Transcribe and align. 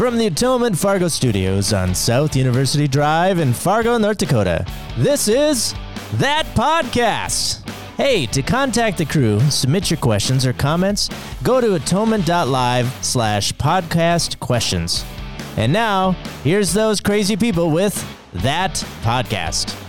From 0.00 0.16
the 0.16 0.28
Atonement 0.28 0.78
Fargo 0.78 1.08
Studios 1.08 1.74
on 1.74 1.94
South 1.94 2.34
University 2.34 2.88
Drive 2.88 3.38
in 3.38 3.52
Fargo, 3.52 3.98
North 3.98 4.16
Dakota, 4.16 4.64
this 4.96 5.28
is 5.28 5.74
That 6.14 6.46
Podcast. 6.54 7.68
Hey, 7.98 8.24
to 8.24 8.40
contact 8.40 8.96
the 8.96 9.04
crew, 9.04 9.38
submit 9.50 9.90
your 9.90 9.98
questions 9.98 10.46
or 10.46 10.54
comments, 10.54 11.10
go 11.42 11.60
to 11.60 11.74
atonement.live 11.74 13.04
slash 13.04 13.52
podcast 13.52 14.40
questions. 14.40 15.04
And 15.58 15.70
now, 15.70 16.12
here's 16.44 16.72
those 16.72 17.02
crazy 17.02 17.36
people 17.36 17.70
with 17.70 18.02
That 18.32 18.76
Podcast. 19.02 19.79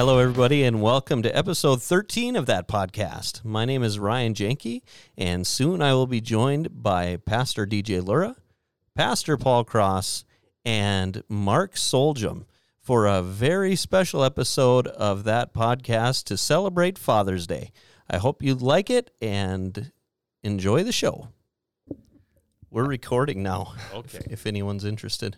Hello, 0.00 0.18
everybody, 0.18 0.64
and 0.64 0.80
welcome 0.80 1.22
to 1.22 1.36
episode 1.36 1.82
13 1.82 2.34
of 2.34 2.46
that 2.46 2.66
podcast. 2.66 3.44
My 3.44 3.66
name 3.66 3.82
is 3.82 3.98
Ryan 3.98 4.32
Janke, 4.32 4.80
and 5.18 5.46
soon 5.46 5.82
I 5.82 5.92
will 5.92 6.06
be 6.06 6.22
joined 6.22 6.82
by 6.82 7.18
Pastor 7.18 7.66
DJ 7.66 8.02
Lura, 8.02 8.36
Pastor 8.94 9.36
Paul 9.36 9.62
Cross, 9.62 10.24
and 10.64 11.22
Mark 11.28 11.74
Soljum 11.74 12.46
for 12.80 13.04
a 13.04 13.20
very 13.20 13.76
special 13.76 14.24
episode 14.24 14.86
of 14.86 15.24
that 15.24 15.52
podcast 15.52 16.24
to 16.24 16.38
celebrate 16.38 16.96
Father's 16.96 17.46
Day. 17.46 17.70
I 18.08 18.16
hope 18.16 18.42
you 18.42 18.54
like 18.54 18.88
it 18.88 19.10
and 19.20 19.92
enjoy 20.42 20.82
the 20.82 20.92
show. 20.92 21.28
We're 22.70 22.86
recording 22.86 23.42
now. 23.42 23.74
Okay. 23.92 24.20
If, 24.20 24.32
if 24.32 24.46
anyone's 24.46 24.86
interested. 24.86 25.36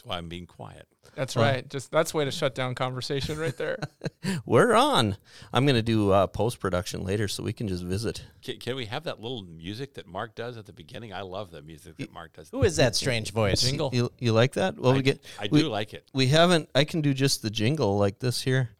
That's 0.00 0.08
why 0.08 0.16
I'm 0.16 0.30
being 0.30 0.46
quiet. 0.46 0.88
That's 1.14 1.36
Well- 1.36 1.44
right. 1.44 1.68
Just 1.68 1.90
that's 1.90 2.14
way 2.14 2.24
to 2.24 2.30
shut 2.30 2.54
down 2.54 2.74
conversation 2.74 3.38
right 3.38 3.54
there. 3.54 3.78
We're 4.46 4.72
on. 4.72 5.18
I'm 5.52 5.66
going 5.66 5.76
to 5.76 5.82
do 5.82 6.10
uh, 6.10 6.26
post 6.26 6.58
production 6.58 7.04
later 7.04 7.28
so 7.28 7.42
we 7.42 7.52
can 7.52 7.68
just 7.68 7.84
visit. 7.84 8.24
Can, 8.42 8.58
can 8.58 8.76
we 8.76 8.86
have 8.86 9.04
that 9.04 9.20
little 9.20 9.42
music 9.42 9.94
that 9.94 10.06
Mark 10.06 10.34
does 10.34 10.56
at 10.56 10.64
the 10.64 10.72
beginning? 10.72 11.12
I 11.12 11.20
love 11.20 11.50
the 11.50 11.60
music 11.60 11.98
that 11.98 12.14
Mark 12.14 12.32
does. 12.32 12.48
Who 12.48 12.62
is 12.62 12.76
that 12.76 12.96
strange 12.96 13.32
voice? 13.32 13.60
Jingle. 13.60 13.90
You, 13.92 14.10
you 14.18 14.32
like 14.32 14.54
that? 14.54 14.78
Well, 14.78 14.92
I, 14.92 14.96
we 14.96 15.02
get. 15.02 15.22
I 15.38 15.48
we, 15.50 15.60
do 15.60 15.68
like 15.68 15.92
it. 15.92 16.08
We 16.14 16.28
haven't. 16.28 16.70
I 16.74 16.84
can 16.84 17.02
do 17.02 17.12
just 17.12 17.42
the 17.42 17.50
jingle 17.50 17.98
like 17.98 18.18
this 18.20 18.40
here. 18.40 18.70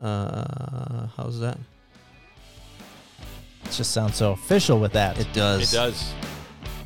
Uh, 0.00 1.08
how's 1.16 1.40
that? 1.40 1.58
It 3.64 3.72
just 3.72 3.90
sounds 3.90 4.14
so 4.14 4.30
official 4.30 4.78
with 4.78 4.92
that. 4.92 5.18
It 5.18 5.32
does. 5.32 5.72
It 5.72 5.76
does. 5.76 6.14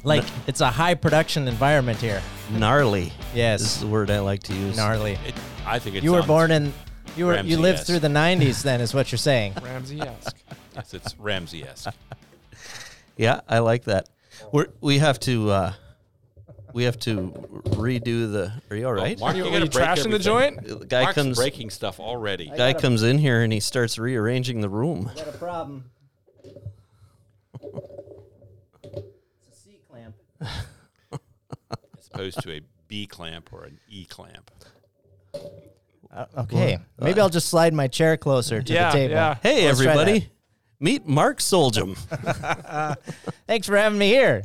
Like 0.05 0.25
it's 0.47 0.61
a 0.61 0.71
high 0.71 0.95
production 0.95 1.47
environment 1.49 1.99
here. 2.01 2.23
Gnarly. 2.53 3.13
Yes. 3.35 3.61
This 3.61 3.75
is 3.77 3.81
the 3.81 3.87
word 3.87 4.11
I 4.11 4.21
like 4.21 4.43
to 4.45 4.55
use. 4.55 4.77
gnarly. 4.77 5.13
It, 5.27 5.35
I 5.67 5.79
think 5.79 5.97
it 5.97 6.03
You 6.03 6.13
were 6.13 6.19
sounds- 6.19 6.27
born 6.27 6.51
in 6.51 6.73
you 7.17 7.27
were 7.27 7.35
you 7.41 7.57
lived 7.59 7.79
Ramsey-esque. 7.79 7.87
through 7.87 7.99
the 8.01 8.09
90s 8.09 8.63
then 8.63 8.81
is 8.81 8.95
what 8.95 9.11
you're 9.11 9.19
saying. 9.19 9.55
Ramsey-esque. 9.63 10.37
Yes, 10.77 10.95
it's 10.95 11.17
Ramsey-esque. 11.19 11.93
Yeah, 13.17 13.41
I 13.47 13.59
like 13.59 13.85
that. 13.85 14.09
We're 14.51 14.69
we 14.81 14.99
have 15.01 15.21
to. 15.21 15.51
Uh, 15.51 15.73
we 16.73 16.85
have 16.85 16.99
to 17.01 17.33
redo 17.65 18.31
the. 18.33 18.53
Are 18.71 18.77
you 18.77 18.87
all 18.87 18.95
right? 18.95 19.19
Mark, 19.21 19.37
You, 19.37 19.43
you're 19.43 19.51
were 19.53 19.59
gonna 19.59 19.65
you 19.67 19.71
break 19.71 19.85
trashing 19.89 19.97
the 20.05 20.31
everything. 20.31 20.65
joint? 20.65 20.81
the 20.81 20.87
guy 20.87 21.03
Mark's 21.03 21.15
comes. 21.17 21.37
breaking 21.37 21.69
stuff 21.69 22.01
already. 22.01 22.51
Guy 22.57 22.73
comes 22.73 23.03
in 23.03 23.19
here 23.19 23.43
and 23.43 23.53
he 23.53 23.61
starts 23.61 23.99
rearranging 23.99 24.63
the 24.63 24.71
room. 24.71 25.11
Got 25.17 25.29
a 25.29 25.33
problem. 25.33 25.85
It's 28.83 29.49
a 29.49 29.61
C 29.61 29.81
clamp. 29.91 30.15
As 30.41 32.07
opposed 32.13 32.41
to 32.43 32.53
a 32.53 32.61
B 32.89 33.07
clamp 33.07 33.53
or 33.53 33.65
an 33.65 33.79
E 33.89 34.05
clamp. 34.05 34.51
Uh, 36.13 36.27
okay, 36.39 36.79
maybe 36.99 37.21
I'll 37.21 37.29
just 37.29 37.49
slide 37.49 37.73
my 37.73 37.87
chair 37.87 38.17
closer 38.17 38.61
to 38.63 38.73
Yeah, 38.73 38.91
the 38.91 38.97
table. 38.99 39.15
yeah. 39.15 39.37
Hey, 39.43 39.67
Let's 39.67 39.81
try 39.81 39.93
everybody! 39.93 40.31
Meet 40.81 41.07
Mark 41.07 41.39
Soljum. 41.39 41.95
Thanks 43.47 43.67
for 43.67 43.77
having 43.77 43.99
me 43.99 44.09
here. 44.09 44.45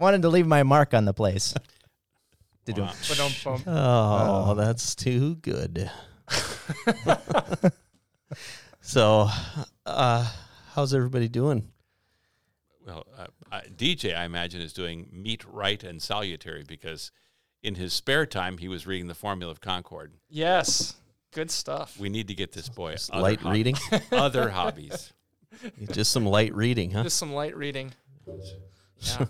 Wanted 0.00 0.22
to 0.22 0.28
leave 0.30 0.46
my 0.46 0.62
mark 0.62 0.94
on 0.94 1.04
the 1.04 1.12
place. 1.14 1.54
Did 2.64 2.78
Wow. 2.78 2.92
But 3.08 3.16
don't. 3.44 3.62
Oh, 3.68 4.54
that's 4.54 4.94
too 4.96 5.36
good. 5.36 5.90
so, 8.80 9.28
uh, 9.84 10.30
how's 10.74 10.92
everybody 10.94 11.28
doing? 11.28 11.68
Well, 12.86 13.06
uh, 13.16 13.26
uh, 13.52 13.60
DJ, 13.76 14.16
I 14.16 14.24
imagine, 14.24 14.60
is 14.60 14.72
doing 14.72 15.08
meet, 15.12 15.44
right, 15.44 15.82
and 15.82 16.00
salutary 16.02 16.64
because 16.66 17.10
in 17.62 17.74
his 17.76 17.92
spare 17.92 18.26
time 18.26 18.58
he 18.58 18.68
was 18.68 18.86
reading 18.86 19.06
the 19.08 19.14
Formula 19.14 19.50
of 19.50 19.60
Concord. 19.60 20.12
Yes. 20.28 20.94
Good 21.32 21.50
stuff. 21.50 21.98
We 21.98 22.08
need 22.08 22.28
to 22.28 22.34
get 22.34 22.52
this 22.52 22.68
boy 22.68 22.96
other 23.10 23.22
light 23.22 23.40
hob- 23.40 23.52
reading? 23.52 23.76
other 24.12 24.48
hobbies. 24.50 25.12
Just 25.92 26.12
some 26.12 26.24
light 26.26 26.54
reading, 26.54 26.90
huh? 26.92 27.02
Just 27.04 27.18
some 27.18 27.32
light 27.32 27.56
reading. 27.56 27.92
Yeah. 28.98 29.26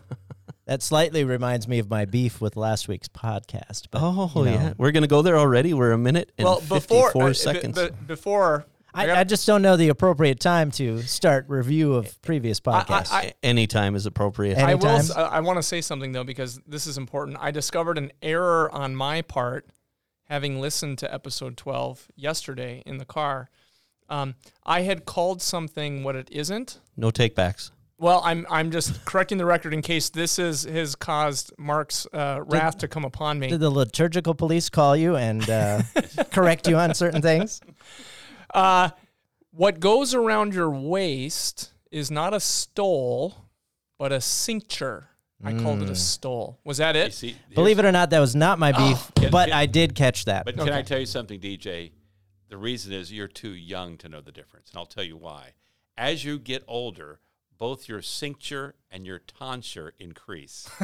That 0.67 0.81
slightly 0.83 1.25
reminds 1.25 1.67
me 1.69 1.81
of 1.81 1.91
my 1.91 2.05
beef 2.05 2.41
with 2.41 2.57
last 2.57 2.87
week's 2.89 3.09
podcast. 3.09 3.87
But, 3.91 4.01
Oh 4.03 4.31
you 4.37 4.45
know. 4.45 4.51
yeah, 4.53 4.73
we're 4.79 4.93
gonna 4.93 5.07
go 5.09 5.21
there 5.23 5.37
already. 5.37 5.75
We're 5.75 5.91
a 5.93 5.99
minute 5.99 6.31
and 6.39 6.45
well, 6.45 6.61
before 6.61 7.11
fifty-four 7.11 7.23
uh, 7.25 7.29
b- 7.29 7.35
seconds. 7.35 7.79
b- 7.79 7.89
before 8.07 8.65
I, 8.97 9.07
got- 9.07 9.19
I 9.19 9.25
just 9.25 9.47
don't 9.47 9.63
know 9.63 9.77
the 9.77 9.89
appropriate 9.91 10.41
time 10.41 10.71
to 10.73 11.03
start 11.03 11.45
review 11.49 11.95
of 11.95 12.21
previous 12.23 12.61
podcasts. 12.61 13.33
Any 13.43 13.67
time 13.67 13.95
is 13.95 14.07
appropriate. 14.07 14.57
And- 14.57 14.67
I 14.67 14.75
will. 14.75 14.87
anytime. 14.87 15.01
s- 15.19 15.31
I, 15.33 15.41
want 15.41 15.59
to 15.59 15.63
say 15.63 15.81
something 15.81 16.13
though 16.13 16.25
because 16.25 16.59
this 16.67 16.87
is 16.87 16.97
important. 16.99 17.37
I 17.41 17.51
discovered 17.51 17.99
an 17.99 18.11
error 18.23 18.71
on 18.75 18.97
my 18.97 19.23
part, 19.23 19.67
having 20.25 20.61
listened 20.61 20.99
to 20.99 21.13
episode 21.13 21.57
twelve 21.57 22.09
yesterday 22.17 22.83
in 22.87 22.99
the 22.99 23.05
car. 23.05 23.51
Um, 24.09 24.35
I 24.65 24.83
had 24.83 25.05
called 25.05 25.43
something 25.43 26.03
what 26.05 26.17
it 26.17 26.29
isn't. 26.31 26.79
no 26.97 27.11
takebacks. 27.11 27.73
Well, 27.99 28.21
I'm 28.25 28.47
I'm 28.51 28.71
just 28.71 29.05
correcting 29.05 29.39
the 29.39 29.47
record 29.47 29.73
in 29.75 29.81
case 29.83 30.11
this 30.11 30.39
is 30.39 30.65
has 30.65 30.95
caused 30.95 31.53
Mark's 31.59 32.07
uh, 32.13 32.41
wrath 32.45 32.79
to 32.79 32.89
come 32.89 33.05
upon 33.05 33.39
me. 33.39 33.49
Did 33.49 33.61
the 33.61 33.71
liturgical 33.71 34.35
police 34.35 34.69
call 34.69 34.95
you 34.97 35.17
and 35.17 35.49
uh, 35.49 35.83
correct 36.31 36.69
you 36.69 36.77
on 36.77 36.95
certain 36.95 37.23
things? 37.23 37.61
Uh, 38.53 38.91
what 39.51 39.81
goes 39.81 40.15
around 40.15 40.55
your 40.55 40.71
waist 40.71 41.73
is 41.91 42.11
not 42.11 42.35
a 42.35 42.41
stole, 42.41 43.35
but 43.99 44.13
a 44.13 44.21
cincture. 44.21 45.09
I 45.45 45.53
called 45.53 45.83
it 45.83 45.91
a 45.91 45.95
stole. 45.95 46.59
Was 46.65 46.79
that 46.79 46.97
it? 46.97 47.13
see, 47.13 47.37
Believe 47.55 47.79
it 47.79 47.85
or 47.85 47.93
not, 47.93 48.11
that 48.11 48.21
was 48.21 48.35
not 48.35 48.59
my 48.59 48.73
beef, 48.73 49.13
can- 49.15 49.31
but 49.31 49.49
can- 49.49 49.59
I 49.59 49.67
did 49.67 49.95
catch 49.95 50.25
that. 50.25 50.45
But 50.45 50.57
can 50.57 50.71
I 50.71 50.83
tell 50.83 50.99
you 50.99 51.07
something, 51.07 51.39
DJ? 51.39 51.93
The 52.49 52.57
reason 52.57 52.93
is 52.93 53.13
you're 53.13 53.29
too 53.29 53.51
young 53.51 53.97
to 53.99 54.09
know 54.09 54.21
the 54.21 54.33
difference, 54.33 54.71
and 54.71 54.79
I'll 54.79 54.87
tell 54.87 55.05
you 55.05 55.17
why. 55.17 55.53
As 55.99 56.25
you 56.25 56.39
get 56.39 56.65
older, 56.67 57.21
both 57.59 57.89
your 57.89 58.03
cincture 58.03 58.75
and 58.91 59.07
your 59.07 59.19
tonsure 59.19 59.93
increase. 59.99 60.69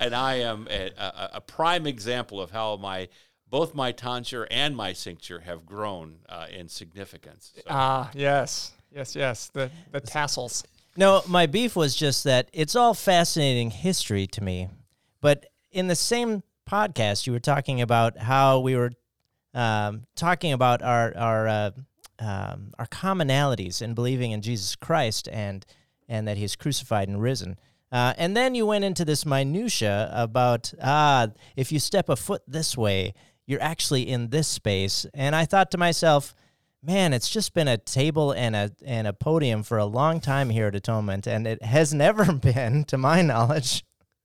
and 0.00 0.14
I 0.14 0.34
am 0.36 0.66
a, 0.70 0.90
a, 0.96 1.30
a 1.34 1.40
prime 1.40 1.86
example 1.86 2.40
of 2.40 2.50
how 2.50 2.76
my 2.76 3.08
both 3.48 3.74
my 3.74 3.92
tonsure 3.92 4.46
and 4.50 4.74
my 4.74 4.92
cincture 4.94 5.40
have 5.40 5.66
grown 5.66 6.16
uh, 6.28 6.46
in 6.50 6.68
significance. 6.68 7.52
So- 7.54 7.62
Ah, 7.68 8.10
yes, 8.14 8.72
yes, 8.90 9.14
yes. 9.14 9.50
The 9.52 9.70
the 9.90 10.00
tassels. 10.00 10.64
No, 10.96 11.22
my 11.26 11.46
beef 11.46 11.74
was 11.76 11.94
just 11.96 12.24
that 12.24 12.48
it's 12.52 12.76
all 12.76 12.94
fascinating 12.94 13.70
history 13.70 14.26
to 14.28 14.42
me. 14.42 14.68
But 15.20 15.46
in 15.70 15.86
the 15.88 15.96
same 15.96 16.42
podcast, 16.70 17.26
you 17.26 17.32
were 17.32 17.40
talking 17.40 17.80
about 17.80 18.18
how 18.18 18.60
we 18.60 18.76
were 18.76 18.92
um, 19.54 20.02
talking 20.16 20.52
about 20.52 20.82
our 20.82 21.14
our 21.16 21.48
uh, 21.48 21.70
um, 22.18 22.72
our 22.78 22.86
commonalities 22.86 23.82
in 23.82 23.94
believing 23.94 24.32
in 24.32 24.40
Jesus 24.42 24.76
Christ 24.76 25.28
and 25.30 25.64
and 26.08 26.26
that 26.28 26.36
He's 26.36 26.56
crucified 26.56 27.08
and 27.08 27.20
risen. 27.22 27.58
Uh, 27.92 28.14
and 28.16 28.34
then 28.34 28.54
you 28.54 28.64
went 28.64 28.84
into 28.84 29.04
this 29.04 29.26
minutia 29.26 30.10
about 30.14 30.72
ah, 30.82 31.28
if 31.56 31.70
you 31.70 31.78
step 31.78 32.08
a 32.08 32.16
foot 32.16 32.42
this 32.48 32.76
way, 32.76 33.12
you're 33.46 33.62
actually 33.62 34.08
in 34.08 34.30
this 34.30 34.48
space. 34.48 35.04
And 35.12 35.36
I 35.36 35.44
thought 35.44 35.70
to 35.72 35.78
myself, 35.78 36.34
man, 36.82 37.12
it's 37.12 37.28
just 37.28 37.52
been 37.52 37.68
a 37.68 37.76
table 37.76 38.32
and 38.32 38.56
a 38.56 38.72
and 38.84 39.06
a 39.06 39.12
podium 39.12 39.62
for 39.62 39.76
a 39.76 39.84
long 39.84 40.20
time 40.20 40.48
here 40.48 40.68
at 40.68 40.74
Atonement, 40.74 41.26
and 41.26 41.46
it 41.46 41.62
has 41.62 41.92
never 42.06 42.32
been, 42.32 42.84
to 42.84 42.96
my 42.96 43.20
knowledge, 43.20 43.84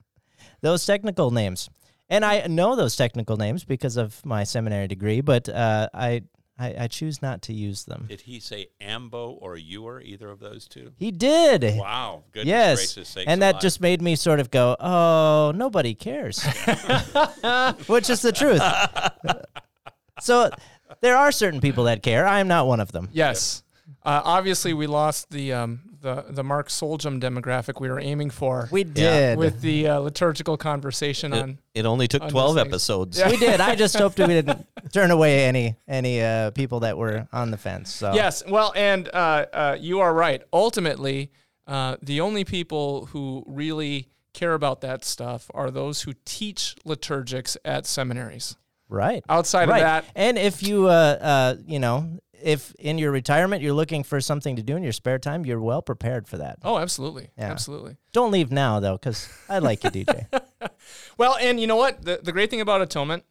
those 0.62 0.86
technical 0.86 1.30
names. 1.30 1.70
And 2.10 2.24
I 2.24 2.48
know 2.48 2.78
those 2.78 2.96
technical 2.96 3.36
names 3.36 3.66
because 3.66 3.98
of 3.98 4.26
my 4.26 4.46
seminary 4.46 4.88
degree, 4.88 5.20
but 5.20 5.50
uh, 5.50 5.90
I, 5.94 6.22
I 6.60 6.76
I 6.80 6.88
choose 6.88 7.22
not 7.22 7.42
to 7.44 7.54
use 7.54 7.86
them. 7.86 8.06
Did 8.10 8.22
he 8.22 8.40
say 8.40 8.68
ambo 8.82 9.32
or 9.32 9.58
ewer, 9.58 10.02
either 10.02 10.30
of 10.30 10.40
those 10.40 10.68
two? 10.68 10.92
He 10.98 11.12
did. 11.12 11.78
Wow. 11.78 12.24
Goodness 12.32 12.48
Yes, 12.50 12.78
gracious 12.80 13.10
sakes 13.10 13.28
and 13.28 13.42
that 13.42 13.52
alive. 13.56 13.62
just 13.62 13.82
made 13.82 14.02
me 14.02 14.16
sort 14.16 14.40
of 14.40 14.50
go, 14.52 14.76
"Oh, 14.80 15.52
nobody 15.56 15.94
cares," 15.94 16.44
which 17.88 18.10
is 18.10 18.22
the 18.22 18.32
truth. 18.34 18.62
so 20.20 20.50
there 21.02 21.16
are 21.18 21.32
certain 21.32 21.62
people 21.62 21.86
that 21.86 22.02
care. 22.04 22.26
I 22.28 22.40
am 22.40 22.48
not 22.48 22.68
one 22.68 22.80
of 22.80 22.92
them. 22.92 23.10
Yes. 23.14 23.64
Uh, 24.04 24.22
obviously, 24.24 24.74
we 24.74 24.88
lost 24.88 25.30
the 25.30 25.54
um, 25.54 25.82
the 26.08 26.16
the 26.26 26.34
the 26.34 26.44
Mark 26.44 26.70
Soljum 26.70 27.20
demographic 27.20 27.80
we 27.82 27.90
were 27.90 28.00
aiming 28.00 28.30
for 28.32 28.68
We 28.72 28.84
did. 28.84 29.38
with 29.38 29.62
the 29.62 29.88
uh, 29.88 30.00
liturgical 30.00 30.58
conversation 30.58 31.34
It, 31.34 31.42
on. 31.42 31.58
it 31.74 31.86
only 31.86 32.08
took 32.08 32.24
on 32.24 32.30
12 32.30 32.58
episodes. 32.58 33.20
Yeah. 33.20 33.30
we 33.30 33.38
did. 33.38 33.60
I 33.62 33.76
just 33.76 33.96
hoped 33.98 34.18
we 34.20 34.28
didn't 34.28 34.66
turn 34.94 35.12
away 35.12 35.46
any 35.46 35.76
any 35.88 36.22
uh, 36.22 36.52
people 36.52 36.80
that 36.82 36.98
were 36.98 37.28
on 37.32 37.52
the 37.52 37.58
fence. 37.58 37.94
So 37.94 38.14
Yes, 38.14 38.44
well, 38.48 38.72
and 38.76 39.10
uh, 39.14 39.46
uh, 39.54 39.78
you 39.80 40.00
are 40.00 40.14
right. 40.14 40.42
Ultimately, 40.54 41.32
uh, 41.68 41.98
the 42.02 42.22
only 42.22 42.44
people 42.44 43.08
who 43.08 43.44
really 43.48 44.08
care 44.34 44.54
about 44.54 44.82
that 44.82 45.04
stuff 45.04 45.50
are 45.54 45.72
those 45.72 46.04
who 46.04 46.14
teach 46.26 46.76
liturgics 46.86 47.58
at 47.66 47.86
seminaries. 47.86 48.56
right. 48.90 49.24
Outside 49.28 49.68
right. 49.70 49.78
of 49.78 49.82
that, 49.82 50.06
and 50.16 50.38
if 50.38 50.64
you, 50.64 50.88
uh, 50.88 50.90
uh, 51.22 51.56
you 51.66 51.80
know, 51.80 52.20
if 52.44 52.74
in 52.80 52.98
your 52.98 53.12
retirement 53.12 53.62
you're 53.62 53.74
looking 53.74 54.04
for 54.04 54.22
something 54.22 54.56
to 54.56 54.64
do 54.64 54.76
in 54.76 54.84
your 54.84 54.92
spare 54.92 55.20
time, 55.20 55.46
you're 55.46 55.60
well 55.62 55.82
prepared 55.82 56.28
for 56.28 56.38
that. 56.38 56.60
oh, 56.64 56.78
absolutely, 56.78 57.30
Yeah. 57.38 57.52
absolutely. 57.52 57.98
Don't 58.14 58.32
leave 58.32 58.52
now 58.52 58.80
though, 58.80 58.94
because 58.98 59.30
I 59.50 59.60
like 59.60 59.84
you, 59.84 59.90
DJ. 59.92 60.28
Well, 61.18 61.36
and 61.42 61.60
you 61.60 61.68
know 61.68 61.76
what? 61.76 62.04
The, 62.06 62.20
the 62.24 62.32
great 62.32 62.50
thing 62.50 62.62
about 62.62 62.82
atonement 62.82 63.24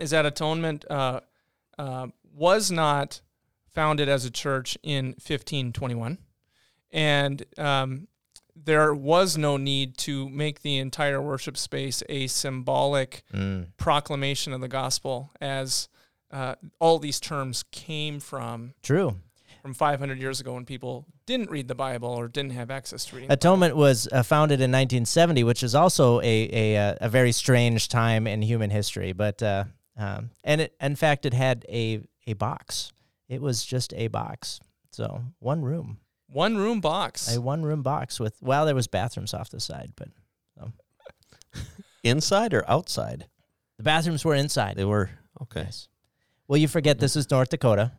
is 0.00 0.10
that 0.10 0.24
atonement 0.24 0.84
uh, 0.88 1.20
uh, 1.78 2.06
was 2.34 2.70
not 2.70 3.20
founded 3.68 4.08
as 4.08 4.24
a 4.24 4.30
church 4.30 4.78
in 4.82 5.06
1521. 5.08 6.18
And 6.90 7.44
um, 7.58 8.08
there 8.56 8.94
was 8.94 9.36
no 9.36 9.56
need 9.56 9.98
to 9.98 10.28
make 10.30 10.62
the 10.62 10.78
entire 10.78 11.20
worship 11.20 11.56
space 11.56 12.02
a 12.08 12.26
symbolic 12.28 13.22
Mm. 13.34 13.66
proclamation 13.76 14.52
of 14.52 14.60
the 14.60 14.68
gospel, 14.68 15.30
as 15.40 15.88
uh, 16.30 16.54
all 16.78 16.98
these 16.98 17.20
terms 17.20 17.64
came 17.72 18.20
from 18.20 18.74
True. 18.82 19.16
from 19.62 19.74
500 19.74 20.18
years 20.18 20.40
ago 20.40 20.54
when 20.54 20.64
people 20.64 21.06
didn't 21.26 21.50
read 21.50 21.68
the 21.68 21.74
Bible 21.74 22.08
or 22.08 22.28
didn't 22.28 22.52
have 22.52 22.70
access 22.70 23.04
to 23.06 23.16
reading. 23.16 23.30
Atonement 23.32 23.76
was 23.76 24.08
uh, 24.12 24.22
founded 24.22 24.60
in 24.60 24.70
1970, 24.70 25.44
which 25.44 25.62
is 25.62 25.74
also 25.74 26.20
a 26.20 26.24
a, 26.52 26.76
uh, 26.76 26.94
a 27.00 27.08
very 27.08 27.32
strange 27.32 27.88
time 27.88 28.26
in 28.26 28.42
human 28.42 28.70
history. 28.70 29.12
But 29.12 29.42
uh, 29.42 29.64
um, 29.96 30.30
and 30.44 30.60
it, 30.60 30.74
in 30.80 30.96
fact, 30.96 31.24
it 31.26 31.34
had 31.34 31.64
a 31.68 32.02
a 32.26 32.34
box. 32.34 32.92
It 33.28 33.40
was 33.42 33.64
just 33.64 33.92
a 33.94 34.08
box. 34.08 34.60
So 34.90 35.22
one 35.38 35.62
room, 35.62 35.98
One 36.28 36.56
room 36.56 36.80
box. 36.80 37.34
a 37.34 37.40
one 37.40 37.62
room 37.62 37.82
box 37.82 38.18
with 38.20 38.36
well, 38.42 38.64
there 38.66 38.74
was 38.74 38.86
bathrooms 38.88 39.32
off 39.34 39.50
the 39.50 39.60
side, 39.60 39.92
but 39.96 40.08
Inside 42.04 42.54
or 42.54 42.68
outside? 42.70 43.26
the 43.76 43.82
bathrooms 43.82 44.24
were 44.24 44.34
inside. 44.34 44.76
They 44.76 44.84
were. 44.84 45.10
Okay. 45.42 45.62
Yes. 45.64 45.88
Well, 46.48 46.56
you 46.56 46.66
forget 46.68 46.98
this 46.98 47.14
is 47.14 47.30
North 47.30 47.50
Dakota, 47.50 47.92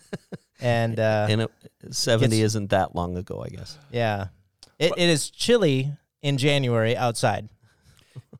and 0.60 0.98
uh, 1.00 1.26
and 1.28 1.40
it, 1.42 1.50
70 1.90 2.26
It's- 2.26 2.46
isn't 2.46 2.70
that 2.70 2.94
long 2.94 3.16
ago, 3.16 3.42
I 3.44 3.48
guess. 3.48 3.78
yeah, 3.90 4.26
it, 4.78 4.92
it 4.96 5.08
is 5.08 5.30
chilly 5.30 5.92
in 6.22 6.38
January 6.38 6.96
outside. 6.96 7.48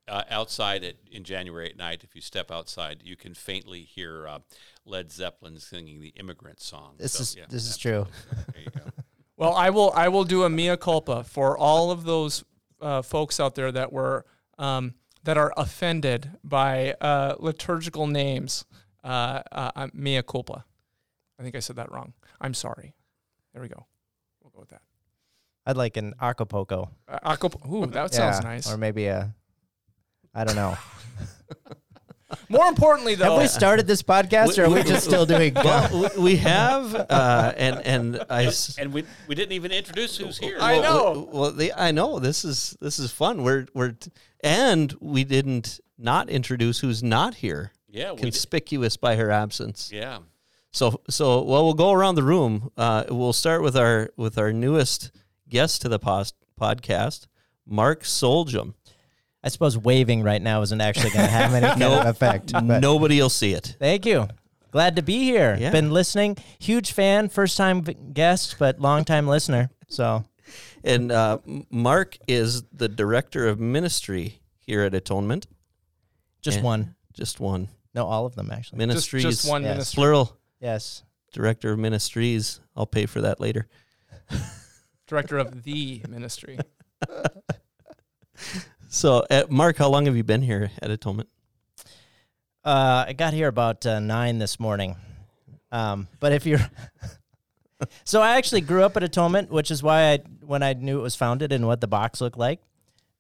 Uh, 0.09 0.23
outside 0.31 0.85
at, 0.85 0.95
in 1.11 1.25
January 1.25 1.69
at 1.69 1.77
night, 1.77 2.05
if 2.05 2.15
you 2.15 2.21
step 2.21 2.53
outside, 2.53 3.01
you 3.05 3.17
can 3.17 3.35
faintly 3.35 3.81
hear 3.81 4.29
uh, 4.29 4.39
Led 4.85 5.11
Zeppelin 5.11 5.59
singing 5.59 6.01
the 6.01 6.11
Immigrant 6.11 6.61
Song. 6.61 6.95
This 6.97 7.15
So, 7.15 7.23
is 7.23 7.37
yeah, 7.37 7.47
this 7.49 7.69
is 7.69 7.77
true. 7.77 8.07
There 8.55 8.63
you 8.63 8.71
go. 8.71 8.83
Well, 9.37 9.53
I 9.57 9.71
will. 9.71 9.91
I 9.97 10.07
will 10.07 10.23
do 10.23 10.45
a 10.45 10.49
mea 10.49 10.77
culpa 10.77 11.25
for 11.25 11.59
all 11.59 11.91
of 11.91 12.05
those 12.05 12.45
uh, 12.81 13.03
folks 13.03 13.41
out 13.41 13.57
there 13.57 13.73
that 13.73 13.93
were 13.93 14.25
um, 14.59 14.95
that 15.25 15.37
are 15.39 15.53
offended 15.57 16.31
by 16.45 16.93
uh, 17.01 17.35
liturgical 17.41 18.07
names. 18.07 18.65
Uh, 19.07 19.43
uh, 19.53 19.89
mea 19.93 20.23
culpa. 20.23 20.65
I 21.39 21.43
think 21.43 21.55
I 21.55 21.61
said 21.61 21.77
that 21.77 21.93
wrong. 21.93 22.13
I'm 22.41 22.55
sorry. 22.55 22.95
There 23.53 23.63
we 23.63 23.69
go. 23.69 23.87
We'll 24.43 24.51
go 24.51 24.61
with 24.61 24.71
that. 24.71 24.83
I'd 25.67 25.77
like 25.77 25.97
an 25.97 26.15
Acapulco. 26.21 26.91
Uh, 27.09 27.37
acap- 27.37 27.71
Ooh, 27.71 27.87
that 27.87 27.95
Yeah, 28.13 28.31
sounds 28.33 28.45
nice. 28.45 28.73
Or 28.73 28.77
maybe 28.77 29.07
a, 29.07 29.35
I 30.35 30.45
don't 30.45 30.57
know. 30.57 30.77
More 32.49 32.67
importantly, 32.67 33.15
though, 33.15 33.33
Have 33.35 33.43
we 33.43 33.47
started 33.49 33.87
this 33.87 34.03
podcast, 34.03 34.59
or 34.59 34.65
are 34.65 34.71
we 34.71 34.83
just 34.83 35.05
still 35.05 35.27
doing? 35.27 35.55
Well, 35.65 36.11
we- 36.17 36.23
we 36.23 36.37
have, 36.39 36.95
uh, 36.95 37.53
and 37.57 37.81
and 37.87 38.25
I. 38.29 38.47
s- 38.47 38.77
And 38.79 38.93
we, 38.93 39.05
we 39.29 39.35
didn't 39.37 39.53
even 39.53 39.71
introduce 39.71 40.17
who's 40.17 40.37
here. 40.39 40.59
I 40.61 40.81
know. 40.81 41.29
Well, 41.33 41.41
well, 41.43 41.53
the, 41.53 41.73
I 41.73 41.93
know 41.93 42.19
this 42.19 42.45
is 42.45 42.77
this 42.81 42.99
is 42.99 43.13
fun. 43.13 43.45
We're 43.45 43.67
we're 43.75 43.93
t- 43.93 44.11
and 44.43 44.93
we 45.01 45.23
didn't 45.23 45.79
not 45.99 46.29
introduce 46.29 46.81
who's 46.81 47.01
not 47.03 47.37
here, 47.37 47.73
Yeah, 47.89 48.11
we 48.11 48.17
did. 48.17 48.23
conspicuous 48.23 48.97
by 48.97 49.17
her 49.17 49.31
absence. 49.31 49.91
Yeah. 49.93 50.19
So 50.73 51.01
so 51.09 51.43
well, 51.43 51.65
we'll 51.65 51.75
go 51.75 51.93
around 51.93 52.17
the 52.17 52.23
room. 52.23 52.71
Uh, 52.77 53.05
we'll 53.09 53.33
start 53.33 53.63
with 53.63 53.77
our 53.77 54.11
with 54.17 54.39
our 54.39 54.53
newest 54.53 55.11
guest 55.49 55.83
to 55.83 55.89
the 55.89 55.99
pos- 55.99 56.33
podcast, 56.61 57.27
Mark 57.67 58.03
Soljum. 58.03 58.75
I 59.45 59.49
suppose 59.49 59.79
waving 59.79 60.23
right 60.25 60.43
now 60.43 60.63
isn't 60.63 60.81
actually 60.81 61.11
going 61.11 61.25
to 61.27 61.31
have 61.31 61.55
any 61.55 61.67
kind 61.67 61.79
Nope. 61.81 62.01
of 62.03 62.07
effect. 62.09 62.53
but- 62.53 62.81
Nobody 62.81 63.21
will 63.21 63.31
see 63.31 63.53
it. 63.53 63.77
Thank 63.79 64.05
you. 64.05 64.27
Glad 64.73 64.97
to 64.97 65.03
be 65.03 65.21
here. 65.21 65.57
Yeah. 65.59 65.71
Been 65.71 65.93
listening. 65.93 66.37
Huge 66.59 66.93
fan. 66.93 67.29
First 67.29 67.57
time 67.57 67.83
guest, 68.13 68.57
but 68.59 68.81
long 68.81 69.05
time 69.05 69.29
listener. 69.29 69.71
So 69.89 70.25
And 70.83 71.13
uh, 71.13 71.39
Mark 71.71 72.19
is 72.27 72.65
the 72.73 72.89
director 72.89 73.47
of 73.47 73.61
ministry 73.61 74.41
here 74.59 74.83
at 74.83 74.95
Atonement. 74.95 75.47
just 76.43 76.59
Yeah. 76.59 76.65
one. 76.65 76.95
Just 77.15 77.39
one 77.41 77.69
No, 77.97 78.07
all 78.07 78.27
of 78.27 78.35
them 78.37 78.51
actually. 78.53 78.77
just, 78.77 78.89
ministries, 78.89 79.25
just 79.25 79.49
one 79.49 79.63
yes. 79.63 79.71
ministry. 79.71 80.01
plural. 80.01 80.37
Yes. 80.61 81.03
Director 81.33 81.73
of 81.73 81.79
ministries. 81.79 82.61
I'll 82.77 82.87
pay 82.87 83.07
for 83.07 83.23
that 83.23 83.41
later. 83.41 83.67
Director 85.07 85.39
of 85.39 85.65
the 85.65 86.03
ministry. 86.09 86.59
So, 88.97 89.27
uh, 89.31 89.43
Mark, 89.51 89.77
how 89.77 89.89
long 89.89 90.07
have 90.07 90.17
you 90.17 90.25
been 90.25 90.41
here 90.41 90.71
at 90.81 90.91
Atonement? 90.91 91.29
Uh, 92.65 93.05
I 93.09 93.13
got 93.13 93.35
here 93.35 93.49
about 93.49 93.85
uh, 93.85 94.01
nine 94.01 94.39
this 94.39 94.59
morning. 94.59 94.97
Um, 95.71 96.09
but 96.19 96.33
if 96.33 96.47
you're, 96.47 96.61
so 98.05 98.23
I 98.23 98.37
actually 98.37 98.63
grew 98.63 98.85
up 98.85 98.97
at 98.97 99.03
Atonement, 99.03 99.51
which 99.51 99.71
is 99.71 99.83
why 99.83 100.13
I 100.13 100.19
when 100.41 100.63
I 100.63 100.73
knew 100.73 100.99
it 100.99 101.03
was 101.03 101.15
founded 101.15 101.53
and 101.53 101.67
what 101.67 101.83
the 101.83 101.87
box 101.87 102.23
looked 102.23 102.39
like, 102.39 102.61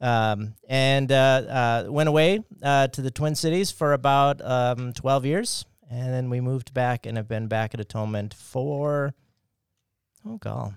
um, 0.00 0.54
and 0.68 1.10
uh, 1.10 1.84
uh, 1.86 1.90
went 1.90 2.08
away 2.08 2.40
uh, 2.62 2.88
to 2.88 3.02
the 3.02 3.10
Twin 3.10 3.34
Cities 3.34 3.70
for 3.70 3.92
about 3.92 4.40
um, 4.42 4.92
twelve 4.92 5.24
years, 5.24 5.64
and 5.90 6.12
then 6.12 6.30
we 6.30 6.40
moved 6.40 6.74
back 6.74 7.06
and 7.06 7.16
have 7.16 7.28
been 7.28 7.46
back 7.48 7.74
at 7.74 7.80
Atonement 7.80 8.34
for 8.34 9.14
oh 10.26 10.36
god, 10.38 10.74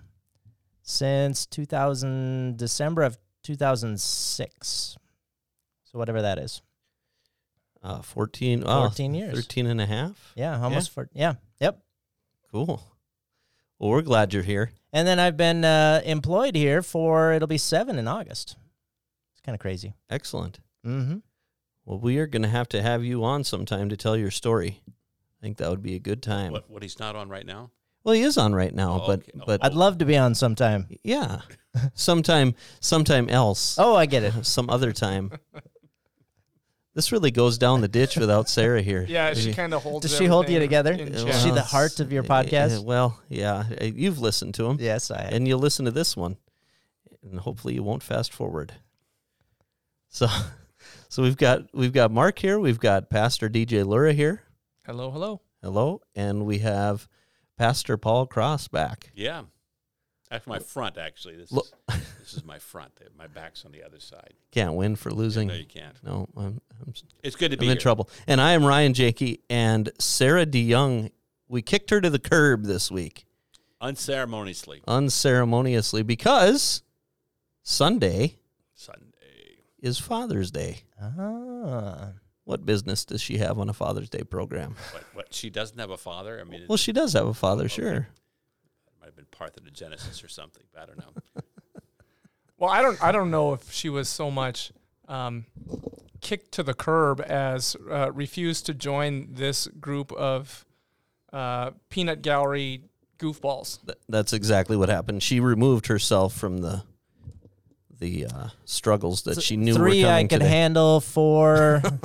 since 0.82 1.46
two 1.46 1.66
thousand 1.66 2.58
December 2.58 3.04
of 3.04 3.18
two 3.44 3.56
thousand 3.56 4.00
six. 4.00 4.98
So 5.86 5.98
whatever 5.98 6.22
that 6.22 6.38
is, 6.38 6.62
Uh, 7.82 8.02
14, 8.04 8.64
oh, 8.66 8.82
fourteen 8.82 9.16
years. 9.16 9.34
13 9.34 9.66
and 9.66 9.82
a 9.82 9.86
half. 9.88 10.34
Yeah, 10.36 10.62
almost 10.62 10.92
for 10.92 11.10
yeah, 11.14 11.34
yep. 11.60 11.80
Cool. 12.52 12.84
Well, 13.80 13.90
we're 13.92 14.02
glad 14.02 14.34
you're 14.34 14.44
here. 14.44 14.72
And 14.92 15.08
then 15.08 15.20
I've 15.20 15.38
been 15.38 15.64
uh, 15.64 16.02
employed 16.04 16.56
here 16.56 16.82
for 16.82 17.32
it'll 17.34 17.48
be 17.48 17.58
seven 17.58 17.98
in 17.98 18.08
August. 18.08 18.56
It's 19.50 19.52
kind 19.52 19.56
of 19.56 19.60
crazy. 19.62 19.94
Excellent. 20.12 20.60
Mm-hmm. 20.86 21.18
Well, 21.86 22.00
we 22.00 22.20
are 22.20 22.28
going 22.28 22.44
to 22.44 22.50
have 22.50 22.70
to 22.70 22.82
have 22.84 23.04
you 23.04 23.24
on 23.24 23.44
sometime 23.44 23.90
to 23.90 23.98
tell 23.98 24.16
your 24.16 24.30
story. 24.32 24.82
I 24.88 25.42
think 25.42 25.58
that 25.58 25.70
would 25.72 25.82
be 25.82 25.96
a 25.96 26.00
good 26.00 26.22
time. 26.22 26.52
What, 26.52 26.70
what 26.70 26.84
he's 26.84 27.00
not 27.00 27.16
on 27.16 27.30
right 27.30 27.46
now? 27.46 27.72
Well, 28.04 28.14
he 28.14 28.22
is 28.22 28.38
on 28.38 28.54
right 28.54 28.74
now, 28.74 29.02
Oh, 29.04 29.08
but 29.08 29.20
okay. 29.22 29.32
Oh, 29.42 29.44
but 29.46 29.64
I'd 29.66 29.74
love 29.74 29.98
to 30.00 30.06
be 30.06 30.18
on 30.18 30.36
sometime. 30.36 30.88
yeah, 31.04 31.42
sometime 31.96 32.54
sometime 32.80 33.28
else, 33.30 33.76
Oh, 33.80 33.96
I 33.96 34.06
get 34.06 34.24
it. 34.24 34.46
some 34.46 34.70
other 34.70 34.92
time. 34.94 35.32
This 36.96 37.12
really 37.12 37.32
goes 37.32 37.58
down 37.58 37.82
the 37.82 37.88
ditch 37.88 38.18
without 38.18 38.50
Sarah 38.50 38.82
here. 38.82 39.06
Yeah, 39.08 39.34
she 39.34 39.54
kind 39.54 39.74
of 39.74 39.84
holds. 39.84 40.06
Does 40.08 40.18
she 40.18 40.26
hold 40.26 40.50
you 40.50 40.60
together? 40.60 40.94
Is 40.94 41.24
check. 41.24 41.34
she 41.36 41.52
the 41.52 41.62
heart 41.62 42.00
of 42.00 42.12
your 42.12 42.24
uh, 42.24 42.28
podcast? 42.28 42.80
uh, 42.80 42.82
well, 42.84 43.20
yeah, 43.30 43.64
uh, 43.82 43.86
you've 43.86 44.20
listened 44.20 44.54
to 44.56 44.66
him, 44.66 44.78
Yes, 44.80 45.10
I. 45.12 45.22
Have. 45.24 45.34
and 45.34 45.48
you'll 45.48 45.60
listen 45.60 45.86
to 45.86 45.92
this 45.92 46.16
one, 46.18 46.38
and 47.24 47.40
hopefully 47.40 47.74
you 47.74 47.84
won't 47.84 48.04
fast 48.04 48.34
forward. 48.34 48.74
So, 50.10 50.28
so 51.10 51.24
we've 51.24 51.38
got 51.38 51.64
we've 51.74 51.94
got 51.94 52.12
Mark 52.12 52.40
here, 52.40 52.60
we've 52.60 52.80
got 52.80 53.10
Pastor 53.10 53.50
DJ 53.50 53.86
Lura 53.86 54.14
here. 54.14 54.44
Hello, 54.86 55.12
hello. 55.12 55.42
Hello, 55.62 56.02
and 56.16 56.46
we 56.46 56.60
have 56.60 57.08
Pastor 57.58 57.98
Paul 57.98 58.26
Cross 58.26 58.70
back. 58.70 59.12
Yeah. 59.16 59.44
That's 60.32 60.46
my 60.46 60.60
front, 60.60 61.00
actually. 61.00 61.36
This 61.38 61.52
Look- 61.52 61.66
is 61.90 61.96
this 62.20 62.34
is 62.36 62.46
my 62.46 62.60
front. 62.60 62.92
My 63.18 63.26
back's 63.26 63.66
on 63.66 63.72
the 63.72 63.84
other 63.84 64.00
side. 64.00 64.36
Can't 64.52 64.76
win 64.76 64.96
for 64.96 65.10
losing. 65.10 65.48
No, 65.48 65.56
you 65.56 65.66
can't. 65.66 65.96
No, 66.04 66.28
I'm, 66.38 66.62
I'm, 66.86 66.94
It's 67.24 67.36
good 67.36 67.50
to 67.50 67.56
I'm 67.58 67.60
be 67.60 67.66
in 67.66 67.72
here. 67.72 67.80
trouble. 67.80 68.10
And 68.28 68.40
I 68.40 68.52
am 68.52 68.64
Ryan 68.64 68.94
Janke, 68.94 69.40
and 69.50 69.92
Sarah 70.00 70.46
DeYoung. 70.46 71.10
We 71.48 71.64
kicked 71.64 71.90
her 71.90 72.00
to 72.00 72.12
the 72.12 72.20
curb 72.20 72.66
this 72.66 72.92
week, 72.92 73.26
Unceremoniously. 73.82 74.84
unceremoniously, 74.88 76.04
because 76.04 76.84
Sunday 77.64 78.10
Sunday. 78.28 78.36
Is 79.82 79.98
Father's 80.00 80.52
Day. 80.52 80.84
Ah. 81.02 82.10
What 82.46 82.66
business 82.66 83.06
does 83.06 83.22
she 83.22 83.38
have 83.38 83.60
on 83.60 83.70
a 83.70 83.74
Father's 83.74 84.10
Day 84.10 84.24
program? 84.24 84.76
What, 84.92 85.04
what? 85.14 85.34
She 85.34 85.50
doesn't 85.50 85.78
have 85.78 85.92
a 85.92 85.98
father? 85.98 86.40
I 86.40 86.44
mean, 86.50 86.64
Well, 86.68 86.78
she 86.78 86.92
does 86.92 87.14
have 87.14 87.28
a 87.28 87.34
father, 87.34 87.66
Okay. 87.66 87.76
sure. 87.76 88.08
might 89.00 89.06
have 89.06 89.16
been 89.16 89.26
parthenogenesis 89.26 90.24
or 90.24 90.28
something. 90.30 90.64
But 90.74 90.82
I 90.84 90.86
don't 90.88 90.98
know. 90.98 91.14
Well, 92.58 92.70
I 92.70 92.82
don't 92.82 93.02
I 93.02 93.14
don't 93.14 93.32
know 93.32 93.54
if 93.54 93.72
she 93.72 93.88
was 93.88 94.10
so 94.10 94.30
much 94.30 94.74
um, 95.08 95.46
kicked 96.20 96.52
to 96.56 96.64
the 96.64 96.74
curb 96.74 97.22
as 97.22 97.78
uh, 97.90 98.12
refused 98.12 98.66
to 98.66 98.74
join 98.74 99.30
this 99.32 99.68
group 99.68 100.12
of 100.12 100.66
uh, 101.32 101.72
peanut 101.88 102.22
gallery 102.22 102.82
goofballs. 103.18 103.80
Th- 103.86 103.98
that's 104.10 104.34
exactly 104.34 104.76
what 104.76 104.90
happened. 104.90 105.24
She 105.24 105.40
removed 105.40 105.88
herself 105.88 106.34
from 106.34 106.58
the 106.58 106.84
the 108.00 108.26
uh, 108.26 108.48
struggles 108.66 109.24
that 109.24 109.42
she 109.42 109.58
knew 109.58 109.74
Three 109.74 110.04
were 110.04 110.10
I 110.10 110.24
could 110.24 110.40
today. 110.40 110.48
handle. 110.48 111.02
Four. 111.02 111.82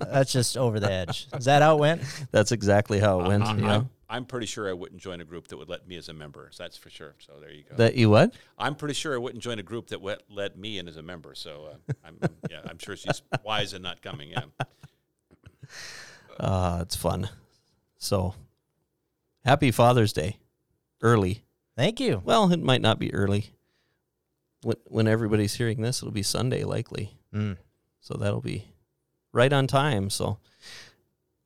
that's 0.00 0.32
just 0.32 0.56
over 0.56 0.80
the 0.80 0.90
edge. 0.90 1.26
Is 1.36 1.46
that 1.46 1.62
how 1.62 1.76
it 1.76 1.80
went? 1.80 2.02
That's 2.30 2.52
exactly 2.52 3.00
how 3.00 3.20
it 3.20 3.28
went. 3.28 3.44
I, 3.44 3.56
yeah. 3.56 3.74
am 3.74 3.90
I'm 4.08 4.24
pretty 4.24 4.46
sure 4.46 4.68
I 4.68 4.72
wouldn't 4.72 5.00
join 5.00 5.20
a 5.20 5.24
group 5.24 5.48
that 5.48 5.56
would 5.56 5.68
let 5.68 5.88
me 5.88 5.96
as 5.96 6.08
a 6.08 6.12
member. 6.12 6.48
So 6.52 6.62
that's 6.62 6.76
for 6.76 6.90
sure. 6.90 7.14
So 7.18 7.32
there 7.40 7.52
you 7.52 7.64
go. 7.68 7.76
That 7.76 7.96
you 7.96 8.10
what? 8.10 8.34
I'm 8.56 8.76
pretty 8.76 8.94
sure 8.94 9.14
I 9.14 9.18
wouldn't 9.18 9.42
join 9.42 9.58
a 9.58 9.62
group 9.62 9.88
that 9.88 10.00
would 10.00 10.22
let 10.28 10.56
me 10.56 10.78
in 10.78 10.86
as 10.86 10.96
a 10.96 11.02
member. 11.02 11.34
So 11.34 11.70
uh, 11.72 11.92
I'm 12.04 12.18
yeah, 12.50 12.60
I'm 12.64 12.78
sure 12.78 12.96
she's 12.96 13.22
wise 13.44 13.72
in 13.72 13.82
not 13.82 14.02
coming. 14.02 14.30
Yeah. 14.30 14.42
Uh, 16.38 16.78
it's 16.82 16.96
fun. 16.96 17.28
So, 17.98 18.34
happy 19.44 19.70
Father's 19.70 20.12
Day, 20.12 20.38
early. 21.00 21.44
Thank 21.76 22.00
you. 22.00 22.22
Well, 22.24 22.52
it 22.52 22.60
might 22.60 22.82
not 22.82 22.98
be 22.98 23.12
early. 23.14 23.50
When 24.64 24.76
when 24.86 25.06
everybody's 25.06 25.54
hearing 25.54 25.82
this, 25.82 26.00
it'll 26.02 26.12
be 26.12 26.22
Sunday 26.22 26.64
likely. 26.64 27.18
Mm. 27.32 27.56
So 28.00 28.14
that'll 28.14 28.40
be 28.40 28.64
right 29.32 29.52
on 29.52 29.66
time. 29.66 30.10
So, 30.10 30.38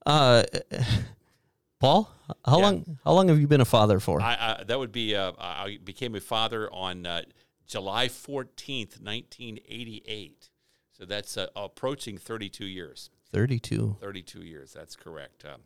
uh, 0.06 0.42
Paul, 1.80 2.10
how 2.44 2.58
Yeah. 2.58 2.62
long 2.64 2.98
how 3.04 3.12
long 3.12 3.28
have 3.28 3.40
you 3.40 3.46
been 3.46 3.60
a 3.60 3.64
father 3.66 4.00
for? 4.00 4.20
I, 4.20 4.58
I, 4.60 4.64
that 4.64 4.78
would 4.78 4.92
be. 4.92 5.14
Uh, 5.14 5.32
I 5.38 5.78
became 5.82 6.14
a 6.14 6.20
father 6.20 6.72
on 6.72 7.06
uh, 7.06 7.22
July 7.66 8.08
14th, 8.08 9.00
1988. 9.00 10.50
So 10.92 11.04
that's 11.04 11.36
uh, 11.36 11.46
approaching 11.54 12.18
32 12.18 12.64
years. 12.64 13.10
Thirty 13.30 13.60
two. 13.60 13.96
32 14.00 14.40
years. 14.42 14.72
That's 14.72 14.96
correct. 14.96 15.44
Um, 15.44 15.60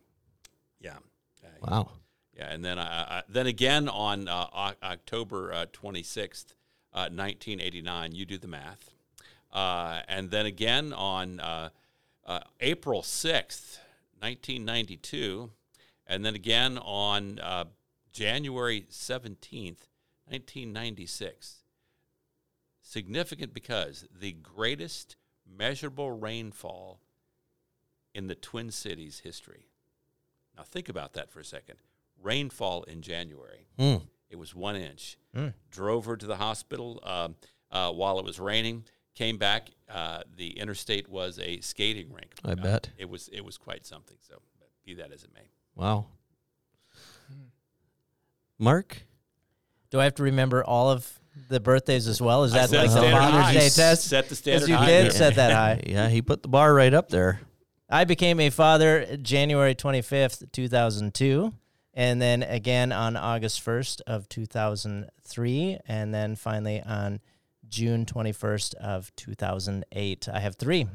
yeah. 0.79 0.97
Wow. 1.61 1.89
Yeah, 2.37 2.49
and 2.51 2.63
then 2.65 2.77
then 3.29 3.47
again 3.47 3.87
on 3.89 4.27
uh, 4.27 4.47
October 4.83 5.53
uh, 5.53 5.65
26th, 5.71 6.53
uh, 6.93 7.09
1989. 7.09 8.13
You 8.13 8.25
do 8.25 8.37
the 8.37 8.47
math. 8.47 8.91
Uh, 9.51 10.01
and 10.07 10.31
then 10.31 10.45
again 10.45 10.93
on 10.93 11.39
uh, 11.39 11.69
uh, 12.25 12.39
April 12.59 13.01
6th, 13.01 13.77
1992. 14.19 15.51
And 16.07 16.25
then 16.25 16.35
again 16.35 16.77
on 16.77 17.39
uh, 17.39 17.65
January 18.11 18.85
17th, 18.89 19.87
1996. 20.25 21.57
Significant 22.81 23.53
because 23.53 24.05
the 24.13 24.33
greatest 24.33 25.15
measurable 25.45 26.11
rainfall 26.11 26.99
in 28.13 28.27
the 28.27 28.35
Twin 28.35 28.71
Cities 28.71 29.21
history. 29.23 29.67
Now, 30.55 30.63
think 30.63 30.89
about 30.89 31.13
that 31.13 31.31
for 31.31 31.39
a 31.39 31.45
second. 31.45 31.77
Rainfall 32.21 32.83
in 32.83 33.01
January. 33.01 33.67
Hmm. 33.77 33.95
It 34.33 34.39
was 34.39 34.53
one 34.55 34.75
inch. 34.75 35.17
Mm. 35.35 35.53
Drove 35.71 36.05
her 36.05 36.17
to 36.17 36.25
the 36.25 36.35
hospital 36.37 36.99
um, 37.03 37.35
uh, 37.71 37.91
while 37.91 38.17
it 38.17 38.25
was 38.25 38.39
raining. 38.39 38.83
Came 39.15 39.37
back. 39.37 39.69
Uh, 39.87 40.23
the 40.35 40.57
interstate 40.59 41.07
was 41.07 41.37
a 41.37 41.61
skating 41.61 42.11
rink. 42.11 42.33
I 42.43 42.53
Uh, 42.53 42.55
bet. 42.55 42.89
it 42.97 43.07
was. 43.07 43.29
It 43.31 43.45
was 43.45 43.57
quite 43.59 43.85
something. 43.85 44.17
So, 44.27 44.41
be 44.83 44.95
that 44.95 45.11
as 45.13 45.23
it 45.23 45.29
may. 45.35 45.47
Wow. 45.75 46.07
Mark, 48.57 49.03
Do 49.91 49.99
I 49.99 50.05
have 50.05 50.15
to 50.15 50.23
remember 50.23 50.63
all 50.63 50.89
of 50.89 51.19
the 51.49 51.59
birthdays 51.59 52.07
as 52.07 52.19
well? 52.21 52.43
Is 52.43 52.53
that 52.53 52.69
set 52.69 52.77
like 52.87 52.89
the 52.89 53.01
the 53.01 53.11
Father's 53.11 53.41
high. 53.41 53.53
Day 53.53 53.69
test? 53.69 54.03
Set 54.05 54.29
the 54.29 54.35
standard 54.35 54.69
you 54.69 54.75
high 54.75 54.85
did 54.87 55.03
there. 55.05 55.11
set 55.11 55.35
that 55.35 55.51
high. 55.61 55.81
yeah, 55.85 56.09
he 56.09 56.21
put 56.23 56.41
the 56.41 56.47
bar 56.47 56.73
right 56.73 56.93
up 56.93 57.09
there. 57.09 57.41
I 57.89 58.05
became 58.05 58.39
a 58.39 58.49
father 58.49 59.17
January 59.17 59.75
25th, 59.75 60.51
2002, 60.51 61.53
and 61.93 62.21
then 62.21 62.43
again 62.43 62.91
on 62.91 63.15
August 63.15 63.63
1st 63.65 64.01
of 64.07 64.27
2003, 64.29 65.79
and 65.87 66.13
then 66.13 66.35
finally 66.35 66.81
on 66.81 67.19
June 67.67 68.05
21st 68.05 68.75
of 68.75 69.15
2008. 69.15 70.29
I 70.31 70.39
have 70.39 70.55
three. 70.55 70.87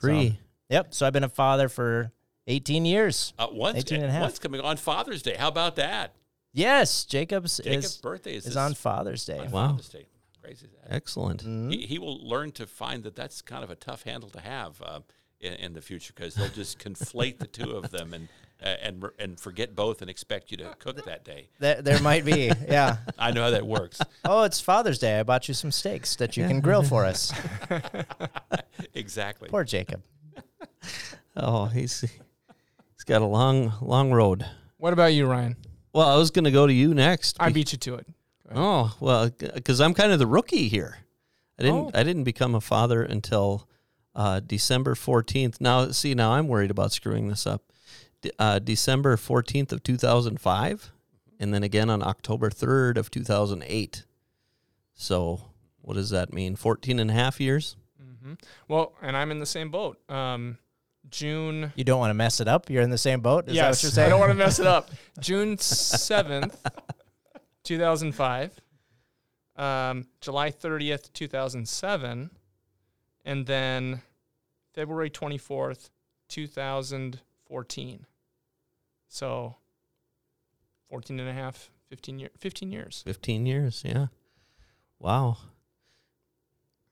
Three. 0.00 0.30
So, 0.30 0.36
yep. 0.70 0.94
So 0.94 1.06
I've 1.06 1.12
been 1.12 1.24
a 1.24 1.28
father 1.28 1.68
for 1.68 2.10
18 2.46 2.84
years. 2.84 3.32
Uh, 3.38 3.48
one's, 3.50 3.78
18 3.78 4.00
and 4.02 4.08
a 4.08 4.12
half. 4.12 4.22
one's 4.22 4.38
coming 4.38 4.60
on 4.60 4.76
Father's 4.76 5.22
Day. 5.22 5.36
How 5.38 5.48
about 5.48 5.76
that? 5.76 6.14
Yes, 6.52 7.04
Jacob's, 7.04 7.58
Jacob's 7.62 7.86
is, 7.86 7.96
birthday 7.98 8.34
is, 8.34 8.46
is 8.46 8.56
on 8.56 8.74
Father's 8.74 9.24
Day. 9.26 9.38
on 9.38 9.50
Wow. 9.50 9.68
Father's 9.68 9.88
Day. 9.88 10.06
Crazy 10.42 10.66
is 10.66 10.72
that? 10.72 10.92
Excellent. 10.94 11.44
Mhm. 11.44 11.72
he, 11.72 11.86
he 11.86 11.98
will 11.98 12.26
learn 12.26 12.52
to 12.52 12.66
find 12.66 13.02
that 13.02 13.14
that's 13.16 13.42
kind 13.42 13.64
of 13.64 13.70
a 13.70 13.74
tough 13.74 14.04
handle 14.04 14.30
to 14.30 14.40
have 14.40 14.80
uh, 14.80 15.00
in, 15.40 15.54
in 15.54 15.72
the 15.74 15.82
future 15.82 16.12
because 16.14 16.34
they'll 16.34 16.48
just 16.48 16.78
conflate 16.84 17.38
the 17.38 17.46
two 17.46 17.72
of 17.72 17.90
them 17.90 18.14
and 18.14 18.28
uh, 18.62 18.66
and 18.82 19.04
and 19.18 19.38
forget 19.38 19.74
both 19.74 20.00
and 20.00 20.10
expect 20.10 20.50
you 20.50 20.56
to 20.58 20.74
cook 20.78 21.04
that 21.04 21.24
day. 21.24 21.48
There, 21.58 21.82
there 21.82 22.00
might 22.00 22.24
be, 22.24 22.50
yeah. 22.68 22.98
I 23.18 23.30
know 23.30 23.42
how 23.42 23.50
that 23.50 23.66
works. 23.66 24.00
Oh, 24.24 24.42
it's 24.42 24.60
Father's 24.60 24.98
Day. 24.98 25.18
I 25.18 25.22
bought 25.22 25.48
you 25.48 25.54
some 25.54 25.70
steaks 25.70 26.16
that 26.16 26.36
you 26.36 26.46
can 26.46 26.60
grill 26.60 26.82
for 26.82 27.04
us. 27.04 27.32
exactly. 28.94 29.48
Poor 29.48 29.64
Jacob. 29.64 30.02
Oh, 31.38 31.66
he's 31.66 32.00
he's 32.00 33.04
got 33.04 33.20
a 33.20 33.26
long 33.26 33.74
long 33.82 34.10
road. 34.10 34.46
What 34.78 34.94
about 34.94 35.12
you, 35.12 35.26
Ryan? 35.26 35.56
Well, 35.92 36.08
I 36.08 36.16
was 36.16 36.30
going 36.30 36.46
to 36.46 36.50
go 36.50 36.66
to 36.66 36.72
you 36.72 36.94
next. 36.94 37.36
I 37.38 37.50
beat 37.50 37.72
you 37.72 37.78
to 37.78 37.96
it. 37.96 38.06
Oh 38.54 38.96
well, 39.00 39.28
because 39.28 39.82
I'm 39.82 39.92
kind 39.92 40.12
of 40.12 40.18
the 40.18 40.26
rookie 40.26 40.68
here. 40.68 40.96
I 41.58 41.64
didn't. 41.64 41.78
Oh. 41.78 41.90
I 41.92 42.04
didn't 42.04 42.24
become 42.24 42.54
a 42.54 42.60
father 42.62 43.02
until 43.02 43.68
uh, 44.14 44.40
December 44.40 44.94
14th. 44.94 45.60
Now, 45.60 45.90
see, 45.90 46.14
now 46.14 46.32
I'm 46.32 46.48
worried 46.48 46.70
about 46.70 46.92
screwing 46.92 47.28
this 47.28 47.46
up. 47.46 47.62
De- 48.26 48.32
uh, 48.38 48.58
December 48.58 49.16
14th 49.16 49.72
of 49.72 49.82
2005, 49.82 50.92
and 51.38 51.54
then 51.54 51.62
again 51.62 51.90
on 51.90 52.02
October 52.02 52.50
3rd 52.50 52.96
of 52.96 53.10
2008. 53.10 54.04
So, 54.94 55.40
what 55.82 55.94
does 55.94 56.10
that 56.10 56.32
mean? 56.32 56.56
14 56.56 56.98
and 56.98 57.10
a 57.10 57.14
half 57.14 57.40
years. 57.40 57.76
Mm-hmm. 58.02 58.34
Well, 58.68 58.94
and 59.02 59.16
I'm 59.16 59.30
in 59.30 59.38
the 59.38 59.46
same 59.46 59.70
boat. 59.70 59.98
Um, 60.10 60.58
June. 61.10 61.72
You 61.76 61.84
don't 61.84 62.00
want 62.00 62.10
to 62.10 62.14
mess 62.14 62.40
it 62.40 62.48
up. 62.48 62.68
You're 62.68 62.82
in 62.82 62.90
the 62.90 62.98
same 62.98 63.20
boat. 63.20 63.48
Is 63.48 63.54
yes, 63.54 63.62
that 63.62 63.68
what 63.68 63.82
you're 63.82 63.92
saying? 63.92 64.06
I 64.06 64.10
don't 64.10 64.20
want 64.20 64.32
to 64.32 64.38
mess 64.38 64.58
it 64.58 64.66
up. 64.66 64.90
June 65.20 65.58
seventh, 65.58 66.56
two 67.62 67.78
thousand 67.78 68.12
five. 68.12 68.58
Um, 69.54 70.06
July 70.20 70.50
thirtieth, 70.50 71.12
two 71.12 71.28
thousand 71.28 71.68
seven, 71.68 72.30
and 73.24 73.46
then 73.46 74.02
February 74.74 75.10
twenty 75.10 75.38
fourth, 75.38 75.90
two 76.28 76.46
thousand 76.46 77.20
fourteen. 77.46 78.06
So, 79.08 79.56
14 80.90 81.20
and 81.20 81.28
a 81.28 81.32
half, 81.32 81.70
15, 81.88 82.18
year, 82.18 82.30
15 82.38 82.72
years. 82.72 83.02
15 83.04 83.46
years. 83.46 83.82
Yeah. 83.84 84.06
Wow. 84.98 85.38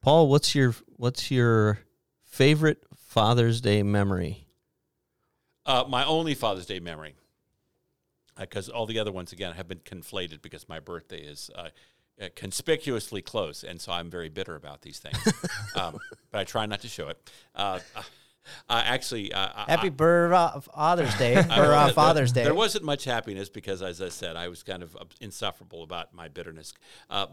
Paul, 0.00 0.28
what's 0.28 0.54
your 0.54 0.75
what's 0.97 1.30
your 1.30 1.78
favorite 2.23 2.85
Father's 2.94 3.62
Day 3.62 3.83
memory? 3.83 4.47
Uh, 5.64 5.85
my 5.88 6.04
only 6.04 6.35
Father's 6.35 6.66
Day 6.66 6.78
memory, 6.78 7.14
because 8.38 8.68
all 8.68 8.85
the 8.85 8.99
other 8.99 9.12
ones 9.12 9.33
again 9.33 9.54
have 9.54 9.66
been 9.66 9.78
conflated 9.78 10.42
because 10.42 10.68
my 10.68 10.78
birthday 10.78 11.21
is 11.21 11.50
uh, 11.54 11.71
uh, 12.21 12.28
conspicuously 12.37 13.23
close, 13.23 13.64
and 13.64 13.80
so 13.80 13.92
I'm 13.92 14.11
very 14.11 14.28
bitter 14.28 14.54
about 14.56 14.83
these 14.83 14.99
things. 14.99 15.16
um, 15.75 15.99
but 16.30 16.40
I 16.40 16.44
try 16.44 16.66
not 16.66 16.83
to 16.83 16.88
show 16.88 17.09
it. 17.09 17.30
Uh, 18.68 18.72
uh, 18.72 18.82
actually, 18.84 19.32
uh, 19.32 19.48
I- 19.54 19.64
Happy 19.70 19.88
Burra 19.88 20.62
Father's 20.74 21.14
Day. 21.16 21.36
I- 21.36 21.42
there- 21.42 21.92
Father's 21.92 22.32
Day. 22.32 22.44
There 22.44 22.54
wasn't 22.54 22.84
much 22.84 23.04
happiness 23.04 23.48
because, 23.48 23.82
as 23.82 24.00
I 24.00 24.08
said, 24.08 24.36
I 24.36 24.48
was 24.48 24.62
kind 24.62 24.82
of 24.82 24.96
uh, 24.96 25.04
insufferable 25.20 25.82
about 25.82 26.14
my 26.14 26.28
bitterness. 26.28 26.72
Uh, 27.10 27.26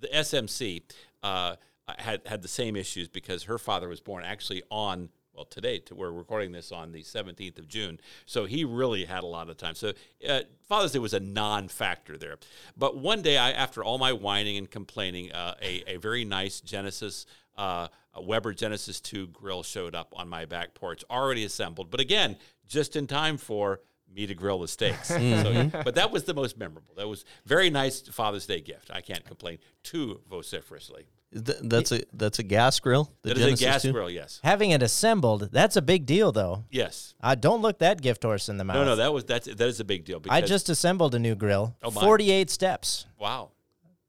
the 0.00 0.08
SMC 0.08 0.82
uh, 1.22 1.56
had 1.98 2.22
had 2.26 2.42
the 2.42 2.48
same 2.48 2.76
issues 2.76 3.08
because 3.08 3.44
her 3.44 3.58
father 3.58 3.88
was 3.88 4.00
born 4.00 4.24
actually 4.24 4.62
on 4.70 5.08
well 5.32 5.44
today. 5.44 5.78
To, 5.80 5.94
we're 5.94 6.10
recording 6.12 6.52
this 6.52 6.70
on 6.72 6.92
the 6.92 7.02
17th 7.02 7.58
of 7.58 7.68
June, 7.68 7.98
so 8.26 8.44
he 8.44 8.64
really 8.64 9.04
had 9.04 9.22
a 9.22 9.26
lot 9.26 9.48
of 9.48 9.56
time. 9.56 9.74
So 9.74 9.92
uh, 10.28 10.40
Father's 10.68 10.92
Day 10.92 10.98
was 10.98 11.14
a 11.14 11.20
non-factor 11.20 12.16
there. 12.16 12.36
But 12.76 12.96
one 12.98 13.22
day, 13.22 13.36
I, 13.38 13.50
after 13.52 13.82
all 13.82 13.98
my 13.98 14.12
whining 14.12 14.56
and 14.56 14.70
complaining, 14.70 15.32
uh, 15.32 15.54
a 15.62 15.82
a 15.86 15.96
very 15.96 16.24
nice 16.24 16.60
Genesis. 16.60 17.26
Uh, 17.56 17.88
a 18.14 18.22
Weber 18.22 18.52
Genesis 18.54 19.00
2 19.00 19.28
grill 19.28 19.62
showed 19.62 19.94
up 19.94 20.12
on 20.16 20.28
my 20.28 20.44
back 20.44 20.74
porch, 20.74 21.04
already 21.10 21.44
assembled, 21.44 21.90
but 21.90 22.00
again, 22.00 22.36
just 22.66 22.96
in 22.96 23.06
time 23.06 23.36
for 23.36 23.80
me 24.14 24.26
to 24.26 24.34
grill 24.34 24.60
the 24.60 24.68
steaks. 24.68 25.08
So, 25.10 25.70
but 25.84 25.96
that 25.96 26.10
was 26.12 26.24
the 26.24 26.34
most 26.34 26.56
memorable. 26.56 26.94
That 26.96 27.08
was 27.08 27.24
very 27.44 27.68
nice 27.70 28.00
Father's 28.02 28.46
Day 28.46 28.60
gift. 28.60 28.90
I 28.92 29.00
can't 29.00 29.24
complain 29.24 29.58
too 29.82 30.20
vociferously. 30.30 31.06
Th- 31.32 31.58
that's 31.62 31.90
a 31.90 32.02
that's 32.12 32.38
a 32.38 32.44
gas 32.44 32.78
grill. 32.78 33.12
The 33.22 33.30
That 33.34 33.38
is 33.38 33.60
a 33.60 33.64
gas 33.64 33.82
2? 33.82 33.90
grill. 33.92 34.08
Yes. 34.08 34.38
Having 34.44 34.70
it 34.70 34.82
assembled, 34.84 35.50
that's 35.50 35.74
a 35.74 35.82
big 35.82 36.06
deal, 36.06 36.30
though. 36.30 36.62
Yes. 36.70 37.14
Uh, 37.20 37.34
don't 37.34 37.60
look 37.60 37.80
that 37.80 38.00
gift 38.00 38.22
horse 38.22 38.48
in 38.48 38.56
the 38.56 38.62
mouth. 38.62 38.76
No, 38.76 38.84
no, 38.84 38.96
that 38.96 39.12
was 39.12 39.24
that's 39.24 39.46
that 39.48 39.60
is 39.66 39.80
a 39.80 39.84
big 39.84 40.04
deal. 40.04 40.22
I 40.30 40.42
just 40.42 40.68
assembled 40.68 41.12
a 41.16 41.18
new 41.18 41.34
grill. 41.34 41.74
Oh, 41.82 41.90
my. 41.90 42.00
48 42.00 42.50
steps. 42.50 43.06
wow. 43.18 43.50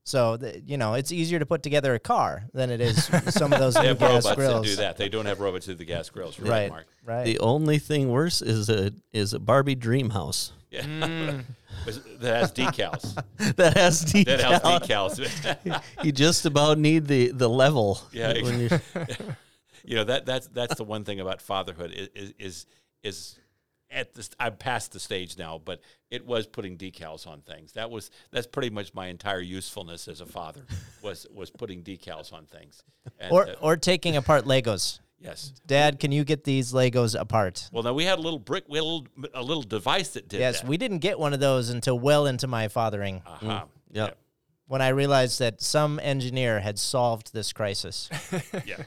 So, 0.08 0.38
the, 0.38 0.62
you 0.62 0.78
know, 0.78 0.94
it's 0.94 1.12
easier 1.12 1.40
to 1.40 1.48
put 1.48 1.64
together 1.64 1.96
a 1.96 2.00
car 2.00 2.44
than 2.54 2.70
it 2.70 2.80
is 2.80 3.06
some 3.30 3.52
of 3.52 3.60
those 3.60 3.74
They 3.74 3.82
new 3.82 3.88
have 3.90 4.00
gas 4.00 4.26
robots 4.26 4.38
that 4.38 4.64
do 4.64 4.76
that. 4.78 4.98
They 4.98 5.10
don't 5.10 5.26
have 5.26 5.40
robots 5.40 5.66
who 5.66 5.72
do 5.74 5.80
the 5.80 5.86
gas 5.86 6.10
grills. 6.12 6.38
You're 6.38 6.48
Right, 6.48 6.62
right, 6.64 6.70
Mark. 6.70 6.86
right. 7.04 7.24
The 7.26 7.40
only 7.40 7.80
thing 7.80 8.12
worse 8.12 8.42
is 8.44 8.70
a 8.70 8.92
is 9.14 9.34
a 9.34 9.40
Barbie 9.40 9.74
dream 9.76 10.12
house 10.12 10.54
Yeah. 10.70 10.84
Mm. 10.84 11.44
that 12.20 12.36
has 12.36 12.52
decals. 12.52 13.16
that 13.56 13.76
has 13.78 14.06
decals. 14.06 14.26
that 14.26 14.42
has 14.42 14.62
decals. 14.62 15.84
You 16.04 16.12
just 16.12 16.46
about 16.46 16.78
need 16.78 17.08
the 17.08 17.32
the 17.32 17.50
level. 17.50 18.00
Yeah, 18.12 18.34
when 18.44 18.60
you 18.60 18.70
you 19.84 19.96
know 19.96 20.04
that 20.04 20.28
that's 20.28 20.48
that's 20.48 20.76
the 20.76 20.84
one 20.84 21.04
thing 21.04 21.20
about 21.20 21.42
fatherhood 21.42 21.92
is 21.92 22.10
is 22.16 22.34
is, 22.40 22.66
is 23.04 23.40
at 23.96 24.14
this 24.14 24.30
I'm 24.40 24.58
past 24.58 24.92
the 24.94 25.00
stage 25.00 25.38
now, 25.38 25.60
but 25.64 25.82
it 26.12 26.26
was 26.26 26.46
putting 26.46 26.78
decals 26.78 27.26
on 27.26 27.42
things. 27.42 27.72
That 27.74 27.90
was 27.90 28.12
that's 28.32 28.46
pretty 28.48 28.70
much 28.70 28.94
my 28.94 29.08
entire 29.08 29.40
usefulness 29.40 30.08
as 30.08 30.22
a 30.22 30.26
father 30.26 30.62
was 31.02 31.26
was 31.34 31.50
putting 31.50 31.82
decals 31.82 32.32
on 32.34 32.46
things. 32.46 32.84
And, 33.20 33.32
or, 33.32 33.48
uh, 33.48 33.54
or 33.62 33.78
taking 33.78 34.16
apart 34.16 34.46
Legos. 34.46 35.00
yes. 35.20 35.54
Dad, 35.66 36.00
can 36.00 36.12
you 36.12 36.24
get 36.24 36.44
these 36.44 36.74
Legos 36.74 37.20
apart? 37.20 37.70
Well, 37.72 37.84
now 37.84 37.94
we 37.94 38.04
had 38.04 38.20
a 38.20 38.22
little 38.22 38.40
brick, 38.40 38.66
we 38.68 38.78
had 38.78 38.84
a 38.84 38.86
little, 38.86 39.08
a 39.34 39.42
little 39.44 39.64
device 39.64 40.10
that 40.10 40.28
did 40.28 40.40
Yes, 40.40 40.62
that. 40.62 40.68
we 40.70 40.78
didn't 40.78 41.00
get 41.00 41.18
one 41.18 41.34
of 41.34 41.40
those 41.40 41.70
until 41.70 41.98
well 41.98 42.26
into 42.28 42.48
my 42.48 42.68
fathering 42.68 43.22
Uh-huh. 43.26 43.66
Yep. 43.92 44.18
when 44.68 44.82
I 44.82 44.90
realized 44.90 45.40
that 45.40 45.62
some 45.62 46.00
engineer 46.00 46.60
had 46.60 46.78
solved 46.80 47.32
this 47.34 47.54
crisis. 47.54 48.10
Yeah. 48.66 48.84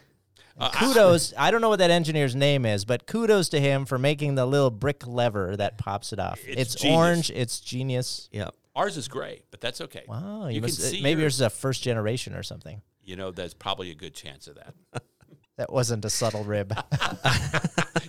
Uh, 0.59 0.71
kudos. 0.71 1.33
I 1.39 1.51
don't 1.51 1.61
know 1.61 1.69
what 1.69 1.79
that 1.79 1.91
engineer's 1.91 2.35
name 2.35 2.67
is, 2.67 2.85
but 2.85 3.07
kudos 3.07 3.49
to 3.51 3.61
him 3.61 3.85
for 3.87 3.99
making 3.99 4.35
the 4.35 4.45
little 4.45 4.71
brick 4.71 5.07
lever 5.07 5.57
that 5.57 5.79
pops 5.79 6.13
it 6.13 6.19
off. 6.19 6.41
It's 6.47 6.75
It's, 6.75 6.85
orange. 6.85 7.31
It's 7.31 7.61
genius. 7.61 8.29
yeah. 8.33 8.49
ours 8.75 8.97
is 8.97 9.09
gray, 9.09 9.43
but 9.51 9.61
that's 9.61 9.81
okay. 9.81 10.05
Wow, 10.09 10.49
You 10.49 10.57
you 10.57 10.61
can 10.63 10.71
see 10.71 11.03
maybe 11.03 11.21
your- 11.21 11.27
yours 11.27 11.35
is 11.35 11.41
a 11.43 11.51
first 11.51 11.83
generation 11.83 12.35
or 12.35 12.43
something. 12.43 12.83
You 13.05 13.17
know, 13.17 13.31
there's 13.31 13.55
probably 13.55 13.91
a 13.91 13.95
good 13.95 14.15
chance 14.15 14.49
of 14.49 14.57
that. 14.57 14.75
That 15.57 15.73
wasn't 15.73 16.05
a 16.05 16.11
subtle 16.11 16.45
rib. 16.45 16.73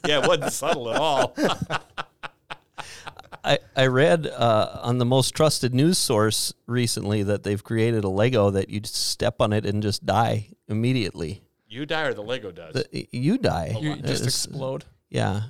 yeah, 0.05 0.21
it 0.21 0.27
wasn't 0.27 0.53
subtle 0.53 0.91
at 0.91 0.97
all. 0.97 1.35
I, 3.43 3.59
I 3.75 3.87
read 3.87 4.27
uh, 4.27 4.79
on 4.83 4.97
the 4.97 5.05
most 5.05 5.31
trusted 5.31 5.73
news 5.73 5.97
source 5.97 6.53
recently 6.67 7.23
that 7.23 7.43
they've 7.43 7.63
created 7.63 8.03
a 8.03 8.09
Lego 8.09 8.49
that 8.51 8.69
you 8.69 8.81
just 8.81 8.95
step 8.95 9.35
on 9.39 9.53
it 9.53 9.65
and 9.65 9.81
just 9.81 10.05
die 10.05 10.49
immediately. 10.67 11.41
You 11.69 11.85
die 11.85 12.01
or 12.03 12.13
the 12.13 12.21
Lego 12.23 12.51
does. 12.51 12.73
The, 12.73 13.07
you 13.11 13.37
die. 13.37 13.77
You 13.79 13.95
just 13.97 14.23
It's- 14.23 14.45
explode. 14.45 14.85
Yeah, 15.09 15.41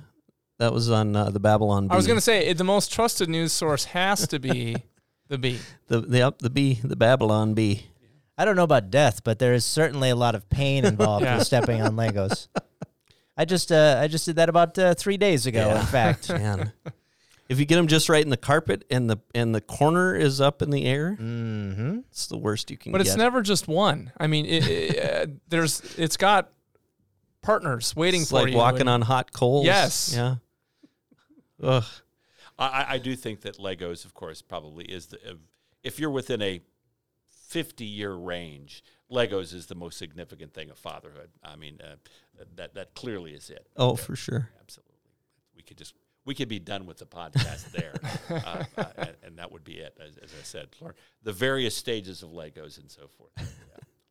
that 0.58 0.72
was 0.72 0.90
on 0.90 1.16
uh, 1.16 1.30
the 1.30 1.40
Babylon. 1.40 1.88
Bee. 1.88 1.92
I 1.92 1.96
was 1.96 2.06
going 2.06 2.16
to 2.18 2.20
say 2.22 2.46
it, 2.46 2.58
the 2.58 2.64
most 2.64 2.92
trusted 2.92 3.28
news 3.28 3.52
source 3.52 3.84
has 3.86 4.28
to 4.28 4.38
be 4.38 4.76
the 5.28 5.38
Bee. 5.38 5.58
the 5.88 6.00
the 6.00 6.22
up 6.22 6.38
the 6.40 6.50
bee 6.50 6.80
the 6.84 6.96
Babylon 6.96 7.54
bee. 7.54 7.86
I 8.38 8.44
don't 8.46 8.56
know 8.56 8.64
about 8.64 8.90
death, 8.90 9.22
but 9.24 9.38
there 9.38 9.52
is 9.54 9.64
certainly 9.66 10.08
a 10.10 10.16
lot 10.16 10.34
of 10.34 10.48
pain 10.48 10.84
involved 10.86 11.24
Yeah. 11.26 11.38
with 11.38 11.46
stepping 11.46 11.82
on 11.82 11.92
Legos. 11.96 12.48
I 13.36 13.44
just 13.46 13.70
uh, 13.72 13.98
I 14.00 14.06
just 14.08 14.24
did 14.26 14.36
that 14.36 14.48
about 14.48 14.78
uh, 14.78 14.94
three 14.94 15.16
days 15.16 15.46
ago. 15.46 15.66
Yeah. 15.68 15.80
In 15.80 15.86
fact, 15.86 16.28
Man, 16.30 16.72
if 17.50 17.58
you 17.58 17.66
get 17.66 17.76
them 17.76 17.88
just 17.88 18.08
right 18.08 18.22
in 18.22 18.30
the 18.30 18.36
carpet 18.36 18.84
and 18.90 19.10
the 19.10 19.18
and 19.34 19.52
the 19.54 19.60
corner 19.60 20.14
is 20.14 20.40
up 20.40 20.62
in 20.62 20.70
the 20.70 20.84
air, 20.86 21.14
hmm 21.16 21.98
it's 22.10 22.26
the 22.28 22.36
worst 22.38 22.70
you 22.70 22.76
can 22.78 22.92
get. 22.92 22.98
But 22.98 23.04
get. 23.04 23.08
it's 23.08 23.16
never 23.16 23.42
just 23.42 23.66
one. 23.68 24.12
I 24.18 24.26
mean, 24.28 24.46
it, 24.46 24.66
it, 24.68 25.04
uh, 25.28 25.32
there's 25.48 25.82
it's 25.98 26.16
got 26.16 26.50
partners 27.42 27.94
waiting 27.96 28.22
It's 28.22 28.30
for 28.30 28.36
like 28.42 28.52
you. 28.52 28.56
walking 28.56 28.82
and- 28.82 28.88
on 28.90 29.02
hot 29.02 29.32
coals. 29.32 29.66
Yes. 29.66 30.12
Yeah. 30.14 30.36
Ugh. 31.62 31.84
I, 32.58 32.66
I- 32.66 32.86
I 32.94 32.98
do 32.98 33.16
think 33.16 33.40
that 33.42 33.58
Legos, 33.58 34.04
of 34.04 34.14
course, 34.14 34.42
probably 34.42 34.84
is 34.84 35.06
the. 35.06 35.16
If, 35.30 35.36
if 35.82 35.98
you're 36.00 36.10
within 36.10 36.42
a 36.42 36.60
50 37.48 37.84
year 37.84 38.12
range, 38.14 38.84
Legos 39.10 39.52
is 39.54 39.66
the 39.66 39.74
most 39.74 39.98
significant 39.98 40.54
thing 40.54 40.70
of 40.70 40.78
fatherhood. 40.78 41.30
I 41.42 41.56
mean, 41.56 41.78
uh, 41.82 41.96
that 42.56 42.74
that 42.74 42.94
clearly 42.94 43.32
is 43.32 43.50
it. 43.50 43.66
Oh, 43.76 43.96
for 43.96 44.14
sure. 44.14 44.50
Absolutely. 44.60 44.94
We 45.56 45.62
could 45.62 45.76
just 45.78 45.94
we 46.30 46.34
could 46.36 46.48
be 46.48 46.60
done 46.60 46.86
with 46.86 46.96
the 46.98 47.06
podcast 47.06 47.72
there, 47.72 47.92
uh, 48.30 48.62
uh, 48.76 48.84
and, 48.98 49.16
and 49.24 49.38
that 49.38 49.50
would 49.50 49.64
be 49.64 49.78
it. 49.78 49.98
As, 50.00 50.16
as 50.18 50.30
I 50.30 50.44
said, 50.44 50.68
the 51.24 51.32
various 51.32 51.76
stages 51.76 52.22
of 52.22 52.28
Legos 52.30 52.78
and 52.78 52.88
so 52.88 53.08
forth. 53.08 53.32
Yeah. 53.38 53.46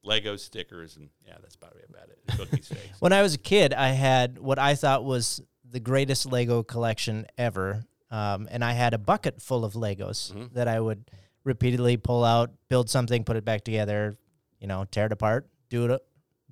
Lego 0.03 0.36
stickers 0.36 0.95
and 0.97 1.10
yeah, 1.25 1.36
that's 1.41 1.55
probably 1.55 1.82
about 1.89 2.10
it. 2.10 2.19
Cookie 2.38 2.62
when 2.99 3.13
I 3.13 3.21
was 3.21 3.34
a 3.36 3.38
kid, 3.38 3.73
I 3.73 3.89
had 3.89 4.38
what 4.38 4.58
I 4.60 4.75
thought 4.75 5.03
was 5.05 5.41
the 5.69 5.79
greatest 5.79 6.25
Lego 6.25 6.62
collection 6.63 7.25
ever, 7.38 7.86
um, 8.12 8.47
and 8.51 8.63
I 8.63 8.71
had 8.73 8.93
a 8.93 8.97
bucket 8.97 9.41
full 9.41 9.63
of 9.63 9.73
Legos 9.75 10.34
Mhm. 10.34 10.53
that 10.53 10.67
I 10.67 10.79
would 10.79 11.10
repeatedly 11.45 11.95
pull 11.97 12.23
out, 12.25 12.51
build 12.69 12.89
something, 12.89 13.23
put 13.23 13.36
it 13.38 13.45
back 13.45 13.63
together, 13.63 14.17
you 14.60 14.67
know, 14.67 14.84
tear 14.86 15.05
it 15.05 15.12
apart, 15.13 15.47
do 15.69 15.86
it, 15.93 16.01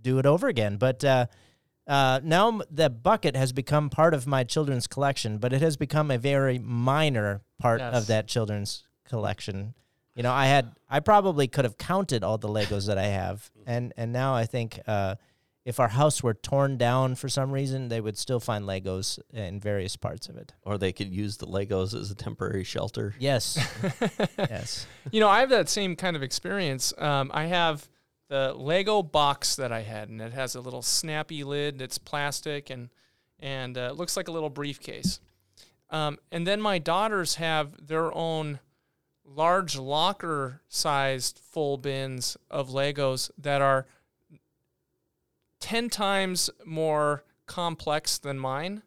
do 0.02 0.20
it 0.20 0.26
over 0.26 0.48
again. 0.48 0.78
But 0.78 1.04
uh, 1.04 1.26
uh, 1.88 2.20
now 2.24 2.48
m- 2.50 2.62
the 2.70 2.90
bucket 2.90 3.36
has 3.36 3.52
become 3.54 3.90
part 3.90 4.14
of 4.14 4.28
my 4.28 4.44
children's 4.44 4.88
collection, 4.88 5.38
but 5.38 5.54
it 5.54 5.62
has 5.62 5.78
become 5.78 6.12
a 6.12 6.18
very 6.18 6.60
minor 6.60 7.42
part 7.60 7.80
Yes. 7.80 7.96
of 7.96 8.08
that 8.08 8.28
children's 8.28 8.84
collection. 9.08 9.74
You 10.16 10.24
know, 10.24 10.34
I 10.34 10.48
had 10.48 10.74
I 10.90 11.00
probably 11.00 11.48
could 11.48 11.64
have 11.66 11.78
counted 11.78 12.24
all 12.24 12.38
the 12.38 12.48
Legos 12.50 12.88
that 12.88 12.98
I 12.98 13.06
have, 13.06 13.50
and 13.66 13.94
and 13.98 14.12
now 14.12 14.34
I 14.34 14.46
think 14.46 14.80
uh, 14.88 15.16
if 15.64 15.80
our 15.80 15.90
house 15.90 16.24
were 16.24 16.34
torn 16.34 16.78
down 16.78 17.14
for 17.16 17.30
some 17.30 17.52
reason, 17.52 17.90
they 17.90 18.02
would 18.02 18.18
still 18.18 18.40
find 18.40 18.66
Legos 18.66 19.20
in 19.34 19.60
various 19.60 19.96
parts 19.96 20.28
of 20.30 20.38
it. 20.38 20.54
Or 20.64 20.78
they 20.78 20.92
could 20.94 21.14
use 21.14 21.38
the 21.38 21.46
Legos 21.46 21.94
as 21.94 22.10
a 22.10 22.16
temporary 22.16 22.64
shelter. 22.64 23.14
Yes, 23.20 23.60
yes. 24.40 24.88
You 25.12 25.20
know, 25.20 25.28
I 25.30 25.42
have 25.42 25.50
that 25.50 25.70
same 25.70 25.96
kind 25.96 26.16
of 26.16 26.24
experience. 26.24 26.94
Um, 26.98 27.30
I 27.34 27.46
have 27.46 27.88
the 28.30 28.54
Lego 28.54 29.02
box 29.02 29.56
that 29.56 29.72
I 29.72 29.82
had, 29.82 30.10
and 30.10 30.22
it 30.22 30.34
has 30.34 30.56
a 30.56 30.62
little 30.62 30.82
snappy 30.82 31.44
lid. 31.44 31.80
that's 31.80 31.98
plastic 31.98 32.70
and 32.70 32.90
and 33.40 33.78
uh, 33.78 33.92
looks 33.92 34.18
like 34.18 34.28
a 34.28 34.32
little 34.32 34.50
briefcase. 34.50 35.20
Um, 35.90 36.18
and 36.32 36.46
then 36.46 36.60
my 36.60 36.80
daughters 36.80 37.36
have 37.36 37.88
their 37.88 38.14
own 38.14 38.60
large 39.24 39.78
locker-sized 39.78 41.40
full 41.40 41.78
bins 41.78 42.36
of 42.50 42.70
Legos 42.70 43.30
that 43.38 43.62
are 43.62 43.86
ten 45.60 45.90
times 45.90 46.50
more 46.66 47.24
complex 47.46 48.18
than 48.18 48.40
mine. 48.40 48.84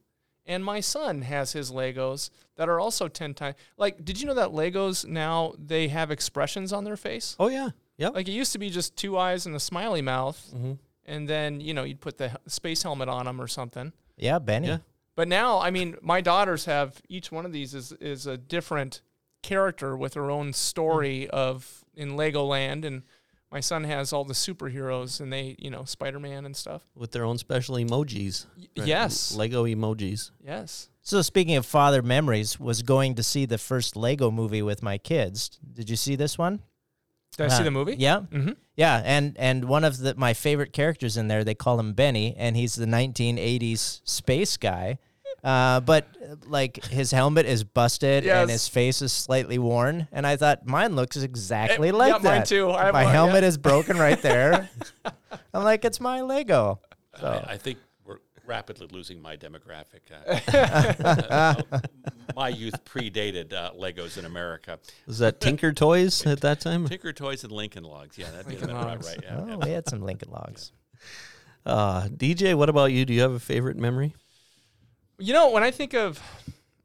And 0.46 0.64
my 0.64 0.80
son 0.80 1.22
has 1.22 1.52
his 1.52 1.70
Legos 1.70 2.30
that 2.56 2.68
are 2.68 2.80
also 2.80 3.06
10 3.06 3.34
times. 3.34 3.54
Like, 3.76 4.04
did 4.04 4.20
you 4.20 4.26
know 4.26 4.34
that 4.34 4.48
Legos 4.48 5.06
now 5.06 5.54
they 5.56 5.86
have 5.88 6.10
expressions 6.10 6.72
on 6.72 6.82
their 6.82 6.96
face? 6.96 7.36
Oh 7.38 7.48
yeah. 7.48 7.70
Yep. 8.00 8.14
Like, 8.14 8.28
it 8.28 8.32
used 8.32 8.52
to 8.52 8.58
be 8.58 8.70
just 8.70 8.96
two 8.96 9.16
eyes 9.16 9.46
and 9.46 9.54
a 9.54 9.60
smiley 9.60 10.02
mouth. 10.02 10.50
Mhm. 10.54 10.78
And 11.04 11.28
then, 11.28 11.60
you 11.60 11.72
know, 11.74 11.84
you'd 11.84 12.00
put 12.00 12.18
the 12.18 12.38
space 12.48 12.82
helmet 12.82 13.08
on 13.08 13.26
them 13.26 13.40
or 13.40 13.46
something. 13.46 13.92
Yeah, 14.16 14.38
Benny. 14.38 14.68
Yeah. 14.68 14.78
But 15.16 15.28
now, 15.28 15.58
I 15.58 15.70
mean, 15.70 15.96
my 16.02 16.20
daughters 16.20 16.64
have 16.64 17.00
each 17.08 17.30
one 17.30 17.44
of 17.46 17.52
these 17.52 17.74
is, 17.74 17.92
is 18.00 18.26
a 18.26 18.36
different 18.36 19.02
character 19.42 19.96
with 19.96 20.14
her 20.14 20.30
own 20.30 20.52
story 20.52 21.28
of 21.30 21.84
in 21.94 22.10
Legoland. 22.12 22.84
And 22.84 23.02
my 23.50 23.60
son 23.60 23.84
has 23.84 24.12
all 24.12 24.24
the 24.24 24.34
superheroes 24.34 25.20
and 25.20 25.32
they, 25.32 25.56
you 25.58 25.70
know, 25.70 25.84
Spider 25.84 26.20
Man 26.20 26.44
and 26.46 26.56
stuff. 26.56 26.82
With 26.94 27.10
their 27.12 27.24
own 27.24 27.38
special 27.38 27.74
emojis. 27.76 28.46
Y- 28.56 28.66
Right. 28.78 28.86
Yes. 28.88 29.34
Lego 29.34 29.64
emojis. 29.64 30.30
yes. 30.44 30.88
So 31.02 31.22
speaking 31.22 31.56
of 31.56 31.66
father 31.66 32.02
memories, 32.02 32.60
was 32.60 32.82
going 32.82 33.14
to 33.16 33.22
see 33.22 33.46
the 33.46 33.58
first 33.58 33.96
Lego 33.96 34.30
movie 34.30 34.62
with 34.62 34.82
my 34.82 34.96
kids. 34.98 35.58
Did 35.72 35.90
you 35.90 35.96
see 35.96 36.14
this 36.14 36.38
one? 36.38 36.60
Did 37.36 37.46
I 37.46 37.48
see 37.48 37.60
Uh, 37.60 37.64
the 37.64 37.70
movie? 37.70 37.96
Yeah. 37.98 38.20
Mm-hmm. 38.30 38.50
Yeah, 38.76 39.02
and 39.04 39.36
and 39.38 39.64
one 39.66 39.84
of 39.84 39.98
the 39.98 40.14
my 40.14 40.32
favorite 40.34 40.72
characters 40.72 41.16
in 41.16 41.28
there, 41.28 41.44
they 41.44 41.54
call 41.54 41.78
him 41.78 41.92
Benny, 41.92 42.34
and 42.36 42.56
he's 42.56 42.74
the 42.74 42.86
1980s 42.86 44.00
space 44.04 44.56
guy. 44.56 44.98
Uh, 45.42 45.80
but 45.80 46.06
like 46.46 46.84
his 46.86 47.12
helmet 47.12 47.46
is 47.46 47.64
busted 47.64 48.24
Yes. 48.24 48.42
and 48.42 48.50
his 48.50 48.68
face 48.68 49.00
is 49.00 49.10
slightly 49.12 49.58
worn, 49.58 50.06
and 50.12 50.26
I 50.26 50.36
thought 50.36 50.66
mine 50.66 50.94
looks 50.96 51.16
exactly 51.16 51.92
like 51.92 52.12
yeah, 52.12 52.18
that. 52.18 52.36
mine 52.38 52.44
too. 52.46 52.70
I 52.70 52.90
my 52.90 53.04
one, 53.04 53.12
helmet 53.14 53.42
yeah. 53.42 53.48
is 53.48 53.56
broken 53.58 53.96
right 53.96 54.20
there. 54.20 54.68
I'm 55.54 55.64
like, 55.64 55.84
it's 55.86 56.00
my 56.00 56.20
Lego. 56.20 56.80
So 57.20 57.26
I, 57.46 57.52
I 57.52 57.56
think 57.58 57.78
we're 57.78 57.89
rapidly 58.50 58.88
losing 58.90 59.22
my 59.22 59.36
demographic. 59.36 60.10
Uh, 60.10 61.54
uh, 61.72 61.80
my 62.36 62.48
youth 62.48 62.84
predated 62.84 63.52
uh, 63.52 63.70
Legos 63.78 64.18
in 64.18 64.24
America. 64.24 64.80
Was 65.06 65.20
that 65.20 65.40
Tinker 65.40 65.72
Toys 65.72 66.26
at 66.26 66.40
that 66.40 66.60
time? 66.60 66.88
Tinker 66.88 67.12
Toys 67.12 67.44
and 67.44 67.52
Lincoln 67.52 67.84
Logs. 67.84 68.18
Yeah, 68.18 68.28
that'd 68.32 68.48
be 68.48 68.56
about 68.56 69.04
right. 69.04 69.20
Yeah, 69.22 69.38
oh, 69.40 69.46
yeah. 69.46 69.56
we 69.56 69.70
had 69.70 69.88
some 69.88 70.02
Lincoln 70.02 70.30
Logs. 70.30 70.72
Uh, 71.64 72.08
DJ, 72.08 72.56
what 72.56 72.68
about 72.68 72.86
you? 72.86 73.04
Do 73.04 73.14
you 73.14 73.20
have 73.20 73.32
a 73.32 73.38
favorite 73.38 73.76
memory? 73.76 74.14
You 75.18 75.32
know, 75.32 75.50
when 75.50 75.62
I 75.62 75.70
think 75.70 75.94
of 75.94 76.20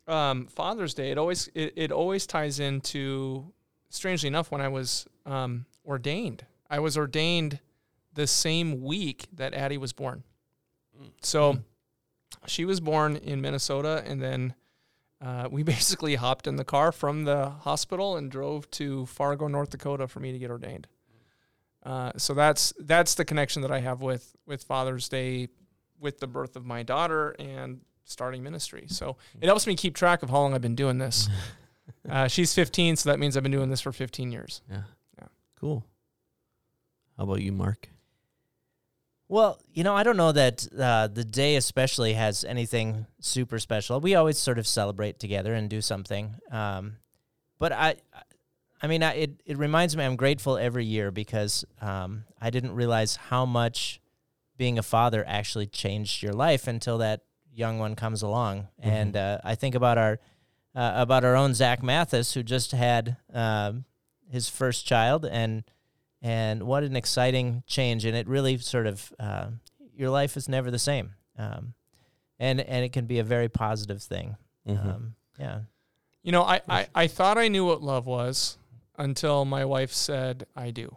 um, 0.08 0.46
Father's 0.46 0.94
Day, 0.94 1.10
it 1.10 1.18
always 1.18 1.50
it, 1.56 1.74
it 1.76 1.92
always 1.92 2.28
ties 2.28 2.60
into 2.60 3.52
strangely 3.90 4.28
enough 4.28 4.52
when 4.52 4.62
I 4.62 4.68
was 4.68 5.08
um, 5.26 5.66
ordained. 5.84 6.46
I 6.70 6.78
was 6.80 6.96
ordained 6.96 7.60
the 8.14 8.28
same 8.28 8.84
week 8.84 9.26
that 9.34 9.56
Addie 9.56 9.80
was 9.80 9.94
born. 9.94 10.24
So 11.22 11.58
she 12.48 12.66
was 12.66 12.80
born 12.80 13.16
in 13.18 13.42
Minnesota, 13.42 14.04
and 14.06 14.22
then 14.22 14.54
uh, 15.22 15.48
we 15.52 15.64
basically 15.76 16.16
hopped 16.16 16.48
in 16.48 16.56
the 16.56 16.66
car 16.66 16.92
from 16.92 17.24
the 17.24 17.50
hospital 17.50 18.18
and 18.18 18.30
drove 18.32 18.70
to 18.72 19.06
Fargo, 19.06 19.48
North 19.48 19.70
Dakota, 19.72 20.08
for 20.08 20.20
me 20.20 20.32
to 20.32 20.40
get 20.40 20.52
ordained. 20.52 20.88
Uh, 21.84 22.12
so 22.18 22.34
that's 22.34 22.74
that's 22.80 23.14
the 23.14 23.24
connection 23.26 23.62
that 23.62 23.72
I 23.72 23.80
have 23.80 24.02
with 24.02 24.36
with 24.48 24.64
Father's 24.64 25.08
Day, 25.08 25.50
with 26.00 26.20
the 26.20 26.28
birth 26.28 26.56
of 26.56 26.66
my 26.66 26.82
daughter 26.84 27.36
and 27.38 27.82
starting 28.06 28.42
ministry. 28.44 28.86
So 28.88 29.18
it 29.40 29.46
helps 29.46 29.68
me 29.68 29.76
keep 29.76 29.96
track 29.96 30.24
of 30.24 30.30
how 30.30 30.38
long 30.40 30.54
I've 30.54 30.62
been 30.62 30.76
doing 30.76 30.98
this. 30.98 31.30
Uh, 32.10 32.28
she's 32.28 32.54
15, 32.54 32.96
so 32.96 33.10
that 33.10 33.20
means 33.20 33.36
I've 33.36 33.44
been 33.44 33.52
doing 33.52 33.70
this 33.70 33.82
for 33.82 33.92
15 33.92 34.32
years. 34.32 34.62
Yeah. 34.70 34.84
Yeah. 35.20 35.28
Cool. 35.60 35.84
How 37.18 37.24
about 37.24 37.42
you, 37.42 37.52
Mark? 37.52 37.90
Well, 39.28 39.60
you 39.74 39.84
know, 39.84 39.96
I 39.96 40.04
don't 40.04 40.18
know 40.18 40.32
that 40.32 40.68
uh, 40.78 41.08
the 41.08 41.24
day 41.24 41.56
especially 41.56 42.14
has 42.14 42.44
anything 42.44 43.08
super 43.20 43.58
special. 43.60 44.00
We 44.00 44.16
always 44.16 44.38
sort 44.38 44.60
of 44.60 44.68
celebrate 44.68 45.20
together 45.20 45.54
and 45.54 45.70
do 45.70 45.82
something. 45.82 46.36
Um, 46.52 46.98
but 47.58 47.72
I, 47.72 47.96
I 48.82 48.88
mean, 48.88 49.02
I, 49.02 49.14
it 49.16 49.42
it 49.46 49.58
reminds 49.58 49.98
me 49.98 50.04
I'm 50.04 50.16
grateful 50.16 50.58
every 50.58 50.86
year 50.86 51.10
because 51.10 51.66
um, 51.82 52.26
I 52.40 52.52
didn't 52.52 52.74
realize 52.74 53.16
how 53.16 53.46
much 53.46 54.00
being 54.58 54.78
a 54.78 54.84
father 54.84 55.24
actually 55.28 55.68
changed 55.68 56.22
your 56.22 56.34
life 56.34 56.68
until 56.68 57.00
that 57.00 57.22
young 57.52 57.80
one 57.80 57.96
comes 57.96 58.22
along. 58.22 58.68
And 58.80 59.18
uh, 59.18 59.40
I 59.44 59.56
think 59.56 59.74
about 59.74 59.98
our 59.98 60.20
uh, 60.76 60.92
about 60.96 61.24
our 61.24 61.36
own 61.36 61.54
Zach 61.54 61.82
Mathis, 61.82 62.34
who 62.34 62.44
just 62.44 62.74
had 62.74 63.18
um, 63.34 63.86
his 64.30 64.50
first 64.50 64.86
child, 64.86 65.26
and 65.26 65.64
and 66.26 66.64
what 66.64 66.84
an 66.84 66.96
exciting 66.96 67.64
change! 67.68 68.06
And 68.06 68.16
it 68.18 68.28
really 68.28 68.58
sort 68.58 68.88
of 68.88 69.14
uh, 69.20 69.48
your 69.96 70.10
life 70.10 70.36
is 70.38 70.50
never 70.50 70.72
the 70.72 70.80
same, 70.80 71.14
um, 71.38 71.74
and 72.40 72.60
and 72.62 72.84
it 72.84 72.92
can 72.94 73.06
be 73.06 73.20
a 73.20 73.24
very 73.24 73.50
positive 73.50 74.02
thing. 74.02 74.36
Mhm. 74.68 74.96
Um, 74.96 75.16
yeah, 75.40 75.60
You 76.24 76.32
know, 76.32 76.44
I, 76.44 76.62
I, 76.68 76.88
I 76.96 77.08
thought 77.08 77.38
I 77.38 77.48
knew 77.50 77.66
what 77.66 77.82
love 77.84 78.06
was 78.08 78.58
until 78.98 79.46
my 79.46 79.64
wife 79.66 79.92
said, 79.92 80.46
I 80.56 80.72
do. 80.72 80.96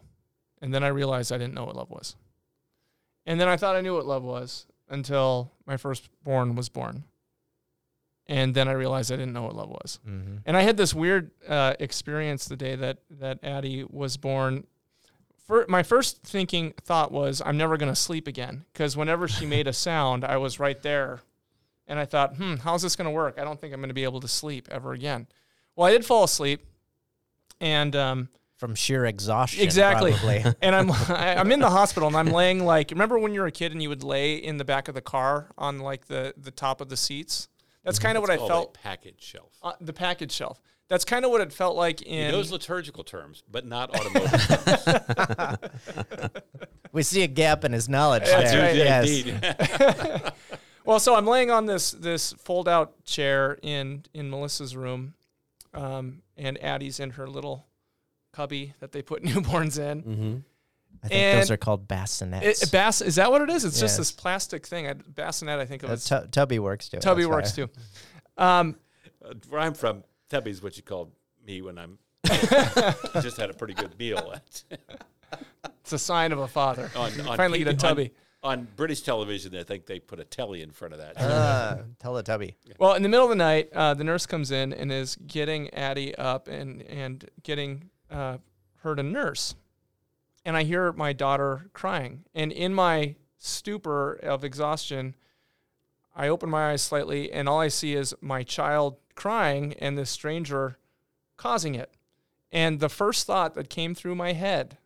And 0.62 0.72
then 0.72 0.82
I 0.84 0.88
realized 0.88 1.32
I 1.32 1.38
didn't 1.38 1.54
know 1.54 1.64
what 1.66 1.76
love 1.76 1.90
was. 1.90 2.16
And 3.26 3.38
then 3.40 3.48
I 3.48 3.56
thought 3.56 3.76
I 3.76 3.80
knew 3.82 3.94
what 3.94 4.06
love 4.06 4.22
was 4.22 4.66
until 4.88 5.52
my 5.66 5.76
firstborn 5.76 6.54
was 6.54 6.68
born. 6.68 7.04
And 8.26 8.54
then 8.54 8.68
I 8.68 8.72
realized 8.72 9.10
I 9.12 9.16
didn't 9.16 9.32
know 9.32 9.42
what 9.42 9.56
love 9.56 9.70
was. 9.70 10.00
mm-hmm. 10.06 10.36
And 10.46 10.56
I 10.56 10.62
had 10.62 10.76
this 10.76 10.94
weird 10.94 11.30
uh, 11.48 11.74
experience 11.80 12.46
the 12.46 12.56
day 12.56 12.76
that, 12.76 12.98
that 13.10 13.38
Addie 13.42 13.84
was 13.88 14.16
born. 14.16 14.66
For, 15.48 15.64
my 15.68 15.82
first 15.82 16.22
thinking 16.22 16.74
thought 16.84 17.11
was, 17.11 17.42
I'm 17.44 17.56
never 17.56 17.76
going 17.76 17.90
to 17.90 17.96
sleep 17.96 18.28
again. 18.28 18.66
Because 18.72 18.96
whenever 18.96 19.26
she 19.26 19.46
made 19.46 19.66
a 19.66 19.72
sound, 19.72 20.24
I 20.24 20.37
was 20.37 20.61
right 20.61 20.80
there. 20.82 21.20
And 21.88 21.98
I 21.98 22.04
thought, 22.04 22.37
hmm, 22.37 22.56
how's 22.56 22.82
this 22.82 22.94
going 22.94 23.06
to 23.06 23.11
work? 23.11 23.38
I 23.40 23.44
don't 23.44 23.58
think 23.61 23.72
I'm 23.74 23.80
going 23.80 23.88
to 23.88 23.94
be 23.94 24.04
able 24.04 24.20
to 24.20 24.28
sleep 24.28 24.68
ever 24.70 24.92
again. 24.92 25.26
Well, 25.74 25.88
I 25.88 25.90
did 25.92 26.04
fall 26.04 26.22
asleep. 26.24 26.64
And 27.61 27.96
um, 27.96 28.28
from 28.58 28.74
sheer 28.74 29.06
exhaustion, 29.06 29.62
Exactly. 29.64 30.12
Probably. 30.12 30.44
and 30.62 30.74
I'm 30.76 30.90
I- 31.08 31.37
I'm 31.37 31.50
in 31.50 31.61
the 31.61 31.70
hospital 31.70 32.06
and 32.08 32.16
I'm 32.16 32.28
laying 32.28 32.64
like 32.64 32.90
remember 32.90 33.18
when 33.18 33.32
you 33.32 33.40
were 33.40 33.46
a 33.46 33.52
kid 33.52 33.72
and 33.72 33.82
you 33.82 33.88
would 33.88 34.04
lay 34.04 34.34
in 34.37 34.58
the 34.58 34.64
back 34.64 34.88
of 34.88 34.94
the 34.94 35.00
car 35.00 35.50
on 35.56 35.78
like 35.78 36.06
the 36.06 36.34
the 36.37 36.50
top 36.50 36.80
of 36.80 36.88
the 36.88 36.96
seats. 36.96 37.48
That's 37.84 37.98
kind 37.98 38.16
of 38.18 38.22
what 38.22 38.30
I 38.30 38.34
It's 38.34 38.40
called 38.40 38.50
felt 38.50 38.76
a 38.76 38.80
package 38.80 39.22
shelf. 39.22 39.52
uh, 39.62 39.72
the 39.80 39.92
package 39.94 40.30
shelf. 40.32 40.61
That's 40.88 41.05
kind 41.05 41.24
of 41.24 41.31
what 41.31 41.40
it 41.42 41.53
felt 41.53 41.77
like 41.77 42.01
in 42.03 42.31
those 42.33 42.51
liturgical 42.51 43.05
terms, 43.05 43.42
but 43.51 43.66
not 43.66 43.94
automotive. 43.94 45.59
we 46.92 47.03
see 47.03 47.22
a 47.22 47.27
gap 47.27 47.64
in 47.64 47.72
his 47.72 47.88
knowledge 47.88 48.24
That's 48.24 48.51
there. 48.53 48.62
right. 48.62 48.77
Yes. 48.77 49.09
Indeed. 49.09 50.33
Well, 50.85 50.98
so 51.01 51.14
I'm 51.14 51.27
laying 51.27 51.51
on 51.51 51.66
this 51.66 51.90
this 51.90 52.33
fold 52.33 52.66
out 52.66 53.05
chair 53.05 53.59
in 53.62 54.05
in 54.14 54.31
Melissa's 54.31 54.74
room, 54.74 55.12
um, 55.74 56.22
and 56.35 56.57
Addie's 56.64 56.98
in 56.98 57.11
her 57.11 57.29
little 57.29 57.66
cubby 58.33 58.72
that 58.81 58.92
they 58.92 59.03
put 59.03 59.22
newborns 59.24 59.79
in. 59.79 60.03
Mm-hmm. 60.03 60.37
I 61.05 61.09
think 61.09 61.40
those 61.40 61.51
are 61.51 61.59
called 61.59 61.87
bassinets. 61.87 62.62
It, 62.62 62.70
bass 62.72 63.03
is 63.03 63.16
that 63.16 63.31
what 63.31 63.42
it 63.42 63.51
is? 63.51 63.66
It's 63.66 63.79
just 63.79 63.98
this 63.98 64.11
plastic 64.11 64.66
thing. 64.66 64.87
I, 64.88 64.94
bassinet, 64.94 65.59
I 65.61 65.66
think 65.66 65.83
of 65.83 65.90
Uh, 65.90 65.92
it. 65.92 65.98
tu- 66.01 66.27
Tubby 66.31 66.59
works 66.59 66.88
too. 66.88 67.01
Tubby 67.01 67.27
works 67.27 67.55
why. 67.59 67.66
too. 67.66 67.70
Um, 68.42 68.77
Uh, 69.22 69.35
Where 69.51 69.61
I'm 69.61 69.74
from, 69.74 70.05
Tubby's 70.28 70.62
what 70.62 70.76
you 70.76 70.82
call 70.82 71.12
me 71.46 71.62
when 71.62 71.78
I'm 71.78 71.98
just 73.22 73.36
had 73.36 73.50
a 73.50 73.54
pretty 73.54 73.74
good 73.74 73.98
meal. 73.98 74.34
it's 75.80 75.92
a 75.92 75.98
sign 75.98 76.32
of 76.32 76.38
a 76.38 76.48
father. 76.48 76.90
on, 76.94 77.20
on 77.20 77.36
finally 77.36 77.58
P- 77.58 77.64
get 77.64 77.74
a 77.74 77.76
tubby. 77.76 78.12
On, 78.42 78.68
British 78.76 79.00
television, 79.02 79.56
I 79.56 79.64
think 79.64 79.86
they 79.86 79.98
put 79.98 80.20
a 80.20 80.24
telly 80.24 80.62
in 80.62 80.70
front 80.70 80.94
of 80.94 81.00
that. 81.00 81.20
Uh, 81.20 81.78
Teletubby. 82.02 82.54
Well, 82.78 82.94
in 82.94 83.02
the 83.02 83.08
middle 83.08 83.24
of 83.24 83.30
the 83.30 83.36
night, 83.36 83.70
uh, 83.74 83.94
the 83.94 84.04
nurse 84.04 84.26
comes 84.26 84.52
in 84.52 84.72
and 84.72 84.92
is 84.92 85.16
getting 85.26 85.72
Addie 85.74 86.14
up 86.16 86.46
and 86.46 86.82
and 86.82 87.28
getting 87.42 87.90
uh, 88.10 88.38
her 88.82 88.94
to 88.94 89.02
nurse, 89.02 89.56
and 90.44 90.56
I 90.56 90.62
hear 90.62 90.92
my 90.92 91.12
daughter 91.12 91.68
crying. 91.72 92.24
And 92.32 92.52
in 92.52 92.74
my 92.74 93.16
stupor 93.38 94.12
of 94.12 94.44
exhaustion, 94.44 95.16
I 96.14 96.28
open 96.28 96.48
my 96.48 96.70
eyes 96.70 96.82
slightly, 96.82 97.32
and 97.32 97.48
all 97.48 97.58
I 97.60 97.68
see 97.68 97.94
is 97.94 98.14
my 98.20 98.44
child 98.44 98.98
crying 99.18 99.74
and 99.81 99.98
this 99.98 100.11
stranger 100.11 100.78
causing 101.37 101.74
it. 101.74 101.90
And 102.52 102.78
the 102.78 102.88
first 102.88 103.26
thought 103.26 103.54
that 103.54 103.68
came 103.68 103.92
through 103.92 104.14
my 104.14 104.33
head, 104.33 104.78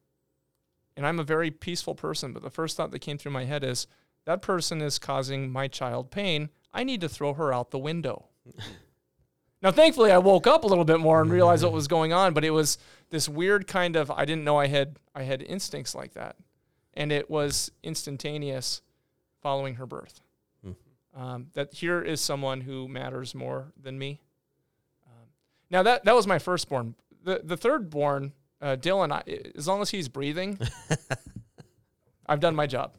and 0.96 1.06
I'm 1.06 1.20
a 1.20 1.24
very 1.24 1.50
peaceful 1.50 1.94
person, 1.94 2.32
but 2.32 2.42
the 2.42 2.50
first 2.50 2.74
thought 2.74 2.90
that 2.92 3.00
came 3.00 3.18
through 3.18 3.32
my 3.32 3.44
head 3.44 3.62
is 3.62 3.86
that 4.24 4.40
person 4.40 4.80
is 4.80 4.98
causing 4.98 5.52
my 5.52 5.68
child 5.68 6.10
pain. 6.10 6.48
I 6.72 6.82
need 6.82 7.02
to 7.02 7.10
throw 7.10 7.34
her 7.34 7.52
out 7.52 7.72
the 7.72 7.78
window. 7.78 8.24
now, 9.62 9.70
thankfully, 9.70 10.10
I 10.10 10.18
woke 10.18 10.46
up 10.46 10.64
a 10.64 10.66
little 10.66 10.86
bit 10.86 10.98
more 10.98 11.20
and 11.20 11.30
realized 11.30 11.62
what 11.62 11.74
was 11.74 11.86
going 11.96 12.14
on, 12.14 12.32
but 12.32 12.42
it 12.42 12.50
was 12.50 12.78
this 13.10 13.28
weird 13.28 13.66
kind 13.66 13.96
of 13.96 14.10
I 14.10 14.24
didn't 14.24 14.44
know 14.44 14.58
I 14.58 14.68
had 14.68 14.96
I 15.14 15.24
had 15.24 15.42
instincts 15.42 15.94
like 15.94 16.14
that, 16.14 16.36
and 16.94 17.12
it 17.12 17.28
was 17.28 17.70
instantaneous 17.82 18.80
following 19.42 19.74
her 19.74 19.84
birth. 19.84 20.21
Um, 21.14 21.48
that 21.52 21.74
here 21.74 22.00
is 22.00 22.20
someone 22.20 22.62
who 22.62 22.88
matters 22.88 23.34
more 23.34 23.72
than 23.80 23.98
me. 23.98 24.20
Um, 25.06 25.28
now 25.70 25.82
that 25.82 26.04
that 26.04 26.14
was 26.14 26.26
my 26.26 26.38
firstborn. 26.38 26.94
The 27.24 27.40
the 27.44 27.56
thirdborn, 27.56 28.32
uh, 28.60 28.76
Dylan. 28.76 29.12
I, 29.12 29.22
as 29.56 29.68
long 29.68 29.82
as 29.82 29.90
he's 29.90 30.08
breathing, 30.08 30.58
I've 32.26 32.40
done 32.40 32.54
my 32.54 32.66
job. 32.66 32.94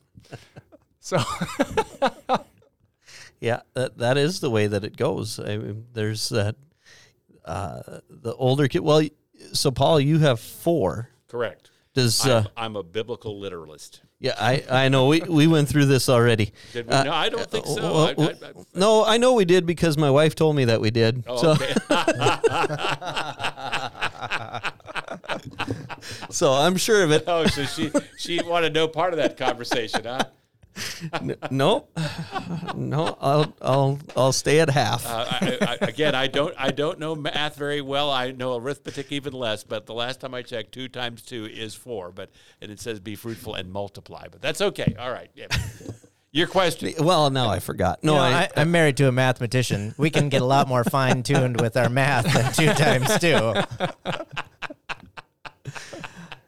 So 1.00 1.18
Yeah, 3.44 3.60
that 3.74 3.98
that 3.98 4.18
is 4.18 4.40
the 4.40 4.50
way 4.50 4.68
that 4.68 4.86
it 4.86 4.96
goes. 4.96 5.38
I 5.38 5.58
mean, 5.58 5.88
there's 5.92 6.30
that 6.30 6.56
uh, 7.44 8.00
the 8.10 8.34
older 8.36 8.70
kid. 8.70 8.80
Well, 8.80 9.06
so 9.52 9.70
Paul, 9.70 10.00
you 10.00 10.20
have 10.20 10.40
four. 10.40 11.10
Correct. 11.28 11.70
Does 11.94 12.26
I'm, 12.26 12.32
uh, 12.32 12.44
I'm 12.56 12.76
a 12.78 12.84
biblical 12.84 13.38
literalist. 13.38 14.02
Yeah? 14.24 14.36
I 14.40 14.64
I 14.70 14.90
know 14.90 15.08
we 15.08 15.20
we 15.20 15.48
went 15.48 15.68
through 15.68 15.86
this 15.86 16.08
already. 16.08 16.54
Did 16.72 16.88
we? 16.88 16.94
Uh, 16.94 17.04
no, 17.04 17.12
I 17.12 17.28
don't 17.30 17.52
think 17.52 17.66
so. 17.66 17.76
well, 17.76 18.08
I, 18.08 18.12
I, 18.12 18.30
I, 18.30 18.36
No, 18.74 19.04
I 19.04 19.18
know 19.18 19.34
we 19.34 19.44
did 19.44 19.66
because 19.66 19.98
my 19.98 20.10
wife 20.10 20.34
told 20.34 20.56
me 20.56 20.64
that 20.66 20.80
we 20.80 20.92
did. 20.92 21.26
oh, 21.28 21.38
so 21.38 21.52
okay. 21.52 21.74
so 26.30 26.54
I'm 26.54 26.78
sure 26.78 27.04
of 27.04 27.12
it. 27.12 27.26
oh, 27.28 27.46
so 27.48 27.66
she 27.66 27.92
she 28.18 28.42
wanted 28.42 28.74
no 28.74 28.88
part 28.88 29.12
of 29.14 29.18
that 29.18 29.36
conversation, 29.36 30.06
huh? 30.06 30.24
N- 31.14 31.36
no, 31.52 31.88
no, 32.76 33.18
I'll 33.22 33.54
I'll 33.62 34.00
I'll 34.16 34.32
stay 34.34 34.60
at 34.60 34.70
half. 34.70 35.06
Uh, 35.06 35.26
I, 35.30 35.58
I, 35.82 35.86
again, 35.86 36.16
I 36.16 36.28
don't 36.28 36.54
I 36.58 36.72
don't 36.72 37.00
know 37.00 37.16
math 37.16 37.56
very 37.56 37.82
well. 37.82 38.10
I 38.12 38.32
know 38.32 38.56
arithmetic 38.56 39.12
even 39.12 39.34
less. 39.34 39.64
But 39.64 39.86
the 39.86 39.94
last 39.94 40.20
time 40.20 40.34
I 40.34 40.42
checked, 40.42 40.72
two 40.72 40.88
times 40.88 41.22
two 41.22 41.46
is 41.46 41.76
four. 41.76 42.12
But 42.12 42.30
and 42.62 42.72
it 42.72 42.80
says 42.80 43.00
be 43.00 43.16
fruitful 43.16 43.56
and 43.56 43.72
multiply. 43.72 44.28
But 44.32 44.42
that's 44.42 44.62
okay. 44.62 44.96
All 45.00 45.12
right. 45.12 45.30
Yeah. 45.36 45.48
Your 46.36 46.48
question. 46.48 46.92
well, 47.00 47.30
no, 47.30 47.48
I 47.48 47.60
forgot. 47.60 48.04
No, 48.04 48.14
You 48.14 48.18
know, 48.18 48.24
I, 48.24 48.42
I, 48.42 48.50
I'm 48.58 48.72
married 48.72 48.98
to 48.98 49.08
a 49.08 49.12
mathematician. 49.12 49.94
We 50.00 50.10
can 50.10 50.30
get 50.30 50.42
a 50.42 50.46
lot 50.46 50.68
more 50.68 50.84
fine 50.84 51.22
tuned 51.22 51.62
with 51.62 51.78
our 51.78 51.90
math 51.90 52.34
than 52.34 52.52
two 52.54 52.74
times 52.74 53.20
two. 53.20 53.54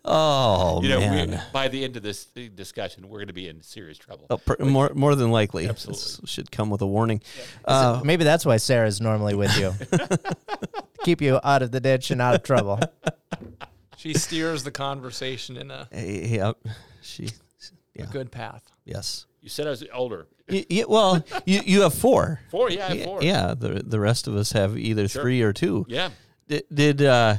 oh 0.05 0.81
You 0.81 0.89
know, 0.89 0.99
man. 0.99 1.31
we, 1.31 1.37
by 1.51 1.67
the 1.67 1.83
end 1.83 1.97
of 1.97 2.03
this 2.03 2.25
discussion, 2.25 3.07
we're 3.09 3.17
going 3.19 3.27
to 3.27 3.33
be 3.33 3.47
in 3.49 3.61
serious 3.61 3.97
trouble. 3.97 4.27
Oh, 4.29 4.37
per, 4.37 4.55
more 4.59 4.91
more 4.95 5.15
than 5.15 5.31
likely, 5.31 5.67
Absolutely. 5.67 6.01
This 6.01 6.21
should 6.25 6.51
come 6.51 6.69
with 6.69 6.81
a 6.81 6.87
warning. 6.87 7.21
Uh, 7.65 8.01
Maybe 8.03 8.23
that's 8.23 8.45
why 8.45 8.57
Sarah's 8.57 9.01
normally 9.01 9.35
with 9.35 9.57
you. 9.57 9.73
Keep 11.03 11.21
you 11.21 11.39
out 11.43 11.61
of 11.61 11.71
the 11.71 11.79
ditch 11.79 12.11
and 12.11 12.21
out 12.21 12.35
of 12.35 12.43
trouble. 12.43 12.79
she 13.97 14.13
steers 14.13 14.63
the 14.63 14.71
conversation 14.71 15.57
in 15.57 15.69
a, 15.71 15.87
yeah, 15.93 16.53
she. 17.01 17.29
a 17.97 18.03
good 18.07 18.31
path. 18.31 18.63
Yes. 18.85 19.25
You 19.41 19.49
said 19.49 19.67
I 19.67 19.69
was 19.71 19.83
older. 19.93 20.27
Y- 20.49 20.65
y- 20.69 20.85
well, 20.87 21.23
you 21.45 21.61
you 21.65 21.81
have 21.81 21.93
four. 21.93 22.39
Four, 22.49 22.69
yeah, 22.71 22.85
I 22.85 22.89
have 22.89 22.97
Y- 22.97 23.03
four. 23.03 23.23
Yeah. 23.23 23.53
The 23.57 23.83
the 23.85 23.99
rest 23.99 24.27
of 24.27 24.35
us 24.35 24.51
have 24.53 24.77
either 24.77 25.07
Sure. 25.07 25.21
three 25.21 25.41
or 25.41 25.53
two. 25.53 25.85
Yeah. 25.89 26.09
Did, 26.47 26.63
did 26.73 27.01
uh, 27.01 27.37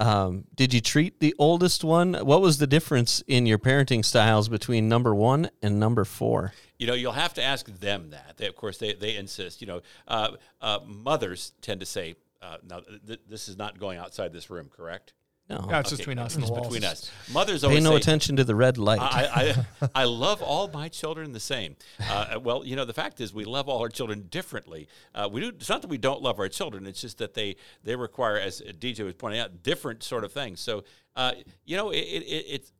Um, 0.00 0.44
did 0.54 0.72
you 0.72 0.80
treat 0.80 1.20
the 1.20 1.34
oldest 1.38 1.84
one? 1.84 2.14
What 2.14 2.40
was 2.40 2.56
the 2.56 2.66
difference 2.66 3.22
in 3.26 3.44
your 3.44 3.58
parenting 3.58 4.02
styles 4.02 4.48
between 4.48 4.88
number 4.88 5.14
one 5.14 5.50
and 5.62 5.78
number 5.78 6.06
four? 6.06 6.54
You 6.78 6.86
know, 6.86 6.94
you'll 6.94 7.12
have 7.12 7.34
to 7.34 7.42
ask 7.42 7.66
them 7.66 8.08
that. 8.10 8.38
They, 8.38 8.46
of 8.46 8.56
course, 8.56 8.78
they, 8.78 8.94
they 8.94 9.16
insist. 9.16 9.60
You 9.60 9.66
know, 9.66 9.80
uh, 10.08 10.30
uh, 10.62 10.78
mothers 10.86 11.52
tend 11.60 11.80
to 11.80 11.86
say, 11.86 12.14
uh, 12.40 12.56
"Now, 12.66 12.80
th- 13.06 13.20
this 13.28 13.46
is 13.46 13.58
not 13.58 13.78
going 13.78 13.98
outside 13.98 14.32
this 14.32 14.48
room, 14.48 14.70
correct?" 14.74 15.12
No. 15.50 15.66
Yeah, 15.68 15.80
it's 15.80 15.90
just 15.90 16.00
Okay, 16.00 16.10
between 16.12 16.18
us 16.20 16.34
and 16.34 16.42
the 16.42 16.46
it's 16.46 16.50
walls. 16.52 16.68
between 16.68 16.84
us. 16.84 17.10
Mothers 17.32 17.64
always 17.64 17.80
Pay 17.80 17.84
no 17.84 17.90
say, 17.90 17.96
attention 17.96 18.36
to 18.36 18.44
the 18.44 18.54
red 18.54 18.78
light. 18.78 19.00
I, 19.00 19.54
I, 19.82 19.88
I 20.02 20.04
love 20.04 20.42
all 20.42 20.68
my 20.68 20.88
children 20.88 21.32
the 21.32 21.40
same. 21.40 21.74
Uh, 22.08 22.38
well, 22.40 22.64
you 22.64 22.76
know, 22.76 22.84
the 22.84 22.94
fact 22.94 23.20
is 23.20 23.34
we 23.34 23.44
love 23.44 23.68
all 23.68 23.80
our 23.80 23.88
children 23.88 24.28
differently. 24.30 24.86
Uh, 25.14 25.28
we 25.30 25.40
do. 25.40 25.48
It's 25.48 25.68
not 25.68 25.82
that 25.82 25.88
we 25.88 25.98
don't 25.98 26.22
love 26.22 26.38
our 26.38 26.48
children. 26.48 26.86
It's 26.86 27.00
just 27.00 27.18
that 27.18 27.34
they 27.34 27.56
they 27.82 27.96
require, 27.96 28.38
as 28.38 28.60
DJ 28.62 29.04
was 29.04 29.14
pointing 29.14 29.40
out, 29.40 29.62
different 29.64 30.04
sort 30.04 30.22
of 30.22 30.32
things. 30.32 30.60
So, 30.60 30.84
uh, 31.16 31.32
you 31.64 31.76
know, 31.76 31.90
it, 31.90 31.98
it, 31.98 32.44
it's 32.48 32.72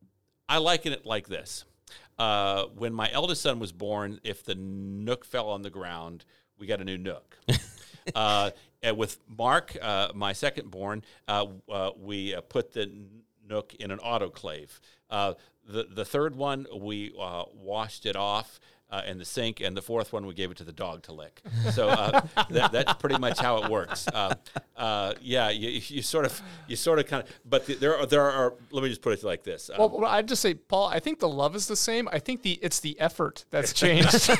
I 0.47 0.57
liken 0.59 0.93
it 0.93 1.05
like 1.05 1.27
this. 1.27 1.65
Uh, 2.17 2.65
when 2.75 2.93
my 2.93 3.11
eldest 3.11 3.41
son 3.41 3.59
was 3.59 3.71
born, 3.71 4.19
if 4.23 4.43
the 4.45 4.55
nook 4.55 5.25
fell 5.25 5.49
on 5.49 5.61
the 5.61 5.69
ground, 5.69 6.23
we 6.57 6.67
got 6.67 6.79
a 6.79 6.85
new 6.85 6.97
nook. 6.97 7.37
uh, 8.15 8.51
with 8.95 9.17
Mark, 9.27 9.75
uh, 9.81 10.09
my 10.13 10.33
second 10.33 10.71
born, 10.71 11.03
uh, 11.27 11.45
uh, 11.69 11.91
we 11.99 12.35
uh, 12.35 12.41
put 12.41 12.73
the 12.73 12.91
nook 13.47 13.73
in 13.75 13.91
an 13.91 13.99
autoclave. 13.99 14.79
Uh, 15.09 15.33
the 15.67 15.85
the 15.93 16.05
third 16.05 16.35
one 16.35 16.65
we 16.75 17.13
uh, 17.19 17.43
washed 17.53 18.05
it 18.05 18.15
off. 18.15 18.59
Uh, 18.93 19.01
in 19.07 19.17
the 19.17 19.23
sink, 19.23 19.61
and 19.61 19.77
the 19.77 19.81
fourth 19.81 20.11
one 20.11 20.25
we 20.25 20.33
gave 20.33 20.51
it 20.51 20.57
to 20.57 20.65
the 20.65 20.71
dog 20.73 21.01
to 21.01 21.13
lick. 21.13 21.41
So 21.71 21.87
uh, 21.87 22.23
that, 22.49 22.73
that's 22.73 22.93
pretty 22.95 23.17
much 23.17 23.39
how 23.39 23.63
it 23.63 23.71
works. 23.71 24.05
Uh, 24.05 24.35
uh, 24.75 25.13
yeah, 25.21 25.49
you, 25.49 25.79
you 25.87 26.01
sort 26.01 26.25
of, 26.25 26.41
you 26.67 26.75
sort 26.75 26.99
of 26.99 27.07
kind 27.07 27.23
of, 27.23 27.29
but 27.45 27.65
the, 27.67 27.75
there 27.75 27.97
are 27.97 28.05
there 28.05 28.29
are. 28.29 28.53
Let 28.69 28.83
me 28.83 28.89
just 28.89 29.01
put 29.01 29.13
it 29.13 29.23
like 29.23 29.43
this. 29.45 29.69
Um, 29.69 29.77
Well, 29.79 29.89
well, 30.01 30.11
I'd 30.11 30.27
just 30.27 30.41
say, 30.41 30.55
Paul. 30.55 30.87
I 30.87 30.99
think 30.99 31.19
the 31.19 31.29
love 31.29 31.55
is 31.55 31.69
the 31.69 31.77
same. 31.77 32.09
I 32.11 32.19
think 32.19 32.41
the 32.41 32.59
it's 32.61 32.81
the 32.81 32.99
effort 32.99 33.45
that's 33.49 33.71
changed. 33.81 34.29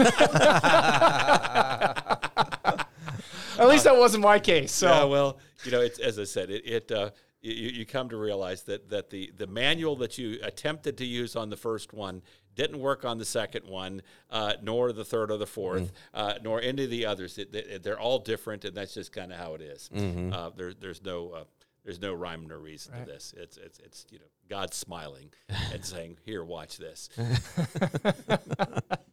At 3.61 3.69
least 3.69 3.83
that 3.85 3.97
wasn't 3.97 4.23
my 4.23 4.39
case. 4.39 4.71
So 4.71 4.87
Yeah, 4.89 5.03
well, 5.05 5.39
you 5.63 5.71
know, 5.71 5.81
it's 5.81 5.99
as 5.99 6.19
I 6.19 6.25
said, 6.25 6.49
it, 6.49 6.63
it 6.65 6.91
uh, 6.91 7.11
you, 7.41 7.69
you 7.69 7.85
come 7.85 8.09
to 8.09 8.17
realize 8.17 8.63
that 8.63 8.89
that 8.89 9.09
the 9.09 9.31
the 9.37 9.47
manual 9.47 9.95
that 9.97 10.17
you 10.17 10.39
attempted 10.43 10.97
to 10.97 11.05
use 11.05 11.35
on 11.35 11.49
the 11.49 11.57
first 11.57 11.93
one 11.93 12.21
didn't 12.53 12.79
work 12.79 13.05
on 13.05 13.17
the 13.17 13.25
second 13.25 13.65
one, 13.65 14.01
uh, 14.29 14.53
nor 14.61 14.91
the 14.91 15.05
third 15.05 15.31
or 15.31 15.37
the 15.37 15.47
fourth, 15.47 15.93
uh, 16.13 16.33
nor 16.43 16.61
any 16.61 16.83
of 16.83 16.89
the 16.89 17.05
others. 17.05 17.37
It, 17.37 17.55
it- 17.55 17.81
they're 17.83 17.99
all 17.99 18.19
different, 18.19 18.65
and 18.65 18.75
that's 18.75 18.93
just 18.93 19.13
kind 19.13 19.31
of 19.31 19.39
how 19.39 19.53
it 19.55 19.61
is. 19.61 19.89
Uh, 20.33 20.49
there, 20.55 20.73
there's 20.73 21.01
no. 21.03 21.29
Uh, 21.31 21.43
there's 21.83 21.99
no 21.99 22.13
rhyme 22.13 22.45
nor 22.47 22.59
reason 22.59 22.93
to 22.93 23.05
this. 23.07 23.33
It's, 23.35 23.57
it's, 23.57 23.79
it's, 23.79 24.05
you 24.11 24.19
know, 24.19 24.25
God 24.47 24.71
smiling 24.71 25.31
and 25.73 25.83
saying, 25.83 26.17
"Here, 26.23 26.43
watch 26.43 26.77
this." 26.77 27.09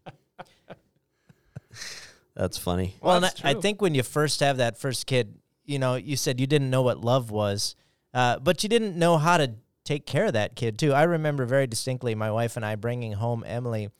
That's 2.39 2.57
funny. 2.57 2.95
Well, 3.01 3.17
and 3.17 3.25
that's 3.25 3.45
I, 3.45 3.51
I 3.51 3.55
think 3.55 3.83
when 3.83 3.97
you 3.97 4.05
first 4.05 4.39
have 4.41 4.59
that 4.59 4.79
first 4.79 5.09
kid, 5.09 5.35
you 5.65 5.81
know, 5.81 5.97
you 5.97 6.17
said 6.17 6.39
you 6.41 6.47
didn't 6.47 6.71
know 6.71 6.83
what 6.83 7.01
love 7.01 7.33
was, 7.33 7.75
uh, 8.15 8.39
but 8.39 8.63
you 8.63 8.69
didn't 8.69 8.97
know 8.97 9.19
how 9.19 9.39
to 9.39 9.55
take 9.85 10.07
care 10.07 10.27
of 10.27 10.35
that 10.35 10.55
kid 10.55 10.79
too. 10.79 10.93
I 10.93 11.03
remember 11.03 11.47
very 11.47 11.67
distinctly 11.67 12.15
my 12.15 12.31
wife 12.31 12.57
and 12.57 12.65
I 12.65 12.77
bringing 12.77 13.13
home 13.13 13.43
Emily, 13.45 13.91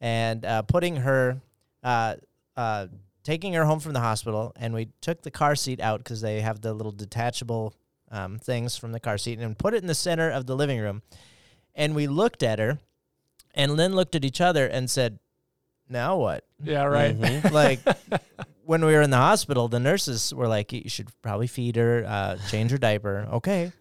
and 0.00 0.44
uh, 0.44 0.62
putting 0.62 0.96
her, 0.96 1.40
uh, 1.84 2.16
uh, 2.56 2.88
taking 3.22 3.52
her 3.52 3.64
home 3.64 3.78
from 3.78 3.92
the 3.92 4.00
hospital, 4.00 4.52
and 4.56 4.74
we 4.74 4.88
took 5.00 5.22
the 5.22 5.30
car 5.30 5.54
seat 5.54 5.78
out 5.80 6.00
because 6.00 6.20
they 6.20 6.40
have 6.40 6.62
the 6.62 6.74
little 6.74 6.92
detachable 6.92 7.74
um, 8.10 8.40
things 8.40 8.76
from 8.76 8.90
the 8.90 9.00
car 9.00 9.18
seat, 9.18 9.38
and 9.38 9.56
put 9.56 9.72
it 9.72 9.82
in 9.82 9.86
the 9.86 9.94
center 9.94 10.30
of 10.30 10.46
the 10.46 10.56
living 10.56 10.80
room, 10.80 11.02
and 11.76 11.94
we 11.94 12.08
looked 12.08 12.42
at 12.42 12.58
her, 12.58 12.80
and 13.54 13.78
then 13.78 13.94
looked 13.94 14.16
at 14.16 14.24
each 14.24 14.40
other 14.40 14.66
and 14.66 14.90
said, 14.90 15.20
"Now 15.88 16.16
what?" 16.18 16.44
yeah, 16.62 16.84
right. 16.84 17.16
like 17.52 17.80
when 18.64 18.84
we 18.84 18.92
were 18.92 19.02
in 19.02 19.10
the 19.10 19.16
hospital, 19.18 19.68
the 19.68 19.80
nurses 19.80 20.32
were 20.34 20.48
like, 20.48 20.72
"You 20.72 20.88
should 20.88 21.08
probably 21.22 21.46
feed 21.46 21.76
her, 21.76 22.04
uh, 22.06 22.36
change 22.50 22.70
her 22.70 22.78
diaper." 22.78 23.28
Okay, 23.34 23.72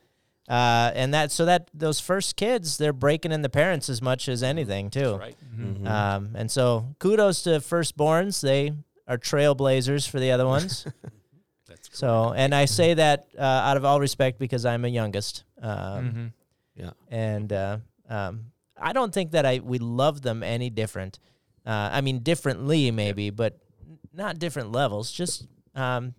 uh, 0.50 0.92
and 0.94 1.14
that 1.14 1.32
so 1.32 1.46
that 1.46 1.70
those 1.74 2.00
first 2.00 2.36
kids, 2.36 2.78
they're 2.78 2.94
breaking 2.94 3.32
in 3.32 3.42
the 3.42 3.50
parents 3.50 3.90
as 3.90 4.02
much 4.02 4.28
as 4.28 4.44
anything 4.44 4.90
too. 4.90 5.16
Right? 5.16 5.38
Mm-hmm. 5.56 5.88
Um, 5.88 6.32
and 6.36 6.52
so 6.52 6.96
kudos 7.00 7.44
to 7.44 7.52
firstborns; 7.62 8.42
they 8.42 8.72
are 9.08 9.18
trailblazers 9.18 10.08
for 10.08 10.20
the 10.20 10.32
other 10.32 10.46
ones. 10.48 10.86
That's 11.68 11.90
so, 11.98 12.34
and 12.36 12.54
I 12.54 12.66
say 12.66 12.94
that 12.96 13.28
uh, 13.38 13.42
out 13.42 13.78
of 13.78 13.86
all 13.86 14.00
respect 14.00 14.38
because 14.38 14.66
I'm 14.66 14.86
a 14.86 14.90
youngest. 14.90 15.44
Um, 15.62 15.72
Mhm. 16.12 16.34
Yeah. 16.76 16.90
and 17.10 17.54
uh, 17.54 17.78
um, 18.10 18.46
I 18.76 18.94
don't 18.94 19.14
think 19.14 19.32
that 19.32 19.46
I 19.46 19.60
we 19.64 19.78
love 19.80 20.22
them 20.22 20.44
any 20.44 20.70
different. 20.70 21.20
Uh, 21.66 21.90
I 21.94 22.02
mean, 22.02 22.20
differently 22.20 22.92
maybe, 22.92 23.30
but 23.30 23.58
not 24.14 24.40
different 24.40 24.72
levels. 24.72 25.12
Just 25.12 25.48
um, 25.76 26.14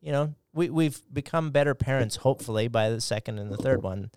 you 0.00 0.12
know, 0.12 0.34
we 0.52 0.68
we've 0.70 1.00
become 1.12 1.50
better 1.50 1.74
parents 1.74 2.16
hopefully 2.16 2.68
by 2.68 2.90
the 2.90 3.00
second 3.00 3.38
and 3.38 3.50
the 3.50 3.56
third 3.56 3.82
one 3.82 4.10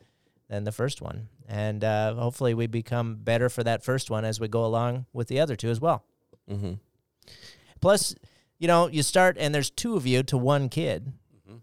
than 0.49 0.63
the 0.63 0.71
first 0.71 1.01
one, 1.01 1.29
and 1.47 1.83
uh, 1.83 2.13
hopefully 2.15 2.53
we 2.53 2.67
become 2.67 3.15
better 3.15 3.49
for 3.49 3.63
that 3.63 3.83
first 3.83 4.09
one 4.09 4.25
as 4.25 4.39
we 4.39 4.47
go 4.47 4.65
along 4.65 5.05
with 5.13 5.27
the 5.27 5.39
other 5.39 5.55
two 5.55 5.69
as 5.69 5.79
well. 5.79 6.03
Mm-hmm. 6.49 6.73
Plus, 7.81 8.15
you 8.59 8.67
know, 8.67 8.87
you 8.87 9.03
start 9.03 9.37
and 9.39 9.53
there's 9.53 9.69
two 9.69 9.95
of 9.95 10.05
you 10.05 10.23
to 10.23 10.37
one 10.37 10.69
kid 10.69 11.13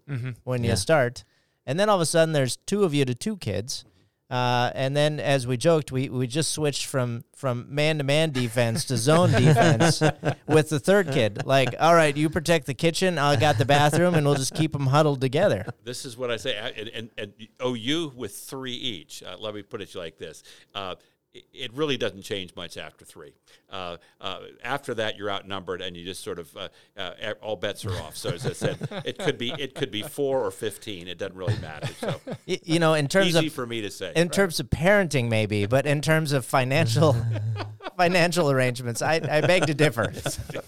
Mhm. 0.09 0.35
when 0.43 0.63
Yeah. 0.63 0.71
you 0.71 0.75
start, 0.77 1.23
and 1.65 1.79
then 1.79 1.87
all 1.87 1.95
of 1.95 2.01
a 2.01 2.05
sudden 2.05 2.33
there's 2.33 2.57
two 2.57 2.83
of 2.83 2.93
you 2.93 3.05
to 3.05 3.13
two 3.15 3.37
kids. 3.37 3.85
Uh, 4.29 4.71
and 4.73 4.95
then, 4.97 5.19
as 5.19 5.45
we 5.45 5.57
joked, 5.57 5.91
we, 5.91 6.09
we 6.09 6.25
just 6.25 6.51
switched 6.53 6.85
from 6.87 7.23
from 7.35 7.65
man 7.75 7.97
to 7.99 8.03
man 8.03 8.31
defense 8.31 8.85
to 8.85 8.97
zone 8.97 9.29
defense 9.37 10.01
with 10.47 10.69
the 10.69 10.79
third 10.79 11.11
kid. 11.11 11.45
Like, 11.45 11.75
all 11.79 11.93
right, 11.93 12.15
you 12.15 12.29
protect 12.29 12.65
the 12.65 12.73
kitchen, 12.73 13.17
I 13.19 13.35
got 13.35 13.57
the 13.57 13.65
bathroom, 13.65 14.15
and 14.15 14.25
we'll 14.25 14.35
just 14.35 14.55
keep 14.55 14.71
them 14.71 14.87
huddled 14.87 15.21
together. 15.21 15.65
This 15.83 16.05
is 16.05 16.17
what 16.17 16.31
I 16.31 16.37
say, 16.37 16.57
I- 16.57 16.69
and, 16.69 16.89
and, 16.89 17.09
and 17.17 17.33
OU 17.63 18.13
with 18.15 18.33
three 18.35 18.73
each. 18.73 19.21
Uh, 19.21 19.35
let 19.39 19.53
me 19.53 19.61
put 19.61 19.81
it 19.81 19.93
like 19.93 20.17
this: 20.17 20.41
uh, 20.73 20.95
it, 21.33 21.45
it 21.53 21.73
really 21.73 21.97
doesn't 21.97 22.21
change 22.21 22.55
much 22.55 22.77
after 22.77 23.05
three. 23.05 23.33
Uh, 23.69 23.97
uh, 24.21 24.39
after 24.63 24.93
that, 24.93 25.17
you're 25.17 25.31
outnumbered, 25.31 25.81
and 25.81 25.97
you 25.97 26.05
just 26.05 26.23
sort 26.23 26.39
of 26.39 26.55
uh, 26.55 26.69
uh, 26.97 27.33
all 27.41 27.55
bets 27.55 27.85
are 27.85 27.93
off. 28.01 28.15
So 28.15 28.29
as 28.29 28.45
I 28.45 28.53
said, 28.53 28.77
it 29.05 29.17
could 29.17 29.37
be 29.37 29.51
it 29.51 29.75
could 29.75 29.91
be 29.91 30.03
four 30.03 30.45
or 30.45 30.51
fifteen. 30.51 31.07
It 31.07 31.17
doesn't 31.17 31.35
really 31.35 31.57
matter. 31.59 31.91
So 31.99 32.19
You 32.45 32.79
know, 32.79 32.93
in 32.93 33.07
terms 33.07 33.35
easy 33.35 33.47
of 33.47 33.53
for 33.53 33.65
me 33.65 33.81
to 33.81 33.91
say. 33.91 34.13
in 34.15 34.29
terms 34.29 34.59
of 34.59 34.69
parenting, 34.69 35.29
maybe, 35.29 35.65
but 35.65 35.85
in 35.85 36.01
terms 36.01 36.31
of 36.31 36.45
financial 36.45 37.15
financial 37.97 38.51
arrangements, 38.51 39.01
I, 39.01 39.15
I 39.15 39.41
beg 39.41 39.65
to 39.67 39.73
differ. 39.73 40.11
Fi- 40.11 40.61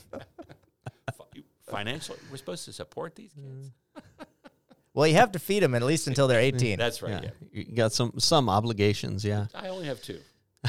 financially, 1.68 2.20
we're 2.32 2.38
supposed 2.38 2.66
to 2.66 2.74
support 2.74 3.16
these 3.16 3.32
kids. 3.34 3.72
Well, 4.94 5.08
you 5.08 5.16
have 5.16 5.34
to 5.34 5.40
feed 5.40 5.62
them 5.62 5.76
at 5.76 5.84
least 5.84 6.08
until 6.08 6.30
they're 6.30 6.40
18. 6.40 6.80
That's 6.80 7.02
right. 7.02 7.12
Yeah. 7.12 7.30
Yeah. 7.52 7.64
You 7.68 7.76
got 7.76 7.92
some 7.92 8.14
some 8.18 8.48
obligations. 8.50 9.26
Yeah. 9.26 9.48
I 9.54 9.68
only 9.68 9.88
have 9.88 10.02
two. 10.02 10.20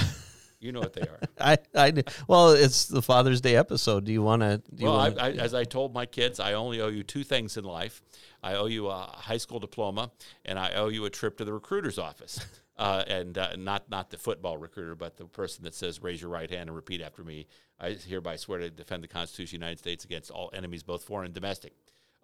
You 0.59 0.73
know 0.73 0.81
what 0.81 0.95
they 0.95 1.03
are. 1.03 1.21
I, 1.39 1.59
I 1.75 1.93
well, 2.27 2.51
it's 2.51 2.87
the 2.87 3.03
Father's 3.03 3.41
Day 3.43 3.57
episode. 3.57 4.05
Do 4.05 4.13
you 4.13 4.23
want 4.23 4.41
to? 4.41 4.63
Well, 4.81 4.97
wanna, 4.97 5.15
I, 5.21 5.31
as 5.33 5.53
I 5.53 5.65
told 5.65 5.93
my 5.93 6.07
kids, 6.07 6.41
I 6.41 6.55
only 6.55 6.81
owe 6.81 6.89
you 6.89 7.03
two 7.03 7.25
things 7.25 7.57
in 7.57 7.65
life. 7.65 8.03
I 8.43 8.55
owe 8.55 8.67
you 8.67 8.89
a 8.89 9.01
high 9.01 9.37
school 9.37 9.59
diploma, 9.59 10.11
and 10.45 10.59
I 10.59 10.73
owe 10.73 10.89
you 10.89 11.05
a 11.05 11.11
trip 11.11 11.37
to 11.39 11.45
the 11.45 11.53
recruiter's 11.53 11.99
office. 11.99 12.41
Uh, 12.79 13.03
and 13.07 13.39
uh, 13.39 13.57
not 13.57 13.89
not 13.89 14.11
the 14.11 14.19
football 14.19 14.59
recruiter, 14.59 14.95
but 14.95 15.17
the 15.17 15.25
person 15.25 15.65
that 15.65 15.75
says, 15.75 16.03
"Raise 16.03 16.21
your 16.21 16.29
right 16.29 16.51
hand 16.51 16.69
and 16.69 16.77
repeat 16.77 17.01
after 17.01 17.25
me." 17.25 17.47
I 17.81 17.93
hereby 17.93 18.37
swear 18.37 18.59
to 18.59 18.69
defend 18.69 19.03
the 19.03 19.09
Constitution 19.09 19.57
of 19.57 19.61
the 19.61 19.65
United 19.65 19.79
States 19.79 20.05
against 20.05 20.31
all 20.31 20.51
enemies, 20.53 20.83
both 20.83 21.03
foreign 21.03 21.25
and 21.25 21.35
domestic. 21.35 21.73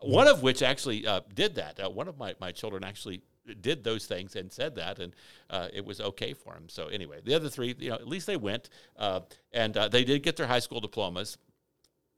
One 0.00 0.28
of 0.28 0.42
which 0.42 0.62
actually 0.62 1.06
uh, 1.06 1.20
did 1.32 1.54
that. 1.54 1.80
Uh, 1.82 1.88
one 1.88 2.06
of 2.06 2.18
my, 2.18 2.34
my 2.38 2.52
children 2.52 2.84
actually 2.84 3.22
did 3.60 3.82
those 3.84 4.06
things 4.06 4.36
and 4.36 4.52
said 4.52 4.74
that, 4.76 4.98
and 4.98 5.14
uh, 5.50 5.68
it 5.72 5.84
was 5.84 6.00
okay 6.00 6.32
for 6.32 6.54
him. 6.54 6.68
So 6.68 6.86
anyway, 6.88 7.18
the 7.24 7.34
other 7.34 7.48
three, 7.48 7.74
you 7.78 7.90
know, 7.90 7.96
at 7.96 8.06
least 8.08 8.26
they 8.26 8.36
went, 8.36 8.68
uh, 8.96 9.20
and 9.52 9.76
uh, 9.76 9.88
they 9.88 10.04
did 10.04 10.22
get 10.22 10.36
their 10.36 10.46
high 10.46 10.60
school 10.60 10.80
diplomas. 10.80 11.38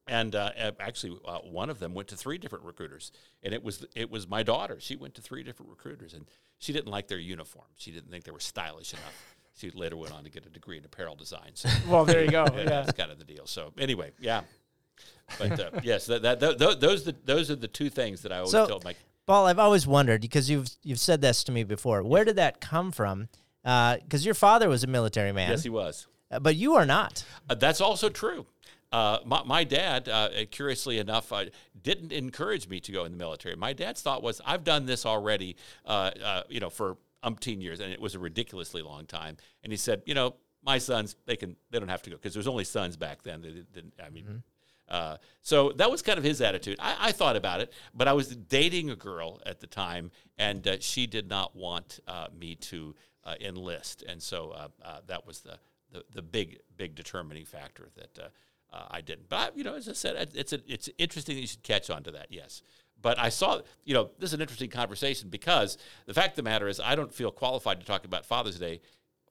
And 0.07 0.35
uh, 0.35 0.51
actually 0.81 1.17
uh, 1.27 1.39
one 1.39 1.71
of 1.71 1.79
them 1.79 1.95
went 1.95 2.09
to 2.09 2.17
three 2.17 2.37
different 2.37 2.67
recruiters. 2.67 3.11
And 3.43 3.55
it 3.55 3.65
was 3.65 3.87
it 3.97 4.11
was 4.11 4.29
my 4.29 4.43
daughter. 4.43 4.77
She 4.79 4.97
went 4.97 5.15
to 5.15 5.23
three 5.23 5.43
different 5.43 5.71
recruiters 5.71 6.13
and 6.13 6.27
she 6.59 6.75
didn't 6.75 6.89
like 6.91 7.09
their 7.09 7.17
uniform. 7.19 7.65
She 7.77 7.91
didn't 7.91 8.11
think 8.11 8.25
they 8.25 8.31
were 8.31 8.39
stylish 8.39 8.93
enough. 8.93 9.35
She 9.57 9.71
later 9.71 9.97
went 9.97 10.13
on 10.13 10.23
to 10.25 10.29
get 10.29 10.45
a 10.45 10.51
degree 10.51 10.77
in 10.77 10.85
apparel 10.85 11.15
design. 11.17 11.53
So 11.55 11.71
Well, 11.89 12.05
there 12.05 12.23
you 12.23 12.31
go. 12.31 12.45
yeah, 12.55 12.65
that's 12.65 12.93
kind 12.93 13.11
of 13.11 13.19
the 13.19 13.25
deal. 13.25 13.47
So 13.47 13.73
anyway 13.79 14.11
yeah. 14.21 14.43
But 15.39 15.59
uh, 15.59 15.71
yes 15.83 16.05
that, 16.05 16.21
that, 16.21 16.39
th- 16.39 16.59
th- 16.59 16.81
those 16.81 17.05
the, 17.05 17.17
those 17.25 17.51
are 17.51 17.57
the 17.57 17.67
two 17.67 17.89
things 17.89 18.21
that 18.23 18.31
i 18.33 18.37
always 18.37 18.51
So- 18.51 18.67
told 18.67 18.85
my 18.85 18.95
Paul, 19.27 19.47
I've 19.47 19.59
always 19.59 19.87
wondered 19.87 20.21
because 20.21 20.51
you've 20.51 20.69
you've 20.83 21.01
said 21.01 21.21
this 21.21 21.45
to 21.45 21.53
me 21.53 21.65
before. 21.65 22.03
Where 22.03 22.25
did 22.25 22.37
that 22.37 22.61
come 22.61 22.93
from? 22.93 23.29
Because 23.63 24.25
your 24.27 24.35
father 24.35 24.69
was 24.69 24.85
a 24.85 24.87
military 24.87 25.33
man, 25.33 25.51
yes 25.51 25.63
he 25.63 25.71
was 25.71 26.07
uh, 26.31 26.41
but 26.41 26.57
you 26.57 26.75
are 26.75 26.87
not. 26.87 27.25
Uh, 27.49 27.55
that's 27.55 27.81
also 27.81 28.09
true. 28.09 28.47
uh, 28.93 29.19
my, 29.25 29.43
my 29.45 29.65
dad, 29.65 30.09
uh, 30.09 30.29
curiously 30.51 30.99
enough, 30.99 31.33
uh, 31.33 31.45
didn't 31.83 32.13
encourage 32.13 32.69
me 32.69 32.81
to 32.81 32.93
go 32.93 33.05
in 33.05 33.13
the 33.13 33.19
military. 33.19 33.57
My 33.57 33.73
dad's 33.73 34.03
thought 34.03 34.23
was, 34.23 34.41
I've 34.45 34.65
done 34.65 34.87
this 34.87 35.05
already, 35.07 35.57
uh, 35.87 36.11
uh, 36.23 36.43
you 36.49 36.61
know, 36.61 36.71
for 36.71 36.97
umpteen 37.25 37.63
years, 37.63 37.81
and 37.81 37.93
it 37.93 38.01
was 38.01 38.15
a 38.15 38.19
ridiculously 38.19 38.83
long 38.83 39.07
time. 39.07 39.37
And 39.63 39.73
he 39.73 39.77
said, 39.77 40.03
you 40.07 40.15
know, 40.15 40.35
my 40.63 40.79
sons, 40.79 41.17
they 41.27 41.37
can, 41.37 41.57
they 41.71 41.79
don't 41.79 41.89
have 41.89 42.03
to 42.03 42.11
go 42.11 42.17
because 42.17 42.35
there's 42.35 42.47
only 42.47 42.65
sons 42.65 42.97
back 42.97 43.23
then. 43.23 43.43
They 43.43 43.51
didn't, 43.73 43.95
I 44.05 44.11
mean. 44.11 44.25
Mm-hmm. 44.25 44.37
Uh, 44.89 45.17
so 45.41 45.73
that 45.73 45.91
was 45.91 46.03
kind 46.03 46.19
of 46.19 46.25
his 46.25 46.41
attitude. 46.41 46.79
I, 46.81 46.97
I, 47.01 47.13
thought 47.13 47.37
about 47.37 47.61
it, 47.61 47.73
but 47.95 48.07
I 48.07 48.13
was 48.13 48.37
dating 48.37 48.91
a 48.91 48.97
girl 48.97 49.41
at 49.47 49.61
the 49.61 49.67
time, 49.67 50.11
and 50.37 50.67
uh, 50.69 50.77
she 50.81 51.07
did 51.07 51.29
not 51.29 51.57
want 51.57 52.01
uh, 52.07 52.27
me 52.39 52.55
to 52.57 52.95
uh, 53.25 53.35
enlist, 53.41 54.03
and 54.03 54.23
so 54.23 54.51
uh, 54.51 54.69
uh, 54.85 54.99
that 55.07 55.27
was 55.27 55.41
the, 55.41 55.59
the, 55.91 56.05
the 56.13 56.23
big 56.23 56.59
big 56.77 56.95
determining 56.95 57.47
factor 57.47 57.89
that 57.97 58.33
I 58.91 59.01
didn't. 59.01 59.29
But 59.29 59.37
I, 59.37 59.51
you 59.57 59.63
know, 59.63 59.77
as 59.77 59.89
I 59.89 59.93
said, 59.93 60.33
it's 60.35 60.53
a, 60.53 60.59
it's 60.67 60.91
interesting 60.99 61.37
that 61.37 61.41
you 61.41 61.47
should 61.47 61.63
catch 61.63 61.91
on 61.91 62.03
to 62.03 62.11
that. 62.11 62.27
Yes. 62.31 62.61
But 63.01 63.19
I 63.19 63.29
saw, 63.29 63.61
you 63.85 63.95
know, 63.95 64.11
this 64.19 64.31
is 64.31 64.35
an 64.35 64.41
interesting 64.41 64.71
conversation 64.71 65.29
because 65.29 65.79
the 66.07 66.15
fact 66.15 66.31
of 66.31 66.37
the 66.37 66.43
matter 66.43 66.67
is, 66.67 66.81
I 66.81 66.97
don't 66.97 67.13
feel 67.13 67.31
qualified 67.31 67.79
to 67.81 67.87
talk 67.87 68.05
about 68.05 68.27
Father's 68.27 68.59
Day 68.59 68.81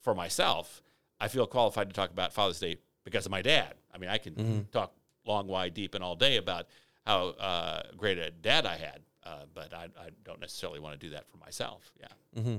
for 0.01 0.15
myself. 0.15 0.81
I 1.19 1.27
feel 1.27 1.45
qualified 1.45 1.89
to 1.89 1.93
talk 1.93 2.11
about 2.11 2.33
Father's 2.33 2.59
Day 2.59 2.77
because 3.03 3.25
of 3.25 3.31
my 3.31 3.41
dad. 3.41 3.73
I 3.93 3.97
mean, 3.97 4.09
I 4.09 4.17
can 4.17 4.33
mm-hmm. 4.33 4.59
talk 4.71 4.93
long, 5.25 5.47
wide, 5.47 5.73
deep, 5.73 5.95
and 5.95 6.03
all 6.03 6.15
day 6.15 6.37
about 6.37 6.67
how 7.05 7.29
uh, 7.29 7.83
great 7.97 8.17
a 8.17 8.31
dad 8.31 8.65
I 8.65 8.77
had, 8.77 9.01
uh, 9.25 9.43
but 9.53 9.73
I, 9.73 9.85
I, 9.99 10.09
don't 10.23 10.39
necessarily 10.39 10.79
want 10.79 10.99
to 10.99 11.05
do 11.05 11.13
that 11.13 11.29
for 11.29 11.37
myself. 11.37 11.91
Yeah. 11.99 12.41
Mm-hmm. 12.41 12.57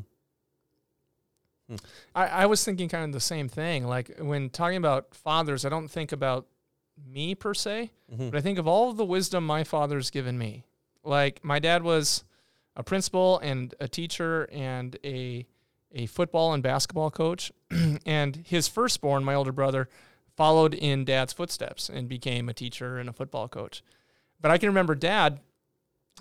Hmm. 1.68 1.76
I, 2.14 2.26
I 2.26 2.46
was 2.46 2.62
thinking 2.62 2.88
kind 2.88 3.04
of 3.04 3.12
the 3.12 3.20
same 3.20 3.48
thing. 3.48 3.86
Like 3.86 4.18
when 4.18 4.50
talking 4.50 4.76
about 4.76 5.14
fathers, 5.14 5.64
I 5.64 5.70
don't 5.70 5.88
think 5.88 6.12
about 6.12 6.46
me 7.06 7.34
per 7.34 7.54
se, 7.54 7.90
mm-hmm. 8.12 8.28
but 8.28 8.38
I 8.38 8.40
think 8.40 8.58
of 8.58 8.68
all 8.68 8.90
of 8.90 8.96
the 8.96 9.04
wisdom 9.04 9.46
my 9.46 9.64
father's 9.64 10.10
given 10.10 10.36
me. 10.36 10.64
Like 11.02 11.42
my 11.44 11.58
dad 11.58 11.82
was 11.82 12.24
a 12.76 12.82
principal 12.82 13.38
and 13.38 13.74
a 13.80 13.88
teacher 13.88 14.48
and 14.52 14.96
a 15.04 15.46
a 15.96 16.06
football 16.06 16.52
and 16.52 16.62
basketball 16.62 17.10
coach, 17.10 17.52
and 18.06 18.36
his 18.44 18.66
firstborn, 18.66 19.22
my 19.22 19.34
older 19.34 19.52
brother, 19.52 19.88
followed 20.36 20.74
in 20.74 21.04
dad's 21.04 21.32
footsteps 21.32 21.88
and 21.88 22.08
became 22.08 22.48
a 22.48 22.54
teacher 22.54 22.98
and 22.98 23.08
a 23.08 23.12
football 23.12 23.48
coach. 23.48 23.82
But 24.40 24.50
I 24.50 24.58
can 24.58 24.68
remember 24.68 24.94
dad 24.94 25.40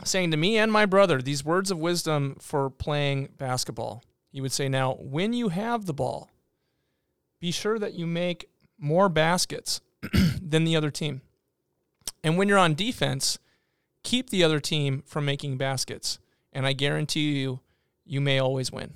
saying 0.04 0.32
to 0.32 0.38
me 0.38 0.58
and 0.58 0.72
my 0.72 0.86
brother 0.86 1.22
these 1.22 1.46
words 1.46 1.72
of 1.72 1.78
wisdom 1.78 2.38
for 2.40 2.70
playing 2.70 3.30
basketball. 3.38 4.04
He 4.32 4.42
would 4.42 4.52
say, 4.52 4.68
Now, 4.68 4.94
when 4.96 5.34
you 5.34 5.50
have 5.50 5.86
the 5.86 5.94
ball, 5.94 6.30
be 7.40 7.52
sure 7.52 7.78
that 7.78 7.94
you 7.94 8.08
make 8.08 8.50
more 8.80 9.10
baskets 9.10 9.82
than 10.42 10.64
the 10.64 10.76
other 10.76 10.90
team. 10.90 11.22
And 12.24 12.38
when 12.38 12.48
you're 12.48 12.58
on 12.58 12.74
defense, 12.74 13.38
keep 14.04 14.30
the 14.30 14.44
other 14.44 14.60
team 14.60 15.04
from 15.06 15.26
making 15.26 15.58
baskets. 15.58 16.20
And 16.52 16.66
I 16.66 16.74
guarantee 16.74 17.40
you, 17.40 17.60
you 18.06 18.22
may 18.22 18.40
always 18.40 18.72
win. 18.72 18.94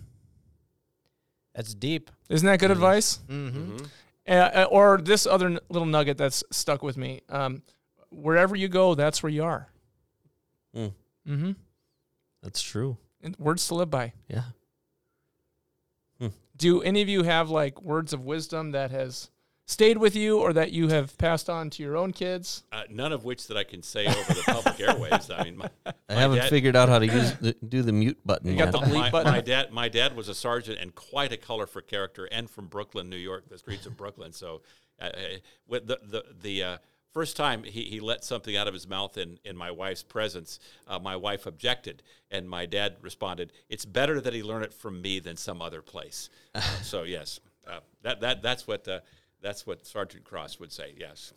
That's 1.54 1.74
deep. 1.74 2.12
Isn't 2.30 2.46
that 2.46 2.60
good 2.60 2.72
mm-hmm. 2.72 2.84
advice? 2.84 3.20
Mm-hmm. 3.28 3.78
Uh, 4.28 4.68
or 4.70 4.98
this 4.98 5.26
other 5.26 5.60
little 5.70 5.86
nugget 5.86 6.18
that's 6.18 6.44
stuck 6.52 6.84
with 6.84 6.98
me. 6.98 7.22
Um, 7.30 7.62
wherever 8.10 8.56
you 8.56 8.68
go, 8.68 8.94
that's 8.94 9.24
where 9.24 9.32
you 9.32 9.44
are. 9.44 9.70
Mm. 10.76 10.94
Mm-hmm. 11.28 11.52
That's 12.44 12.62
true. 12.62 12.98
And 13.22 13.36
words 13.38 13.68
to 13.68 13.76
live 13.76 13.90
by. 13.90 14.14
Yeah. 14.28 14.44
Hmm. 16.20 16.28
Do 16.56 16.82
any 16.82 17.02
of 17.02 17.10
you 17.10 17.24
have 17.24 17.50
like 17.50 17.82
words 17.82 18.14
of 18.14 18.26
wisdom 18.26 18.72
that 18.72 18.92
has 18.92 19.30
stayed 19.68 19.98
with 19.98 20.16
you 20.16 20.40
or 20.40 20.54
that 20.54 20.72
you 20.72 20.88
have 20.88 21.18
passed 21.18 21.50
on 21.50 21.70
to 21.72 21.84
your 21.84 21.96
own 21.96 22.14
kids? 22.14 22.64
Uh, 22.72 22.84
none 22.90 23.12
of 23.12 23.26
which 23.26 23.48
that 23.48 23.58
I 23.58 23.64
can 23.64 23.84
say 23.84 24.08
over 24.08 24.34
the 24.34 24.44
public 24.46 24.80
airways. 24.80 25.30
I 25.30 25.44
mean, 25.44 25.58
my, 25.58 25.70
I 26.10 26.14
haven't 26.14 26.40
dad, 26.40 26.50
figured 26.50 26.76
out 26.76 26.90
how 26.90 27.00
to 27.00 27.06
use 27.06 27.34
the, 27.34 27.56
do 27.68 27.84
the 27.84 27.92
mute 27.92 28.18
button. 28.26 28.52
You 28.52 28.58
yet. 28.58 28.72
got 28.72 28.86
the 28.86 28.88
bleep 28.88 29.00
my, 29.00 29.10
button. 29.10 29.32
My 29.32 29.42
dad, 29.42 29.72
my 29.72 29.90
dad 29.90 30.16
was 30.16 30.30
a 30.30 30.36
sergeant 30.36 30.80
and 30.80 30.96
quite 30.96 31.32
a 31.32 31.38
colorful 31.38 31.82
character, 31.82 32.26
and 32.32 32.50
from 32.50 32.68
Brooklyn, 32.68 33.10
New 33.10 33.18
York, 33.18 33.50
the 33.50 33.58
streets 33.58 33.86
of 33.86 33.98
Brooklyn. 33.98 34.32
So, 34.32 34.62
uh, 35.00 35.06
uh 35.06 35.20
with 35.68 35.88
the 35.88 36.00
the 36.02 36.24
the 36.42 36.64
uh, 36.64 36.78
first 37.12 37.36
time 37.36 37.64
he, 37.64 37.84
he 37.84 38.00
let 38.00 38.24
something 38.24 38.56
out 38.56 38.68
of 38.68 38.74
his 38.74 38.88
mouth 38.88 39.18
in, 39.18 39.40
in 39.44 39.58
my 39.58 39.72
wife's 39.72 40.04
presence, 40.04 40.60
uh, 40.88 41.00
my 41.00 41.16
wife 41.16 41.46
objected, 41.46 42.04
and 42.32 42.50
my 42.50 42.66
dad 42.66 42.96
responded, 43.02 43.52
"It's 43.70 43.86
better 43.86 44.22
that 44.22 44.34
he 44.34 44.44
learn 44.44 44.64
it 44.64 44.74
from 44.74 45.02
me 45.02 45.20
than 45.20 45.36
some 45.36 45.62
other 45.62 45.82
place." 45.82 46.30
Uh, 46.56 46.62
so 46.82 47.04
yes, 47.04 47.42
uh, 47.70 47.80
that 48.04 48.22
that 48.22 48.42
that's 48.42 48.66
what 48.68 48.88
uh, 48.88 49.00
that's 49.42 49.66
what 49.66 49.86
Sergeant 49.86 50.24
Cross 50.24 50.60
would 50.60 50.72
say. 50.72 50.94
Yes. 50.98 51.34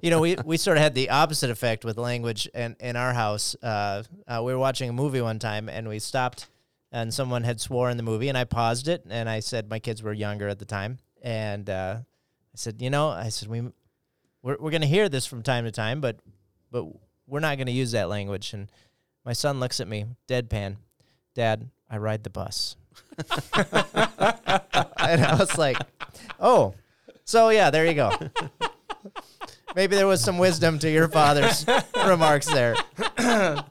you 0.00 0.10
know, 0.10 0.20
we, 0.20 0.36
we 0.44 0.56
sort 0.56 0.76
of 0.76 0.82
had 0.82 0.94
the 0.94 1.10
opposite 1.10 1.50
effect 1.50 1.84
with 1.84 1.98
language 1.98 2.46
in, 2.54 2.76
in 2.80 2.96
our 2.96 3.12
house. 3.12 3.54
Uh, 3.62 4.02
uh, 4.26 4.42
we 4.44 4.52
were 4.52 4.58
watching 4.58 4.88
a 4.88 4.92
movie 4.92 5.20
one 5.20 5.38
time 5.38 5.68
and 5.68 5.88
we 5.88 5.98
stopped 5.98 6.48
and 6.90 7.12
someone 7.12 7.42
had 7.44 7.60
swore 7.60 7.90
in 7.90 7.96
the 7.96 8.02
movie 8.02 8.28
and 8.28 8.36
I 8.36 8.44
paused 8.44 8.88
it 8.88 9.04
and 9.08 9.28
I 9.28 9.40
said 9.40 9.68
my 9.70 9.78
kids 9.78 10.02
were 10.02 10.12
younger 10.12 10.48
at 10.48 10.58
the 10.58 10.64
time 10.64 10.98
and 11.22 11.68
uh, 11.70 11.96
I 11.98 12.56
said, 12.56 12.82
you 12.82 12.90
know, 12.90 13.08
I 13.08 13.28
said 13.28 13.48
we 13.48 13.62
we're 14.42 14.56
we're 14.58 14.70
gonna 14.70 14.86
hear 14.86 15.08
this 15.08 15.24
from 15.24 15.42
time 15.42 15.64
to 15.64 15.70
time, 15.70 16.00
but 16.00 16.18
but 16.70 16.84
we're 17.26 17.40
not 17.40 17.58
gonna 17.58 17.70
use 17.70 17.92
that 17.92 18.08
language. 18.08 18.52
And 18.52 18.70
my 19.24 19.32
son 19.32 19.60
looks 19.60 19.80
at 19.80 19.88
me, 19.88 20.06
deadpan, 20.28 20.76
Dad, 21.34 21.70
I 21.88 21.98
ride 21.98 22.24
the 22.24 22.30
bus. 22.30 22.76
and 24.98 25.24
I 25.24 25.36
was 25.38 25.56
like, 25.56 25.78
oh, 26.40 26.74
so 27.24 27.48
yeah, 27.50 27.70
there 27.70 27.86
you 27.86 27.94
go. 27.94 28.12
Maybe 29.74 29.96
there 29.96 30.06
was 30.06 30.22
some 30.22 30.38
wisdom 30.38 30.78
to 30.80 30.90
your 30.90 31.08
father's 31.08 31.64
remarks 32.06 32.46
there. 32.46 32.76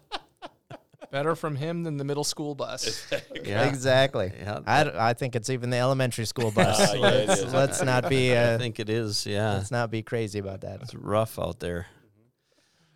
Better 1.11 1.35
from 1.35 1.57
him 1.57 1.83
than 1.83 1.97
the 1.97 2.05
middle 2.05 2.23
school 2.23 2.55
bus. 2.55 3.05
yeah. 3.43 3.65
Exactly. 3.65 4.31
Yeah. 4.39 4.61
I, 4.65 5.09
I 5.09 5.13
think 5.13 5.35
it's 5.35 5.49
even 5.49 5.69
the 5.69 5.77
elementary 5.77 6.25
school 6.25 6.51
bus. 6.51 6.79
Uh, 6.79 6.93
yeah, 6.95 7.01
let's, 7.01 7.53
let's, 7.53 7.83
not 7.83 8.09
be. 8.09 8.33
Uh, 8.33 8.55
I 8.55 8.57
think 8.57 8.79
it 8.79 8.89
is. 8.89 9.25
Yeah. 9.25 9.55
Let's 9.55 9.71
not 9.71 9.91
be 9.91 10.03
crazy 10.03 10.39
about 10.39 10.61
that. 10.61 10.81
It's 10.81 10.95
rough 10.95 11.37
out 11.37 11.59
there. 11.59 11.87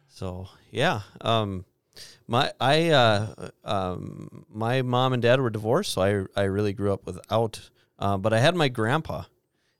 So 0.07 0.47
yeah, 0.71 1.01
um, 1.19 1.65
my 2.25 2.53
I 2.61 2.91
uh, 2.91 3.49
um, 3.65 4.45
my 4.49 4.81
mom 4.81 5.11
and 5.11 5.21
dad 5.21 5.41
were 5.41 5.49
divorced, 5.49 5.91
so 5.91 6.01
I 6.01 6.41
I 6.41 6.45
really 6.45 6.71
grew 6.71 6.93
up 6.93 7.05
without. 7.05 7.69
Uh, 7.99 8.15
but 8.17 8.31
I 8.31 8.39
had 8.39 8.55
my 8.55 8.69
grandpa, 8.69 9.23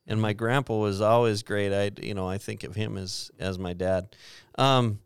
and 0.08 0.22
my 0.22 0.34
grandpa 0.34 0.78
was 0.78 1.02
always 1.02 1.44
great. 1.44 1.74
I 1.74 1.91
you 2.02 2.13
know 2.13 2.28
I 2.28 2.38
think 2.38 2.63
of 2.63 2.76
him 2.76 2.98
as 2.98 3.32
as 3.39 3.58
my 3.60 3.74
dad. 3.74 4.15
Um, 4.58 5.00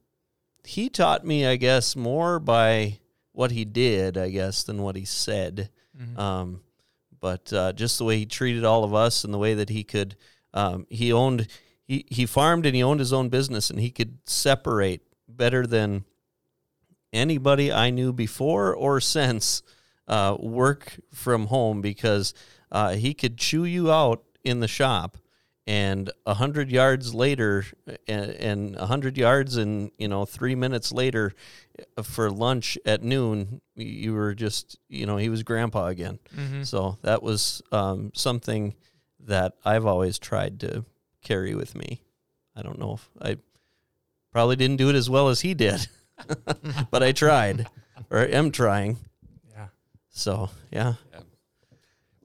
he 0.65 0.89
taught 0.89 1.25
me, 1.25 1.45
I 1.45 1.55
guess, 1.55 1.95
more 1.95 2.39
by 2.39 2.99
what 3.31 3.51
he 3.51 3.65
did, 3.65 4.17
I 4.17 4.29
guess, 4.29 4.63
than 4.63 4.81
what 4.81 4.95
he 4.95 5.05
said. 5.05 5.69
Mm-hmm. 5.99 6.19
Um, 6.19 6.61
but 7.19 7.51
uh, 7.51 7.73
just 7.73 7.97
the 7.97 8.03
way 8.03 8.17
he 8.17 8.25
treated 8.25 8.63
all 8.63 8.83
of 8.83 8.93
us 8.93 9.23
and 9.23 9.33
the 9.33 9.37
way 9.37 9.53
that 9.55 9.69
he 9.69 9.83
could, 9.83 10.15
um, 10.53 10.85
he 10.89 11.11
owned, 11.11 11.47
he 11.83 12.05
he 12.09 12.25
farmed 12.25 12.65
and 12.65 12.75
he 12.75 12.83
owned 12.83 12.99
his 12.99 13.13
own 13.13 13.29
business, 13.29 13.69
and 13.69 13.79
he 13.79 13.89
could 13.89 14.19
separate 14.25 15.01
better 15.27 15.65
than 15.65 16.05
anybody 17.11 17.71
I 17.71 17.89
knew 17.89 18.13
before 18.13 18.75
or 18.75 19.01
since 19.01 19.63
uh, 20.07 20.35
work 20.39 20.99
from 21.13 21.47
home 21.47 21.81
because 21.81 22.33
uh, 22.71 22.91
he 22.91 23.13
could 23.13 23.37
chew 23.37 23.65
you 23.65 23.91
out 23.91 24.23
in 24.43 24.59
the 24.59 24.67
shop 24.67 25.17
and 25.67 26.11
a 26.25 26.33
hundred 26.33 26.71
yards 26.71 27.13
later 27.13 27.63
and 28.07 28.75
a 28.75 28.87
hundred 28.87 29.17
yards 29.17 29.55
and 29.57 29.91
you 29.97 30.07
know 30.07 30.25
three 30.25 30.55
minutes 30.55 30.91
later 30.91 31.33
uh, 31.97 32.01
for 32.01 32.31
lunch 32.31 32.77
at 32.85 33.03
noon 33.03 33.61
you 33.75 34.13
were 34.13 34.33
just 34.33 34.79
you 34.87 35.05
know 35.05 35.17
he 35.17 35.29
was 35.29 35.43
grandpa 35.43 35.85
again. 35.87 36.17
Mm-hmm. 36.35 36.63
so 36.63 36.97
that 37.03 37.21
was 37.21 37.61
um, 37.71 38.11
something 38.15 38.73
that 39.19 39.53
i've 39.63 39.85
always 39.85 40.17
tried 40.17 40.59
to 40.61 40.85
carry 41.21 41.53
with 41.53 41.75
me. 41.75 42.01
I 42.55 42.61
don't 42.61 42.79
know 42.79 42.93
if 42.93 43.09
i 43.21 43.37
probably 44.31 44.55
didn't 44.55 44.77
do 44.77 44.89
it 44.89 44.95
as 44.95 45.09
well 45.09 45.29
as 45.29 45.41
he 45.41 45.53
did 45.53 45.87
but 46.91 47.03
i 47.03 47.11
tried 47.11 47.67
or 48.09 48.19
am 48.19 48.51
trying. 48.51 48.97
Yeah. 49.51 49.67
So 50.09 50.49
yeah, 50.71 50.93
yeah. 51.13 51.19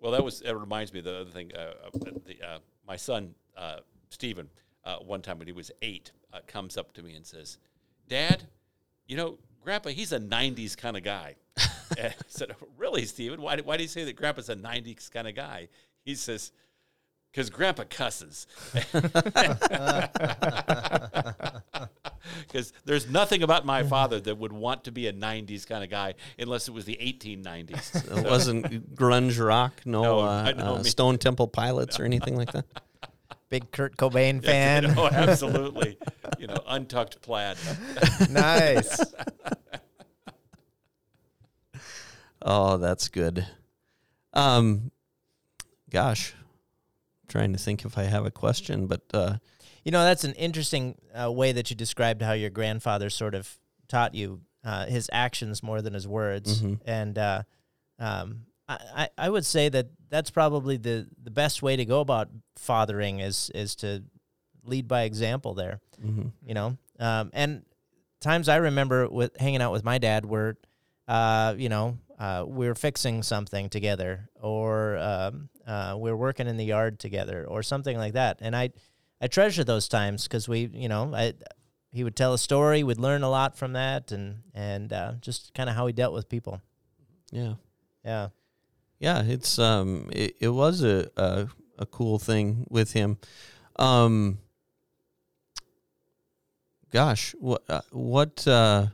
Well, 0.04 0.12
that 0.12 0.22
was 0.22 0.40
that 0.40 0.54
reminds 0.54 0.92
me 0.92 0.98
of 0.98 1.06
the 1.06 1.16
other 1.20 1.30
thing. 1.30 1.50
Uh, 1.56 1.72
uh, 1.86 2.10
the, 2.26 2.46
uh, 2.46 2.58
my 2.86 2.94
son 2.94 3.34
uh, 3.56 3.78
Stephen, 4.10 4.50
uh, 4.84 4.96
one 4.96 5.22
time 5.22 5.38
when 5.38 5.46
he 5.46 5.52
was 5.54 5.70
eight, 5.80 6.12
uh, 6.30 6.40
comes 6.46 6.76
up 6.76 6.92
to 6.92 7.02
me 7.02 7.14
and 7.14 7.24
says, 7.24 7.56
"Dad, 8.06 8.42
you 9.08 9.16
know, 9.16 9.38
Grandpa, 9.62 9.88
he's 9.88 10.12
a 10.12 10.18
'90s 10.18 10.76
kind 10.76 10.98
of 10.98 11.04
guy." 11.04 11.36
I 11.58 12.12
said, 12.26 12.54
"Really, 12.76 13.06
Stephen? 13.06 13.40
Why, 13.40 13.56
why 13.62 13.78
do 13.78 13.82
you 13.82 13.88
say 13.88 14.04
that 14.04 14.14
Grandpa's 14.14 14.50
a 14.50 14.56
'90s 14.56 15.10
kind 15.10 15.26
of 15.26 15.34
guy?" 15.34 15.68
He 16.04 16.14
says, 16.16 16.52
"Because 17.34 17.50
Grandpa 17.50 17.82
cusses." 17.84 18.46
because 22.46 22.72
there's 22.84 23.10
nothing 23.10 23.42
about 23.42 23.66
my 23.66 23.82
father 23.82 24.20
that 24.20 24.38
would 24.38 24.52
want 24.52 24.84
to 24.84 24.92
be 24.92 25.08
a 25.08 25.12
90s 25.12 25.66
kind 25.66 25.82
of 25.82 25.90
guy 25.90 26.14
unless 26.38 26.68
it 26.68 26.70
was 26.72 26.84
the 26.84 26.96
1890s. 26.96 28.18
It 28.18 28.24
wasn't 28.24 28.94
grunge 28.94 29.44
rock, 29.44 29.80
no, 29.84 30.02
no 30.02 30.18
uh, 30.20 30.52
uh, 30.56 30.82
Stone 30.84 31.18
Temple 31.18 31.48
Pilots 31.48 31.98
or 31.98 32.04
anything 32.04 32.36
like 32.36 32.52
that. 32.52 32.64
Big 33.48 33.70
Kurt 33.72 33.96
Cobain 33.96 34.42
fan. 34.42 34.94
oh, 34.96 35.06
absolutely. 35.12 35.98
you 36.38 36.46
know, 36.46 36.56
untucked 36.66 37.20
plaid. 37.20 37.56
nice. 38.30 39.00
Oh, 42.42 42.76
that's 42.76 43.08
good. 43.08 43.46
Um, 44.32 44.90
gosh, 45.90 46.34
trying 47.34 47.52
to 47.52 47.58
think 47.58 47.84
if 47.84 47.98
I 47.98 48.04
have 48.04 48.24
a 48.24 48.30
question, 48.30 48.86
but 48.86 49.02
uh, 49.12 49.38
You 49.82 49.90
know, 49.90 50.04
that's 50.04 50.22
an 50.24 50.34
interesting 50.34 50.94
uh, 51.12 51.30
way 51.32 51.50
that 51.52 51.68
you 51.68 51.74
described 51.76 52.22
how 52.22 52.32
your 52.32 52.50
grandfather 52.50 53.10
sort 53.10 53.34
of 53.34 53.58
taught 53.88 54.14
you 54.14 54.40
uh, 54.64 54.86
his 54.86 55.10
actions 55.12 55.60
more 55.62 55.82
than 55.82 55.94
his 55.94 56.06
words. 56.06 56.62
Mhm. 56.62 56.80
And 56.86 57.18
uh, 57.18 57.42
um, 57.98 58.46
I, 58.68 59.08
I 59.18 59.28
would 59.28 59.44
say 59.44 59.68
that 59.68 59.86
that's 60.08 60.30
probably 60.30 60.76
the, 60.78 61.06
the 61.22 61.30
best 61.32 61.60
way 61.60 61.76
to 61.76 61.84
go 61.84 62.00
about 62.00 62.28
fathering 62.56 63.20
is 63.20 63.50
is 63.54 63.74
to 63.76 64.04
lead 64.64 64.86
by 64.88 65.02
example 65.02 65.54
there. 65.54 65.80
mhm. 66.00 66.30
You 66.46 66.54
know, 66.54 66.76
um, 67.00 67.30
and 67.34 67.64
times 68.20 68.48
I 68.48 68.56
remember 68.56 69.08
with 69.08 69.36
hanging 69.40 69.60
out 69.60 69.72
with 69.72 69.84
my 69.84 69.98
dad 69.98 70.24
were, 70.24 70.56
uh, 71.08 71.54
you 71.58 71.68
know, 71.68 71.98
uh, 72.18 72.44
we're 72.46 72.74
fixing 72.74 73.22
something 73.22 73.68
together, 73.68 74.28
or 74.40 74.96
um, 74.98 75.48
uh, 75.66 75.94
we're 75.98 76.16
working 76.16 76.46
in 76.46 76.56
the 76.56 76.64
yard 76.64 76.98
together, 76.98 77.46
or 77.48 77.62
something 77.62 77.96
like 77.96 78.12
that. 78.14 78.38
And 78.40 78.54
I, 78.54 78.70
I 79.20 79.26
treasure 79.26 79.64
those 79.64 79.88
times 79.88 80.24
because 80.24 80.48
we, 80.48 80.70
you 80.72 80.88
know, 80.88 81.14
I, 81.14 81.34
he 81.90 82.04
would 82.04 82.16
tell 82.16 82.34
a 82.34 82.38
story, 82.38 82.82
we'd 82.82 82.98
learn 82.98 83.22
a 83.22 83.30
lot 83.30 83.56
from 83.56 83.72
that, 83.74 84.12
and 84.12 84.42
and 84.54 84.92
uh, 84.92 85.12
just 85.20 85.54
kind 85.54 85.68
of 85.68 85.76
how 85.76 85.86
he 85.86 85.92
dealt 85.92 86.14
with 86.14 86.28
people. 86.28 86.60
yeah, 87.30 87.54
Yeah, 88.04 88.28
yeah. 88.98 89.22
It's 89.22 89.58
um, 89.58 90.08
it, 90.12 90.36
it 90.40 90.48
was 90.48 90.82
a, 90.82 91.08
a 91.16 91.48
a 91.78 91.86
cool 91.86 92.18
thing 92.18 92.66
with 92.70 92.92
him. 92.92 93.18
Um, 93.76 94.38
gosh, 96.92 97.34
what 97.38 97.62
uh, 97.68 97.82
what 97.90 98.46
uh, 98.46 98.86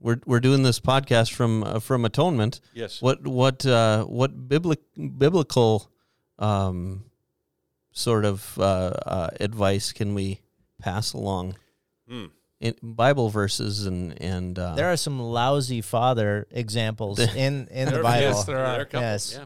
we're 0.00 0.20
we're 0.26 0.40
doing 0.40 0.62
this 0.62 0.80
podcast 0.80 1.32
from 1.32 1.62
uh, 1.62 1.78
from 1.80 2.04
atonement. 2.04 2.60
Yes. 2.74 3.00
What 3.02 3.26
what 3.26 3.64
uh, 3.66 4.04
what 4.04 4.48
biblic, 4.48 4.80
biblical 5.18 5.90
um, 6.38 7.04
sort 7.92 8.24
of 8.24 8.58
uh, 8.58 8.62
uh, 8.62 9.28
advice 9.40 9.92
can 9.92 10.14
we 10.14 10.40
pass 10.80 11.12
along? 11.12 11.56
Hmm. 12.08 12.26
In 12.60 12.74
Bible 12.82 13.30
verses 13.30 13.86
and 13.86 14.20
and 14.22 14.58
uh, 14.58 14.74
there 14.74 14.92
are 14.92 14.96
some 14.96 15.18
lousy 15.20 15.80
father 15.80 16.46
examples 16.50 17.18
in 17.36 17.68
in 17.70 17.88
the 17.92 18.02
Bible. 18.02 18.20
yes, 18.28 18.44
there 18.44 18.56
There 18.56 18.64
are. 18.66 18.76
are 18.76 18.80
a 18.80 18.84
couple. 18.84 19.00
Yes. 19.00 19.34
Yeah. 19.38 19.44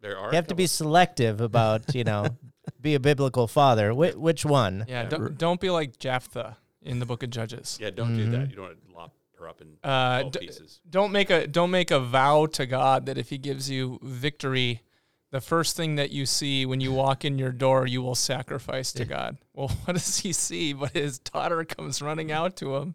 There 0.00 0.18
are. 0.18 0.30
You 0.30 0.36
have 0.36 0.48
to 0.48 0.54
be 0.54 0.66
selective 0.66 1.40
about, 1.40 1.94
you 1.94 2.04
know, 2.04 2.26
be 2.80 2.94
a 2.94 3.00
biblical 3.00 3.48
father. 3.48 3.92
Wh- 3.92 4.20
which 4.20 4.44
one? 4.44 4.84
Yeah, 4.86 5.04
don't, 5.08 5.38
don't 5.38 5.58
be 5.60 5.70
like 5.70 5.98
Jephthah 5.98 6.58
in 6.82 6.98
the 6.98 7.06
book 7.06 7.22
of 7.22 7.30
Judges. 7.30 7.78
Yeah, 7.80 7.88
don't 7.90 8.14
do 8.16 8.26
Mhm. 8.26 8.30
that. 8.32 8.50
You 8.50 8.56
don't 8.56 8.64
want 8.66 8.86
to 8.88 8.94
lop 8.94 9.12
her 9.44 9.48
up 9.48 9.60
in 9.60 9.76
Uh, 9.82 10.24
d- 10.24 10.40
pieces. 10.40 10.80
don't 10.88 11.12
make 11.12 11.30
a 11.30 11.46
don't 11.46 11.70
make 11.70 11.90
a 11.90 12.00
vow 12.00 12.46
to 12.46 12.66
God 12.66 13.06
that 13.06 13.16
if 13.18 13.30
He 13.30 13.38
gives 13.38 13.70
you 13.70 13.98
victory, 14.02 14.82
the 15.30 15.40
first 15.40 15.76
thing 15.76 15.96
that 15.96 16.10
you 16.10 16.26
see 16.26 16.64
when 16.66 16.80
you 16.80 16.92
walk 16.92 17.24
in 17.24 17.38
your 17.38 17.52
door, 17.52 17.86
you 17.86 18.02
will 18.02 18.14
sacrifice 18.14 18.92
to 18.92 19.04
God. 19.04 19.36
Well, 19.52 19.68
what 19.84 19.94
does 19.94 20.18
he 20.18 20.32
see? 20.32 20.72
But 20.72 20.92
his 20.92 21.18
daughter 21.18 21.64
comes 21.64 22.00
running 22.02 22.30
out 22.32 22.56
to 22.56 22.76
him. 22.76 22.94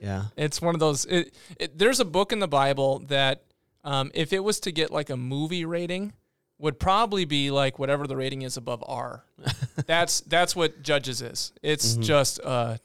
yeah 0.00 0.24
It's 0.36 0.60
one 0.62 0.74
of 0.74 0.80
those. 0.80 1.04
It, 1.06 1.34
it, 1.58 1.78
there's 1.78 2.00
a 2.00 2.04
book 2.04 2.32
in 2.32 2.38
the 2.40 2.48
Bible 2.48 3.00
that, 3.08 3.44
um, 3.84 4.10
if 4.14 4.32
it 4.32 4.40
was 4.40 4.60
to 4.60 4.72
get 4.72 4.90
like 4.90 5.10
a 5.10 5.16
movie 5.16 5.64
rating, 5.66 6.12
would 6.58 6.78
probably 6.78 7.24
be 7.26 7.50
like 7.50 7.78
whatever 7.78 8.06
the 8.06 8.16
rating 8.16 8.42
is 8.42 8.56
above 8.56 8.82
R. 8.86 9.24
that's 9.86 10.20
that's 10.22 10.56
what 10.56 10.82
Judges 10.82 11.20
is. 11.20 11.52
It's 11.62 11.96
Mhm. 11.96 12.02
just 12.02 12.40
uh, 12.42 12.78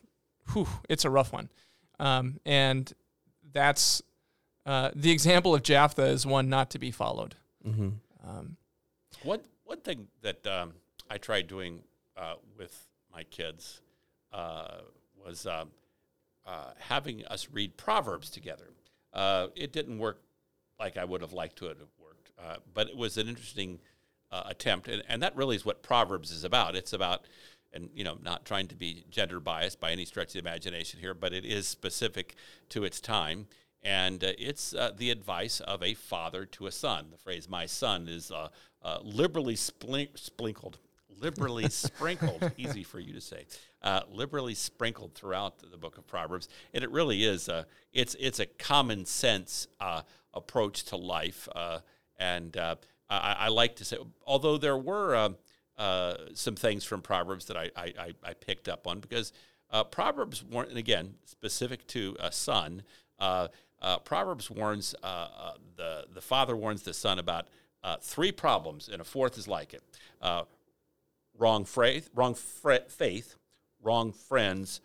whew, 0.52 0.68
it's 0.90 1.06
a 1.06 1.10
rough 1.10 1.32
one, 1.32 1.50
um, 2.00 2.40
and 2.46 2.92
that's 3.52 4.02
uh, 4.66 4.92
the 4.96 5.12
example 5.12 5.56
of 5.56 5.64
Jephthah 5.64 6.06
is 6.08 6.26
one 6.26 6.50
not 6.50 6.70
to 6.72 6.80
be 6.80 6.92
followed. 6.92 7.36
hmm 7.64 7.90
Um, 8.28 8.58
One 9.24 9.42
one 9.64 9.80
thing 9.82 10.08
that 10.22 10.46
um, 10.48 10.74
I 11.10 11.18
tried 11.18 11.48
doing 11.48 11.84
uh, 12.18 12.36
with 12.58 12.88
my 13.12 13.24
kids 13.24 13.82
uh, 14.34 14.80
was 15.26 15.46
um, 15.46 15.70
uh, 16.46 16.72
having 16.80 17.26
us 17.28 17.48
read 17.52 17.78
Proverbs 17.78 18.30
together. 18.30 18.70
Uh, 19.14 19.48
it 19.56 19.72
didn't 19.74 19.98
work 20.00 20.22
like 20.80 20.98
I 20.98 21.06
would 21.06 21.22
have 21.22 21.34
liked 21.34 21.58
to 21.58 21.66
have 21.66 21.78
worked, 22.02 22.32
uh, 22.44 22.58
but 22.74 22.88
it 22.90 22.96
was 22.98 23.18
an 23.18 23.28
interesting 23.28 23.80
uh, 24.32 24.44
attempt, 24.46 24.88
and, 24.88 25.04
and 25.08 25.22
that 25.24 25.36
really 25.36 25.56
is 25.56 25.66
what 25.66 25.82
Proverbs 25.82 26.32
is 26.32 26.44
about. 26.44 26.76
It's 26.76 26.94
about, 26.94 27.26
and 27.74 27.90
you 27.94 28.04
know, 28.04 28.18
not 28.22 28.46
trying 28.46 28.68
to 28.68 28.76
be 28.76 29.06
gender 29.10 29.40
biased 29.40 29.80
by 29.80 29.92
any 29.92 30.06
stretch 30.06 30.30
of 30.30 30.34
the 30.34 30.40
imagination 30.40 31.00
here, 31.00 31.14
but 31.14 31.34
it 31.34 31.46
is 31.46 31.68
specific 31.68 32.36
to 32.70 32.84
its 32.84 33.00
time. 33.00 33.48
And 33.82 34.24
uh, 34.24 34.32
it's 34.38 34.74
uh, 34.74 34.92
the 34.98 35.10
advice 35.10 35.62
of 35.62 35.82
a 35.82 35.94
father 35.94 36.46
to 36.46 36.68
a 36.68 36.72
son. 36.72 37.08
The 37.12 37.18
phrase 37.18 37.48
"my 37.48 37.66
son" 37.66 38.08
is 38.10 38.32
uh, 38.32 38.50
uh, 38.82 39.00
liberally 39.04 39.56
splink- 39.56 40.18
sprinkled, 40.18 40.80
liberally 41.22 41.70
sprinkled. 41.70 42.52
Easy 42.58 42.84
for 42.84 43.00
you 43.00 43.14
to 43.14 43.22
say. 43.22 43.46
Uh, 43.82 44.02
liberally 44.12 44.54
sprinkled 44.54 45.14
throughout 45.14 45.60
the 45.60 45.78
book 45.78 45.98
of 45.98 46.06
Proverbs, 46.08 46.50
and 46.74 46.84
it 46.84 46.92
really 46.92 47.24
is. 47.24 47.48
A, 47.48 47.66
it's 47.94 48.16
it's 48.20 48.40
a 48.40 48.46
common 48.46 49.06
sense 49.06 49.68
uh, 49.80 50.02
approach 50.34 50.84
to 50.86 50.98
life, 50.98 51.48
uh, 51.56 51.80
and 52.18 52.58
uh, 52.58 52.76
I, 53.10 53.36
I 53.40 53.48
like 53.48 53.78
to 53.78 53.86
say, 53.86 53.98
although 54.28 54.58
there 54.58 54.78
were 54.78 55.36
uh, 55.80 56.16
some 56.36 56.56
things 56.56 56.84
from 56.84 57.02
Proverbs 57.02 57.46
that 57.46 57.58
I 57.58 57.72
I, 57.76 57.94
I- 58.00 58.14
I 58.30 58.34
picked 58.34 58.70
up 58.70 58.86
on 58.86 59.00
because 59.00 59.34
uh, 59.72 59.84
Proverbs 59.84 60.44
warn, 60.44 60.68
and 60.70 60.78
again 60.78 61.16
specific 61.26 61.88
to 61.88 62.16
a 62.20 62.32
son. 62.32 62.84
Uh, 63.18 63.48
uh, 63.82 63.98
Proverbs 64.00 64.52
warns 64.52 64.94
uh, 65.02 65.54
the 65.78 66.06
the 66.14 66.22
father 66.22 66.56
warns 66.56 66.84
the 66.84 66.94
son 66.94 67.18
about 67.18 67.48
uh, 67.84 67.96
three 68.02 68.32
problems, 68.32 68.90
and 68.90 69.02
a 69.02 69.06
fourth 69.06 69.38
is 69.38 69.48
like 69.48 69.74
it: 69.74 69.82
uh, 70.22 70.44
wrong 71.38 71.66
faith, 71.66 72.10
wrong 72.14 72.36
faith, 72.36 73.36
wrong 73.82 74.12
friends, 74.12 74.82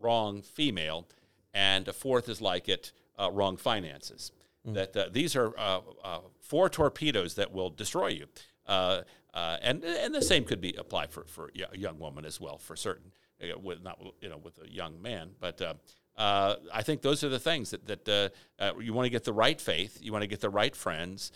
wrong 0.00 0.42
female, 0.42 1.06
and 1.52 1.86
a 1.88 1.92
fourth 1.92 2.28
is 2.28 2.40
like 2.40 2.68
it: 2.68 2.92
uh, 3.18 3.30
wrong 3.30 3.56
finances. 3.56 4.32
That 4.64 4.94
uh, 4.96 5.08
these 5.10 5.36
are 5.36 5.54
uh, 5.58 5.80
uh, 6.04 6.18
four 6.40 6.68
torpedoes 6.68 7.34
that 7.36 7.50
will 7.52 7.70
destroy 7.70 8.08
you. 8.08 8.26
Uh, 8.66 9.02
uh, 9.34 9.56
and 9.62 9.84
and 9.84 10.14
the 10.14 10.22
same 10.22 10.44
could 10.44 10.60
be 10.60 10.74
applied 10.78 11.10
for 11.10 11.24
for 11.24 11.50
a 11.72 11.78
young 11.78 11.98
woman 11.98 12.24
as 12.24 12.40
well, 12.40 12.58
for 12.58 12.76
certain. 12.76 13.12
uh, 13.42 13.58
With 13.58 13.82
not 13.82 14.00
you 14.20 14.28
know 14.28 14.38
with 14.38 14.58
a 14.62 14.68
young 14.68 15.00
man, 15.00 15.30
but 15.40 15.60
uh, 15.62 15.74
uh, 16.16 16.56
I 16.74 16.82
think 16.82 17.02
those 17.02 17.24
are 17.24 17.28
the 17.30 17.38
things 17.38 17.70
that 17.70 17.86
that 17.86 18.32
uh, 18.58 18.72
you 18.80 18.92
want 18.92 19.06
to 19.06 19.10
get 19.10 19.24
the 19.24 19.32
right 19.32 19.60
faith, 19.60 19.98
you 20.02 20.12
want 20.12 20.22
to 20.22 20.28
get 20.28 20.40
the 20.40 20.50
right 20.50 20.74
friends, 20.76 21.32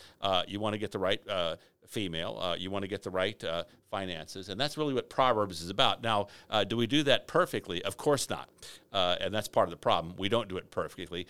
you 0.47 0.61
want 0.61 0.75
to 0.75 0.79
get 0.79 0.91
the 0.93 0.99
right 0.99 1.23
female, 1.87 2.57
you 2.59 2.71
want 2.71 2.83
to 2.83 2.89
get 2.89 3.03
the 3.03 3.11
right 3.11 3.43
finances, 3.91 4.49
and 4.49 4.61
that's 4.61 4.77
really 4.77 4.95
what 4.95 5.09
Proverbs 5.09 5.63
is 5.63 5.71
about. 5.71 6.03
Now, 6.03 6.27
do 6.67 6.77
we 6.77 6.87
do 6.87 7.03
that 7.05 7.29
perfectly? 7.29 7.83
Of 7.85 7.97
course 7.97 8.29
not, 8.29 8.49
and 8.93 9.33
that's 9.33 9.49
part 9.49 9.69
of 9.69 9.71
the 9.71 9.77
problem. 9.79 10.15
We 10.19 10.29
don't 10.29 10.49
do 10.49 10.57
it 10.57 10.71
perfectly. 10.71 11.27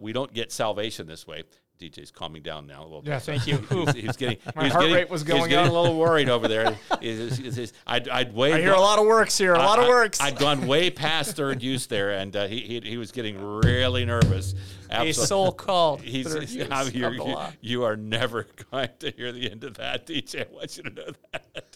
We 0.00 0.12
don't 0.12 0.32
get 0.32 0.50
salvation 0.52 1.06
this 1.06 1.26
way. 1.26 1.44
DJ's 1.78 2.10
calming 2.10 2.42
down 2.42 2.66
now 2.66 2.82
a 2.82 2.84
little 2.84 3.02
bit. 3.02 3.10
Yeah, 3.10 3.18
thank 3.18 3.46
you. 3.46 3.58
He's, 3.58 3.70
was, 3.70 3.94
he 3.94 4.06
was 4.06 4.16
getting 4.16 4.38
My 4.56 4.62
he 4.62 4.64
was 4.66 4.72
heart 4.72 4.82
getting, 4.84 4.94
rate 4.96 5.10
was 5.10 5.22
he 5.22 5.32
was 5.32 5.38
going 5.40 5.50
getting 5.50 5.66
up. 5.66 5.72
a 5.72 5.78
little 5.80 5.98
worried 5.98 6.28
over 6.30 6.48
there. 6.48 6.70
He's- 7.00 7.36
he's- 7.36 7.56
he's- 7.56 7.72
I'd, 7.86 8.08
I'd 8.08 8.34
way 8.34 8.52
I 8.54 8.60
hear 8.60 8.72
a 8.72 8.80
lot 8.80 8.98
of 8.98 9.06
works 9.06 9.36
here, 9.36 9.54
a 9.54 9.58
lot 9.58 9.78
of 9.78 9.84
I- 9.84 9.88
works. 9.88 10.20
I'd 10.20 10.38
gone 10.38 10.66
way 10.66 10.90
past 10.90 11.36
third 11.36 11.62
use 11.62 11.86
there, 11.86 12.12
and 12.12 12.34
uh, 12.34 12.46
he, 12.46 12.60
he 12.60 12.80
he 12.80 12.96
was 12.96 13.12
getting 13.12 13.38
really 13.42 14.04
nervous. 14.06 14.54
a 14.90 15.12
soul 15.12 15.52
called. 15.52 16.00
He's, 16.02 16.26
third 16.32 16.48
use 16.48 16.68
I'm- 16.70 16.90
you're- 16.94 17.16
you, 17.16 17.36
you 17.60 17.84
are 17.84 17.96
never 17.96 18.46
going 18.72 18.88
to 19.00 19.10
hear 19.10 19.30
the 19.32 19.50
end 19.50 19.62
of 19.64 19.74
that, 19.76 20.06
DJ. 20.06 20.48
I 20.48 20.52
want 20.54 20.76
you 20.76 20.82
to 20.84 20.90
know 20.90 21.06
that. 21.32 21.74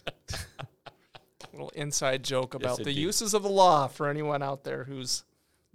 little 1.53 1.69
inside 1.75 2.23
joke 2.23 2.53
about 2.55 2.77
the 2.77 2.83
indeed. 2.89 2.97
uses 3.01 3.33
of 3.33 3.43
the 3.43 3.49
law 3.49 3.85
for 3.87 4.07
anyone 4.07 4.41
out 4.41 4.63
there 4.63 4.85
who's 4.85 5.23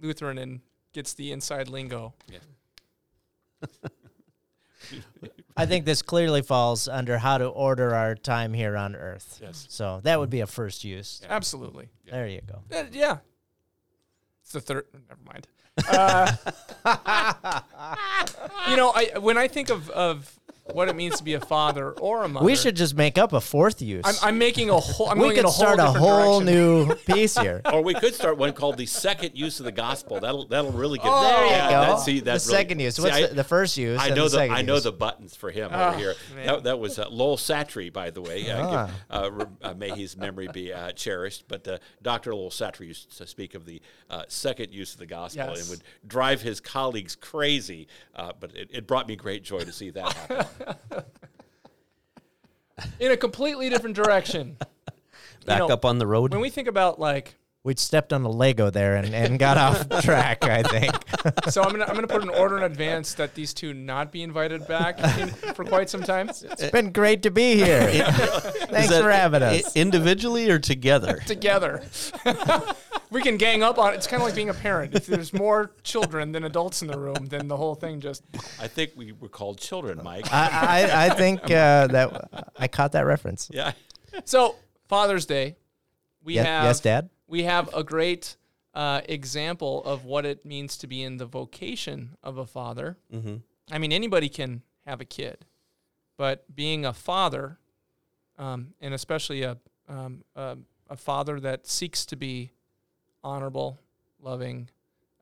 Lutheran 0.01 0.37
and 0.39 0.61
gets 0.91 1.13
the 1.13 1.31
inside 1.31 1.69
lingo. 1.69 2.13
I 5.57 5.65
think 5.65 5.85
this 5.85 6.01
clearly 6.01 6.41
falls 6.41 6.87
under 6.87 7.17
how 7.17 7.37
to 7.39 7.47
order 7.47 7.95
our 7.95 8.15
time 8.15 8.53
here 8.53 8.77
on 8.77 8.95
earth. 8.95 9.39
Yes. 9.41 9.65
So 9.69 9.99
that 10.03 10.19
would 10.19 10.29
be 10.29 10.41
a 10.41 10.47
first 10.47 10.83
use. 10.83 11.21
Absolutely. 11.27 11.89
There 12.09 12.27
you 12.27 12.41
go. 12.47 12.61
Uh, 12.75 12.83
yeah. 12.91 13.17
It's 14.43 14.53
the 14.53 14.61
third. 14.61 14.85
Never 14.93 15.21
mind. 15.25 15.47
Uh, 15.87 16.31
you 18.67 18.75
know, 18.75 18.91
I 18.95 19.19
when 19.19 19.37
I 19.37 19.47
think 19.47 19.69
of 19.69 19.91
of 19.91 20.39
what 20.73 20.87
it 20.89 20.95
means 20.95 21.17
to 21.17 21.23
be 21.23 21.33
a 21.33 21.39
father 21.39 21.91
or 21.91 22.23
a 22.23 22.27
mother. 22.29 22.45
We 22.45 22.55
should 22.55 22.75
just 22.75 22.95
make 22.95 23.17
up 23.17 23.33
a 23.33 23.41
fourth 23.41 23.81
use. 23.81 24.03
I'm, 24.05 24.15
I'm 24.21 24.37
making 24.37 24.69
a 24.69 24.77
whole. 24.79 25.09
I'm 25.09 25.19
we 25.19 25.29
could 25.33 25.39
a 25.45 25.49
whole 25.49 25.51
start 25.51 25.79
a 25.79 25.85
whole 25.85 26.39
direction. 26.41 26.45
new 26.45 26.95
piece 26.95 27.37
here. 27.37 27.61
Or 27.71 27.81
we 27.83 27.93
could 27.93 28.13
start 28.13 28.37
one 28.37 28.53
called 28.53 28.77
the 28.77 28.85
second 28.85 29.31
use 29.35 29.59
of 29.59 29.65
the 29.65 29.71
gospel. 29.71 30.19
That'll 30.19 30.45
that'll 30.47 30.71
really 30.71 30.97
get. 30.99 31.07
Oh, 31.09 31.21
there 31.21 31.45
you 31.45 31.51
yeah, 31.51 31.69
go. 31.69 31.81
That, 31.95 31.99
see, 31.99 32.19
that 32.19 32.23
the 32.25 32.29
really- 32.31 32.39
second 32.39 32.79
use. 32.79 32.95
see, 32.95 33.01
What's 33.03 33.15
I- 33.15 33.27
the, 33.27 33.33
the 33.35 33.43
first 33.43 33.77
use? 33.77 33.99
I 34.01 34.09
know 34.09 34.27
the, 34.29 34.37
the, 34.37 34.49
I 34.49 34.61
know 34.61 34.75
use? 34.75 34.83
the 34.83 34.91
buttons 34.91 35.35
for 35.35 35.51
him 35.51 35.69
Oh, 35.73 35.89
over 35.89 35.97
here. 35.97 36.15
That, 36.45 36.63
that 36.63 36.79
was 36.79 36.99
uh, 36.99 37.09
Lowell 37.09 37.37
Satre, 37.37 37.91
by 37.91 38.09
the 38.09 38.21
way. 38.21 38.49
Uh, 38.49 38.67
Ah. 38.67 38.85
give- 38.87 39.41
uh, 39.41 39.45
uh, 39.69 39.73
may 39.73 39.89
his 39.91 40.17
memory 40.17 40.47
be 40.51 40.73
uh, 40.73 40.91
cherished. 40.91 41.45
But 41.47 41.67
uh, 41.67 41.77
Dr. 42.01 42.33
Lowell 42.35 42.49
Satre 42.51 42.85
used 42.87 43.17
to 43.17 43.27
speak 43.27 43.55
of 43.55 43.65
the 43.65 43.81
uh, 44.09 44.23
second 44.27 44.73
use 44.73 44.93
of 44.93 44.99
the 44.99 45.05
gospel 45.05 45.45
Yes. 45.47 45.61
and 45.61 45.69
would 45.69 45.83
drive 46.05 46.41
his 46.41 46.59
colleagues 46.59 47.15
crazy. 47.15 47.87
Uh, 48.15 48.31
but 48.39 48.55
it, 48.55 48.69
it 48.73 48.87
brought 48.87 49.07
me 49.07 49.15
great 49.15 49.43
joy 49.43 49.59
to 49.59 49.71
see 49.71 49.89
that 49.91 50.13
happen. 50.13 50.45
in 52.99 53.11
a 53.11 53.17
completely 53.17 53.69
different 53.69 53.95
direction. 53.95 54.57
Back 55.45 55.59
know, 55.59 55.69
up 55.69 55.85
on 55.85 55.97
the 55.97 56.07
road. 56.07 56.33
When 56.33 56.41
we 56.41 56.49
think 56.49 56.67
about 56.67 56.99
like, 56.99 57.35
We 57.67 57.75
stepped 57.75 58.13
on 58.13 58.23
a 58.23 58.29
Lego 58.29 58.69
there 58.69 58.95
and, 58.95 59.13
and 59.13 59.37
got 59.37 59.57
off 59.89 60.01
track, 60.01 60.45
I 60.45 60.63
think. 60.63 60.93
so 61.51 61.61
I'm 61.61 61.71
gonna 61.71 61.83
I'm 61.83 61.95
gonna 61.95 62.07
put 62.07 62.23
an 62.23 62.29
order 62.29 62.55
in 62.55 62.63
advance 62.63 63.13
that 63.15 63.35
these 63.35 63.53
two 63.53 63.73
not 63.73 64.09
be 64.09 64.23
invited 64.23 64.65
back 64.69 64.97
in, 65.19 65.27
for 65.53 65.65
quite 65.65 65.89
some 65.89 66.01
time 66.01 66.29
It's 66.29 66.71
been 66.71 66.93
great 66.93 67.23
to 67.23 67.29
be 67.29 67.55
here. 67.55 67.81
Thanks 67.91 68.97
for 68.97 69.11
having 69.11 69.43
us. 69.43 69.75
individually 69.75 70.49
or 70.49 70.59
together? 70.59 71.17
together. 71.27 71.83
we 73.09 73.21
can 73.21 73.35
gang 73.35 73.63
up 73.63 73.77
on 73.77 73.91
it. 73.91 73.97
It's 73.97 74.07
kind 74.07 74.21
of 74.21 74.27
like 74.29 74.35
being 74.35 74.49
a 74.49 74.53
parent. 74.53 74.95
If 74.95 75.05
there's 75.05 75.33
more 75.33 75.71
children 75.83 76.31
than 76.31 76.45
adults 76.45 76.81
in 76.81 76.87
the 76.87 76.97
room, 76.97 77.25
then 77.27 77.49
the 77.49 77.57
whole 77.57 77.75
thing 77.75 77.99
just. 77.99 78.23
I 78.61 78.69
think 78.69 78.91
we 78.95 79.11
were 79.11 79.27
called 79.27 79.59
children, 79.59 79.99
Mike. 80.01 80.31
I, 80.31 80.85
I, 80.87 81.05
I 81.07 81.09
think 81.09 81.43
uh, 81.51 81.87
that 81.87 82.49
I 82.55 82.69
caught 82.69 82.93
that 82.93 83.05
reference. 83.05 83.49
yeah. 83.51 83.73
So 84.23 84.55
Father's 84.87 85.25
Day, 85.25 85.57
we 86.23 86.35
Yes, 86.35 86.45
have 86.45 86.63
yes, 86.63 86.79
Dad. 86.79 87.09
We 87.27 87.43
have 87.43 87.73
a 87.73 87.83
great 87.83 88.37
uh, 88.73 89.01
example 89.05 89.83
of 89.83 90.05
what 90.05 90.25
it 90.25 90.45
means 90.45 90.77
to 90.77 90.87
be 90.87 91.03
in 91.03 91.17
the 91.17 91.25
vocation 91.25 92.17
of 92.23 92.37
a 92.37 92.45
father. 92.45 92.97
Mm-hmm. 93.13 93.37
I 93.71 93.77
mean, 93.77 93.91
anybody 93.91 94.29
can 94.29 94.61
have 94.85 95.01
a 95.01 95.05
kid, 95.05 95.45
but 96.15 96.55
being 96.55 96.85
a 96.85 96.93
father, 96.93 97.57
um, 98.37 98.73
and 98.79 98.93
especially 98.93 99.43
a, 99.43 99.57
um, 99.89 100.23
a 100.35 100.57
a 100.89 100.95
father 100.95 101.39
that 101.39 101.67
seeks 101.67 102.05
to 102.05 102.15
be 102.15 102.51
honorable, 103.23 103.79
loving, 104.21 104.69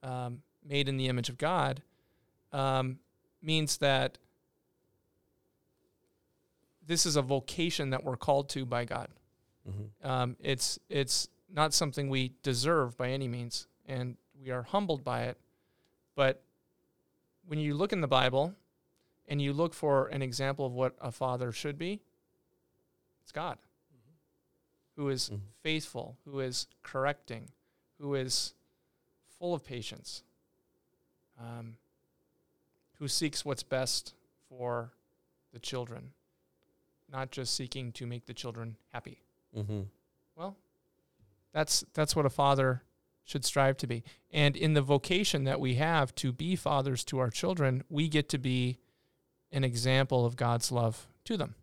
um, 0.04 0.42
made 0.68 0.88
in 0.88 0.98
the 0.98 1.08
image 1.08 1.30
of 1.30 1.38
God, 1.38 1.82
um, 2.52 3.00
means 3.42 3.78
that 3.78 4.18
this 6.86 7.06
is 7.06 7.16
a 7.16 7.22
vocation 7.22 7.90
that 7.90 8.04
we're 8.04 8.18
called 8.18 8.50
to 8.50 8.66
by 8.66 8.86
God. 8.86 9.08
Mm-hmm. 9.68 10.08
Um, 10.08 10.36
it's 10.40 10.80
it's 10.90 11.28
not 11.56 11.74
something 11.74 12.10
we 12.10 12.34
deserve 12.44 12.98
by 12.98 13.10
any 13.10 13.28
means, 13.30 13.68
and 13.88 14.18
we 14.40 14.52
are 14.52 14.64
humbled 14.64 15.04
by 15.04 15.24
it. 15.24 15.38
But 16.14 16.44
when 17.48 17.60
you 17.60 17.74
look 17.74 17.94
in 17.94 18.02
the 18.02 18.08
Bible 18.08 18.54
and 19.28 19.42
you 19.42 19.54
look 19.54 19.74
for 19.74 20.08
an 20.08 20.22
example 20.22 20.66
of 20.66 20.74
what 20.74 20.96
a 21.00 21.12
father 21.12 21.52
should 21.54 21.78
be, 21.78 22.02
it's 23.24 23.32
God, 23.32 23.58
who 24.98 25.08
is 25.10 25.30
Mhm. 25.30 25.40
faithful, 25.62 26.18
who 26.26 26.42
is 26.42 26.68
correcting, 26.84 27.50
who 28.00 28.16
is 28.16 28.54
full 29.40 29.54
of 29.54 29.64
patience, 29.64 30.24
um, 31.40 31.78
who 33.00 33.08
seeks 33.08 33.46
what's 33.46 33.64
best 33.64 34.14
for 34.50 34.92
the 35.52 35.60
children, 35.60 36.14
not 37.08 37.32
just 37.32 37.54
seeking 37.56 37.94
to 37.94 38.06
make 38.06 38.26
the 38.26 38.34
children 38.34 38.78
happy. 38.90 39.22
Mm-hmm. 39.56 39.84
Well, 40.36 40.58
that's 41.56 41.86
that's 41.94 42.18
what 42.18 42.26
a 42.26 42.30
father 42.30 42.84
should 43.24 43.46
strive 43.46 43.78
to 43.78 43.88
be. 43.88 44.04
And 44.30 44.58
in 44.58 44.74
the 44.74 44.82
vocation 44.82 45.46
that 45.46 45.60
we 45.62 45.76
have 45.76 46.14
to 46.16 46.34
be 46.34 46.58
fathers 46.58 47.06
to 47.06 47.18
our 47.18 47.30
children, 47.30 47.84
we 47.90 48.10
get 48.10 48.28
to 48.30 48.38
be 48.38 48.78
an 49.54 49.64
example 49.64 50.26
of 50.26 50.36
God's 50.36 50.70
love 50.70 51.08
to 51.24 51.38
them. 51.38 51.56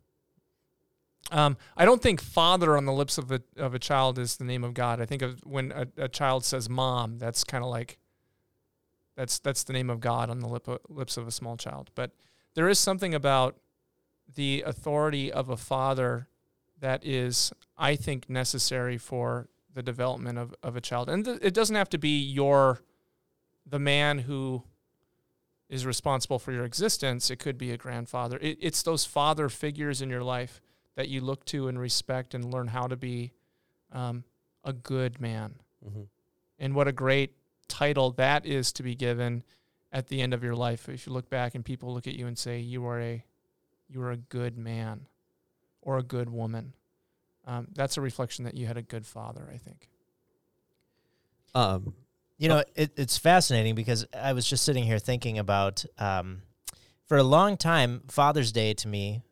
Um, 1.30 1.58
I 1.76 1.84
don't 1.84 2.00
think 2.00 2.22
father 2.22 2.74
on 2.76 2.86
the 2.86 2.92
lips 2.92 3.18
of 3.18 3.30
a 3.30 3.42
of 3.58 3.74
a 3.74 3.78
child 3.78 4.18
is 4.18 4.38
the 4.38 4.44
name 4.44 4.64
of 4.64 4.72
God. 4.72 4.98
I 4.98 5.04
think 5.04 5.22
when 5.44 5.70
a, 5.72 5.86
a 5.98 6.08
child 6.08 6.46
says 6.46 6.70
mom, 6.70 7.18
that's 7.18 7.44
kind 7.44 7.62
of 7.62 7.68
like 7.68 7.98
that's 9.14 9.38
that's 9.40 9.62
the 9.62 9.74
name 9.74 9.90
of 9.90 10.00
God 10.00 10.30
on 10.30 10.40
the 10.40 10.48
lip 10.48 10.68
of, 10.68 10.78
lips 10.88 11.18
of 11.18 11.28
a 11.28 11.30
small 11.30 11.58
child. 11.58 11.90
But 11.94 12.12
there 12.54 12.68
is 12.70 12.78
something 12.78 13.14
about 13.14 13.58
the 14.34 14.64
authority 14.66 15.30
of 15.30 15.50
a 15.50 15.56
father 15.58 16.28
that 16.80 17.04
is, 17.04 17.52
I 17.76 17.94
think, 17.94 18.30
necessary 18.30 18.96
for 18.96 19.48
the 19.74 19.82
development 19.82 20.38
of, 20.38 20.54
of 20.62 20.76
a 20.76 20.80
child. 20.80 21.08
And 21.08 21.24
th- 21.24 21.38
it 21.42 21.54
doesn't 21.54 21.76
have 21.76 21.90
to 21.90 21.98
be 21.98 22.20
your 22.20 22.80
the 23.66 23.78
man 23.78 24.18
who 24.18 24.64
is 25.68 25.86
responsible 25.86 26.38
for 26.38 26.52
your 26.52 26.64
existence. 26.64 27.30
It 27.30 27.38
could 27.38 27.56
be 27.56 27.70
a 27.70 27.76
grandfather. 27.76 28.38
It, 28.40 28.58
it's 28.60 28.82
those 28.82 29.04
father 29.04 29.48
figures 29.48 30.02
in 30.02 30.10
your 30.10 30.22
life 30.22 30.60
that 30.96 31.08
you 31.08 31.20
look 31.20 31.44
to 31.46 31.68
and 31.68 31.78
respect 31.78 32.34
and 32.34 32.52
learn 32.52 32.68
how 32.68 32.86
to 32.86 32.96
be 32.96 33.32
um, 33.92 34.24
a 34.64 34.72
good 34.72 35.20
man. 35.20 35.54
Mm-hmm. 35.86 36.02
And 36.58 36.74
what 36.74 36.88
a 36.88 36.92
great 36.92 37.34
title 37.68 38.10
that 38.12 38.44
is 38.44 38.72
to 38.74 38.82
be 38.82 38.94
given 38.94 39.42
at 39.90 40.08
the 40.08 40.20
end 40.20 40.34
of 40.34 40.44
your 40.44 40.54
life. 40.54 40.88
If 40.88 41.06
you 41.06 41.12
look 41.12 41.30
back 41.30 41.54
and 41.54 41.64
people 41.64 41.94
look 41.94 42.06
at 42.06 42.14
you 42.14 42.26
and 42.26 42.36
say 42.36 42.58
you 42.58 42.86
are 42.86 43.00
a 43.00 43.24
you 43.88 44.02
are 44.02 44.10
a 44.10 44.16
good 44.16 44.56
man 44.56 45.06
or 45.82 45.98
a 45.98 46.02
good 46.02 46.30
woman, 46.30 46.72
um, 47.46 47.68
that's 47.74 47.96
a 47.96 48.00
reflection 48.00 48.44
that 48.44 48.54
you 48.54 48.66
had 48.66 48.76
a 48.76 48.82
good 48.82 49.06
father. 49.06 49.48
I 49.52 49.58
think. 49.58 49.88
Um, 51.54 51.94
You 52.38 52.48
know, 52.48 52.64
it, 52.74 52.90
it's 52.96 53.18
fascinating 53.18 53.76
because 53.76 54.04
I 54.12 54.32
was 54.32 54.48
just 54.48 54.64
sitting 54.64 54.82
here 54.82 54.98
thinking 54.98 55.38
about, 55.38 55.84
um, 55.98 56.42
for 57.04 57.16
a 57.16 57.22
long 57.22 57.56
time, 57.56 58.02
Father's 58.08 58.50
Day 58.50 58.74
to 58.74 58.88
me 58.88 59.22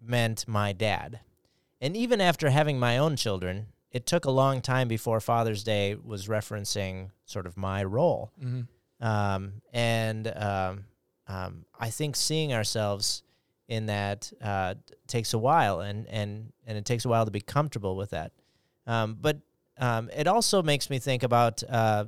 meant 0.00 0.46
my 0.46 0.72
dad. 0.72 1.20
And 1.80 1.96
even 1.96 2.20
after 2.20 2.50
having 2.50 2.78
my 2.78 2.98
own 2.98 3.16
children, 3.16 3.66
it 3.90 4.06
took 4.06 4.26
a 4.26 4.30
long 4.30 4.60
time 4.60 4.86
before 4.86 5.18
Father's 5.20 5.64
Day 5.64 5.96
was 5.96 6.28
referencing 6.28 7.10
sort 7.24 7.46
of 7.46 7.56
my 7.56 7.82
role. 7.82 8.30
Mm-hmm. 8.40 9.04
Um, 9.04 9.62
and 9.72 10.28
um, 10.36 10.84
um, 11.26 11.64
I 11.80 11.90
think 11.90 12.14
seeing 12.14 12.52
ourselves 12.52 13.24
in 13.68 13.86
that 13.86 14.32
uh, 14.42 14.74
takes 15.06 15.34
a 15.34 15.38
while, 15.38 15.80
and, 15.80 16.06
and, 16.08 16.52
and 16.66 16.78
it 16.78 16.84
takes 16.84 17.04
a 17.04 17.08
while 17.08 17.24
to 17.24 17.30
be 17.30 17.40
comfortable 17.40 17.96
with 17.96 18.10
that. 18.10 18.32
Um, 18.86 19.16
but 19.20 19.38
um, 19.78 20.10
it 20.16 20.26
also 20.26 20.62
makes 20.62 20.88
me 20.88 20.98
think 20.98 21.22
about 21.22 21.62
uh, 21.68 22.04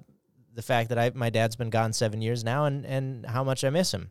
the 0.55 0.63
fact 0.63 0.89
that 0.91 0.99
I, 0.99 1.11
my 1.15 1.31
dad's 1.31 1.57
been 1.57 1.71
gone 1.71 1.93
seven 1.93 2.23
years 2.23 2.45
now, 2.45 2.65
and, 2.67 2.87
and 2.87 3.27
how 3.27 3.45
much 3.45 3.65
I 3.65 3.71
miss 3.71 3.93
him. 3.93 4.11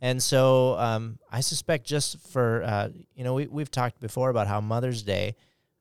And 0.00 0.22
so 0.22 0.78
um, 0.78 1.18
I 1.30 1.40
suspect 1.40 1.84
just 1.84 2.20
for, 2.28 2.62
uh, 2.62 2.88
you 3.14 3.24
know, 3.24 3.34
we, 3.34 3.46
we've 3.46 3.70
talked 3.70 4.00
before 4.00 4.30
about 4.30 4.46
how 4.46 4.60
Mother's 4.60 5.02
Day 5.02 5.34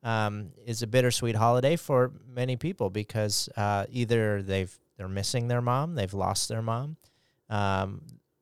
um, 0.03 0.51
is 0.65 0.81
a 0.81 0.87
bittersweet 0.87 1.35
holiday 1.35 1.75
for 1.75 2.11
many 2.27 2.55
people 2.55 2.89
because 2.89 3.49
uh, 3.57 3.85
either 3.91 4.41
they've, 4.41 4.75
they're 4.97 5.07
missing 5.07 5.47
their 5.47 5.61
mom, 5.61 5.95
they've 5.95 6.13
lost 6.13 6.49
their 6.49 6.61
mom. 6.61 6.97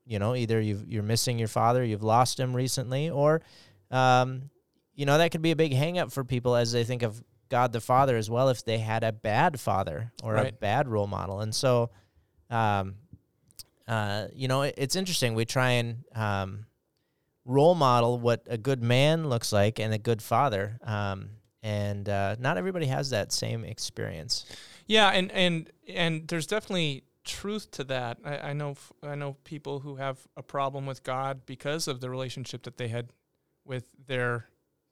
You 0.06 0.20
know, 0.20 0.36
either 0.36 0.62
you've, 0.62 0.88
you're 0.88 1.04
missing 1.04 1.40
your 1.40 1.48
father, 1.48 1.84
you've 1.84 2.04
lost 2.04 2.40
him 2.40 2.56
recently, 2.56 3.10
or, 3.10 3.42
um, 3.92 4.50
you 4.94 5.06
know, 5.06 5.18
that 5.18 5.32
could 5.32 5.42
be 5.42 5.52
a 5.52 5.56
big 5.56 5.74
hang 5.74 5.98
up 5.98 6.12
for 6.12 6.24
people 6.24 6.56
as 6.56 6.72
they 6.72 6.84
think 6.84 7.02
of 7.02 7.24
God 7.50 7.72
the 7.74 7.82
Father 7.82 8.16
as 8.16 8.30
well 8.30 8.50
if 8.50 8.64
they 8.64 8.78
had 8.78 9.04
a 9.04 9.12
bad 9.12 9.60
father 9.60 10.12
or 10.24 10.36
a 10.36 10.52
bad 10.52 10.88
role 10.88 11.08
model. 11.08 11.42
And 11.42 11.54
so, 11.54 11.90
um, 12.50 12.96
uh, 13.88 14.28
you 14.34 14.48
know, 14.48 14.64
it, 14.64 14.76
it's 14.78 14.96
interesting. 14.96 15.36
We 15.36 15.46
try 15.46 15.72
and 15.72 16.04
um, 16.14 16.66
role 17.46 17.76
model 17.76 18.20
what 18.20 18.44
a 18.48 18.58
good 18.58 18.82
man 18.82 19.28
looks 19.30 19.54
like 19.54 19.80
and 19.80 19.94
a 19.94 19.98
good 19.98 20.22
father. 20.22 20.80
Um, 20.84 21.30
and 21.62 22.08
uh, 22.08 22.36
not 22.40 22.58
everybody 22.58 22.86
has 22.86 23.10
that 23.10 23.32
same 23.32 23.64
experience. 23.64 24.46
Yeah, 24.86 25.10
and 25.10 25.32
and 25.32 25.72
and 25.88 26.28
there's 26.28 26.46
definitely 26.46 27.04
truth 27.26 27.72
to 27.72 27.84
that. 27.86 28.20
I, 28.24 28.38
I 28.38 28.54
know 28.54 28.72
f- 28.72 28.94
I 29.04 29.16
know 29.16 29.36
people 29.44 29.80
who 29.80 29.96
have 29.96 30.20
a 30.38 30.44
problem 30.44 30.86
with 30.86 31.04
God 31.04 31.46
because 31.46 31.88
of 31.88 32.00
the 32.00 32.10
relationship 32.10 32.64
that 32.64 32.78
they 32.78 32.88
had 32.88 33.10
with 33.66 33.90
their 34.08 34.48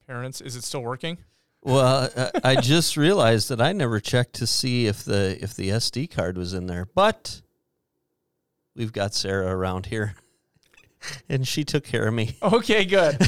parents. 0.07 0.41
Is 0.41 0.55
it 0.55 0.63
still 0.63 0.81
working? 0.81 1.17
well, 1.61 1.85
uh, 1.85 2.09
uh 2.15 2.39
I 2.43 2.55
just 2.55 2.97
realized 2.97 3.49
that 3.49 3.61
I 3.61 3.71
never 3.71 3.99
checked 3.99 4.33
to 4.35 4.47
see 4.47 4.87
if 4.87 5.03
the 5.03 5.37
if 5.41 5.55
the 5.55 5.69
SD 5.69 6.11
card 6.11 6.37
was 6.37 6.53
in 6.53 6.67
there, 6.67 6.87
but 6.93 7.41
we've 8.75 8.93
got 8.93 9.13
Sarah 9.13 9.55
around 9.55 9.85
here, 9.85 10.15
and 11.29 11.47
she 11.47 11.63
took 11.63 11.83
care 11.83 12.07
of 12.07 12.13
me. 12.13 12.37
Okay, 12.41 12.85
good. 12.85 13.17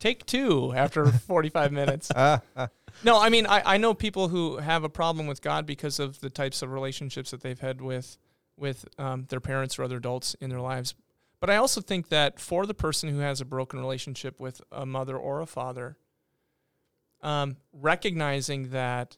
Take 0.00 0.24
two 0.24 0.72
after 0.74 1.06
45 1.06 1.72
minutes. 1.72 2.10
Ah, 2.16 2.40
ah. 2.56 2.68
No, 3.04 3.20
I 3.20 3.28
mean, 3.28 3.46
I, 3.46 3.74
I 3.74 3.76
know 3.76 3.94
people 3.94 4.28
who 4.28 4.58
have 4.58 4.84
a 4.84 4.88
problem 4.88 5.26
with 5.26 5.42
God 5.42 5.66
because 5.66 5.98
of 5.98 6.20
the 6.20 6.30
types 6.30 6.62
of 6.62 6.70
relationships 6.70 7.30
that 7.30 7.42
they've 7.42 7.58
had 7.58 7.80
with 7.80 8.18
with 8.56 8.86
um, 8.98 9.24
their 9.30 9.40
parents 9.40 9.78
or 9.78 9.84
other 9.84 9.96
adults 9.96 10.34
in 10.40 10.50
their 10.50 10.60
lives. 10.60 10.94
But 11.40 11.48
I 11.48 11.56
also 11.56 11.80
think 11.80 12.08
that 12.08 12.38
for 12.38 12.66
the 12.66 12.74
person 12.74 13.08
who 13.08 13.20
has 13.20 13.40
a 13.40 13.46
broken 13.46 13.80
relationship 13.80 14.38
with 14.38 14.60
a 14.70 14.84
mother 14.84 15.16
or 15.16 15.40
a 15.40 15.46
father, 15.46 15.96
um, 17.22 17.56
recognizing 17.72 18.70
that 18.70 19.16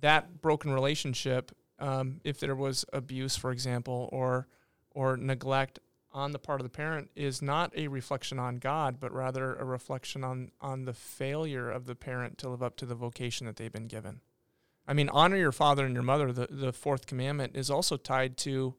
that 0.00 0.42
broken 0.42 0.72
relationship, 0.72 1.52
um, 1.78 2.20
if 2.24 2.38
there 2.40 2.54
was 2.54 2.84
abuse, 2.92 3.36
for 3.36 3.50
example, 3.50 4.08
or 4.12 4.46
or 4.90 5.16
neglect 5.16 5.78
on 6.12 6.32
the 6.32 6.38
part 6.38 6.60
of 6.60 6.64
the 6.64 6.70
parent, 6.70 7.10
is 7.16 7.42
not 7.42 7.72
a 7.76 7.88
reflection 7.88 8.38
on 8.38 8.56
God, 8.56 9.00
but 9.00 9.12
rather 9.12 9.54
a 9.54 9.64
reflection 9.64 10.24
on 10.24 10.52
on 10.60 10.84
the 10.84 10.92
failure 10.92 11.70
of 11.70 11.86
the 11.86 11.94
parent 11.94 12.38
to 12.38 12.48
live 12.48 12.62
up 12.62 12.76
to 12.76 12.86
the 12.86 12.94
vocation 12.94 13.46
that 13.46 13.56
they've 13.56 13.72
been 13.72 13.88
given. 13.88 14.20
I 14.86 14.94
mean, 14.94 15.08
honor 15.08 15.36
your 15.36 15.52
father 15.52 15.84
and 15.84 15.94
your 15.94 16.02
mother. 16.02 16.32
The 16.32 16.48
the 16.50 16.72
fourth 16.72 17.06
commandment 17.06 17.56
is 17.56 17.70
also 17.70 17.96
tied 17.96 18.36
to 18.38 18.74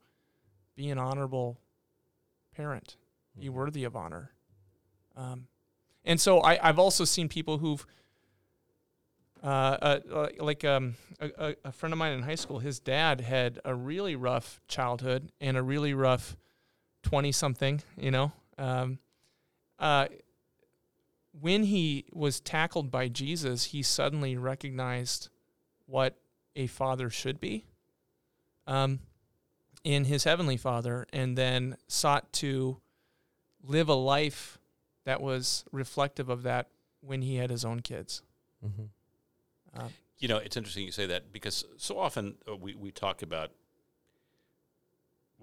be 0.75 0.89
an 0.89 0.97
honorable 0.97 1.59
parent, 2.55 2.97
be 3.37 3.49
worthy 3.49 3.83
of 3.83 3.95
honor. 3.95 4.31
Um, 5.15 5.47
and 6.03 6.19
so 6.19 6.39
I, 6.39 6.59
I've 6.67 6.79
also 6.79 7.05
seen 7.05 7.29
people 7.29 7.59
who've 7.59 7.85
uh, 9.43 9.99
uh, 10.11 10.29
like 10.39 10.63
um, 10.63 10.95
a, 11.19 11.55
a 11.65 11.71
friend 11.71 11.91
of 11.91 11.99
mine 11.99 12.13
in 12.13 12.21
high 12.23 12.35
school, 12.35 12.59
his 12.59 12.79
dad 12.79 13.19
had 13.21 13.59
a 13.65 13.75
really 13.75 14.15
rough 14.15 14.61
childhood 14.69 15.31
and 15.41 15.57
a 15.57 15.61
really 15.61 15.93
rough 15.93 16.37
20 17.03 17.31
something, 17.31 17.81
you 17.97 18.11
know. 18.11 18.31
Um, 18.57 18.99
uh, 19.79 20.07
when 21.39 21.63
he 21.63 22.05
was 22.11 22.39
tackled 22.39 22.91
by 22.91 23.07
Jesus, 23.07 23.65
he 23.65 23.81
suddenly 23.81 24.37
recognized 24.37 25.29
what 25.85 26.17
a 26.55 26.67
father 26.67 27.09
should 27.09 27.39
be 27.39 27.65
um, 28.67 28.99
in 29.83 30.05
his 30.05 30.23
heavenly 30.23 30.57
father 30.57 31.05
and 31.11 31.37
then 31.37 31.75
sought 31.87 32.31
to 32.33 32.79
live 33.63 33.89
a 33.89 33.93
life 33.95 34.59
that 35.05 35.21
was 35.21 35.65
reflective 35.71 36.29
of 36.29 36.43
that 36.43 36.67
when 37.01 37.21
he 37.21 37.35
had 37.35 37.49
his 37.49 37.65
own 37.65 37.81
kids. 37.81 38.21
Mm-hmm. 38.65 38.83
Uh, 39.77 39.89
You 40.19 40.27
know, 40.27 40.37
it's 40.37 40.55
interesting 40.55 40.85
you 40.85 40.91
say 40.91 41.07
that 41.07 41.33
because 41.33 41.65
so 41.77 41.97
often 41.99 42.35
uh, 42.49 42.55
we, 42.55 42.75
we 42.75 42.91
talk 42.91 43.21
about 43.21 43.51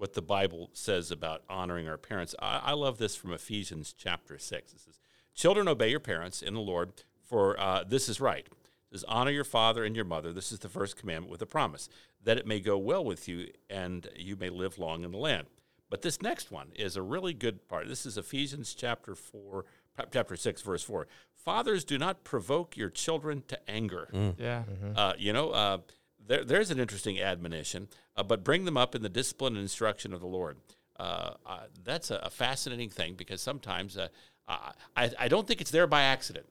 what 0.01 0.13
the 0.13 0.21
Bible 0.21 0.71
says 0.73 1.11
about 1.11 1.43
honoring 1.47 1.87
our 1.87 1.95
parents. 1.95 2.33
I, 2.39 2.59
I 2.65 2.71
love 2.71 2.97
this 2.97 3.15
from 3.15 3.33
Ephesians 3.33 3.93
chapter 3.95 4.39
6. 4.39 4.73
It 4.73 4.79
says, 4.79 4.99
Children, 5.35 5.67
obey 5.67 5.89
your 5.89 5.99
parents 5.99 6.41
in 6.41 6.55
the 6.55 6.59
Lord, 6.59 7.03
for 7.23 7.57
uh, 7.59 7.83
this 7.87 8.09
is 8.09 8.19
right. 8.19 8.47
It 8.47 8.93
says, 8.93 9.05
Honor 9.07 9.29
your 9.29 9.43
father 9.43 9.83
and 9.83 9.95
your 9.95 10.03
mother. 10.03 10.33
This 10.33 10.51
is 10.51 10.57
the 10.57 10.69
first 10.69 10.97
commandment 10.97 11.31
with 11.31 11.43
a 11.43 11.45
promise, 11.45 11.87
that 12.23 12.39
it 12.39 12.47
may 12.47 12.59
go 12.59 12.79
well 12.79 13.05
with 13.05 13.27
you 13.27 13.49
and 13.69 14.07
you 14.15 14.35
may 14.35 14.49
live 14.49 14.79
long 14.79 15.03
in 15.03 15.11
the 15.11 15.19
land. 15.19 15.45
But 15.87 16.01
this 16.01 16.19
next 16.19 16.49
one 16.49 16.69
is 16.73 16.95
a 16.95 17.03
really 17.03 17.35
good 17.35 17.67
part. 17.67 17.87
This 17.87 18.07
is 18.07 18.17
Ephesians 18.17 18.73
chapter 18.73 19.13
4, 19.13 19.65
chapter 20.11 20.35
6, 20.35 20.61
verse 20.63 20.81
4. 20.81 21.05
Fathers, 21.35 21.83
do 21.83 21.99
not 21.99 22.23
provoke 22.23 22.75
your 22.75 22.89
children 22.89 23.43
to 23.49 23.69
anger. 23.69 24.09
yeah. 24.39 24.63
Uh, 24.95 25.13
you 25.19 25.31
know, 25.31 25.51
uh, 25.51 25.77
there, 26.27 26.43
there's 26.43 26.71
an 26.71 26.79
interesting 26.79 27.19
admonition, 27.19 27.87
uh, 28.15 28.23
but 28.23 28.43
bring 28.43 28.65
them 28.65 28.77
up 28.77 28.95
in 28.95 29.01
the 29.01 29.09
discipline 29.09 29.53
and 29.53 29.61
instruction 29.61 30.13
of 30.13 30.19
the 30.19 30.27
Lord. 30.27 30.57
Uh, 30.99 31.33
uh, 31.45 31.59
that's 31.83 32.11
a, 32.11 32.17
a 32.17 32.29
fascinating 32.29 32.89
thing 32.89 33.15
because 33.15 33.41
sometimes 33.41 33.97
uh, 33.97 34.07
I, 34.47 35.11
I 35.19 35.27
don't 35.27 35.47
think 35.47 35.61
it's 35.61 35.71
there 35.71 35.87
by 35.87 36.03
accident. 36.03 36.45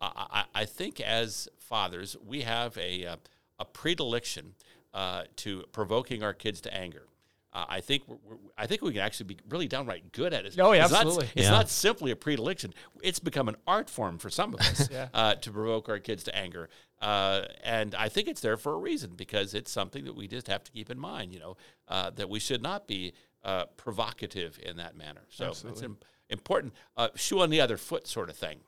I, 0.00 0.26
I, 0.54 0.62
I 0.62 0.64
think 0.64 1.00
as 1.00 1.48
fathers, 1.58 2.16
we 2.26 2.42
have 2.42 2.76
a, 2.76 3.06
uh, 3.06 3.16
a 3.58 3.64
predilection 3.64 4.54
uh, 4.92 5.24
to 5.36 5.64
provoking 5.72 6.22
our 6.22 6.34
kids 6.34 6.60
to 6.62 6.74
anger. 6.74 7.04
Uh, 7.54 7.64
I 7.68 7.80
think 7.80 8.02
we're, 8.08 8.16
we're- 8.26 8.38
I 8.58 8.66
think 8.66 8.82
we 8.82 8.92
can 8.92 9.00
actually 9.00 9.26
be 9.26 9.36
really 9.48 9.68
downright 9.68 10.10
good 10.12 10.32
at 10.34 10.44
it. 10.44 10.56
Oh, 10.58 10.72
yeah, 10.72 10.82
It's 10.84 10.92
not- 10.92 11.02
absolutely. 11.06 11.30
it's 11.36 11.44
Yeah. 11.44 11.50
not 11.50 11.68
simply 11.68 12.10
a 12.10 12.16
predilection; 12.16 12.74
it's 13.02 13.18
become 13.20 13.48
an 13.48 13.56
art 13.66 13.88
form 13.88 14.18
for 14.18 14.28
some 14.30 14.54
of 14.54 14.60
us 14.60 14.88
Yeah. 14.92 15.08
uh, 15.14 15.34
to 15.36 15.50
provoke 15.52 15.88
our 15.88 15.98
kids 16.00 16.24
to 16.24 16.36
anger. 16.36 16.68
Uh, 17.00 17.42
and 17.62 17.94
I 17.94 18.08
think 18.08 18.28
it's 18.28 18.40
there 18.40 18.56
for 18.56 18.72
a 18.74 18.78
reason 18.78 19.12
because 19.14 19.54
it's 19.54 19.70
something 19.70 20.04
that 20.04 20.14
we 20.16 20.26
just 20.26 20.46
have 20.48 20.64
to 20.64 20.72
keep 20.72 20.90
in 20.90 20.98
mind. 20.98 21.32
You 21.32 21.38
know 21.40 21.56
uh, 21.88 22.10
that 22.10 22.28
we 22.28 22.40
should 22.40 22.62
not 22.62 22.86
be 22.88 23.12
uh, 23.44 23.66
provocative 23.76 24.58
in 24.62 24.76
that 24.78 24.96
manner. 24.96 25.22
So 25.28 25.48
it's 25.48 25.64
Absolutely. 25.64 25.96
important. 26.30 26.72
Uh, 26.96 27.08
shoe 27.14 27.40
on 27.40 27.50
the 27.50 27.60
other 27.60 27.76
foot, 27.76 28.06
sort 28.08 28.30
of 28.30 28.36
thing. 28.36 28.60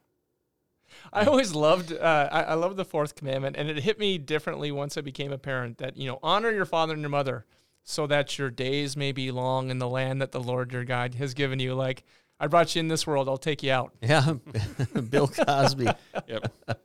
I 1.12 1.24
always 1.24 1.54
loved 1.54 1.92
uh, 1.92 2.28
I, 2.30 2.42
I 2.42 2.54
loved 2.54 2.76
the 2.76 2.84
fourth 2.84 3.14
commandment, 3.16 3.56
and 3.56 3.68
it 3.68 3.78
hit 3.78 3.98
me 3.98 4.18
differently 4.18 4.70
once 4.70 4.96
I 4.96 5.00
became 5.00 5.32
a 5.32 5.38
parent. 5.38 5.78
That 5.78 5.96
you 5.96 6.06
know, 6.06 6.18
honor 6.22 6.50
your 6.50 6.64
father 6.66 6.92
and 6.92 7.02
your 7.02 7.10
mother, 7.10 7.44
so 7.88 8.04
that 8.08 8.36
your 8.36 8.50
days 8.50 8.96
may 8.96 9.12
be 9.12 9.30
long 9.30 9.70
in 9.70 9.78
the 9.78 9.88
land 9.88 10.20
that 10.20 10.32
the 10.32 10.40
Lord 10.40 10.72
your 10.72 10.84
God 10.84 11.14
has 11.14 11.34
given 11.34 11.60
you. 11.60 11.72
Like 11.72 12.02
I 12.40 12.48
brought 12.48 12.74
you 12.74 12.80
in 12.80 12.88
this 12.88 13.06
world, 13.06 13.28
I'll 13.28 13.38
take 13.38 13.62
you 13.62 13.70
out. 13.70 13.92
Yeah, 14.02 14.34
Bill 15.10 15.28
Cosby. 15.28 15.86
Yep. 16.28 16.52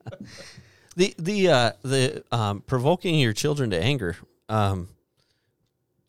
the 0.95 1.15
the 1.17 1.47
uh, 1.49 1.71
the 1.81 2.23
um, 2.31 2.61
provoking 2.61 3.15
your 3.19 3.33
children 3.33 3.71
to 3.71 3.81
anger. 3.81 4.15
Um, 4.47 4.89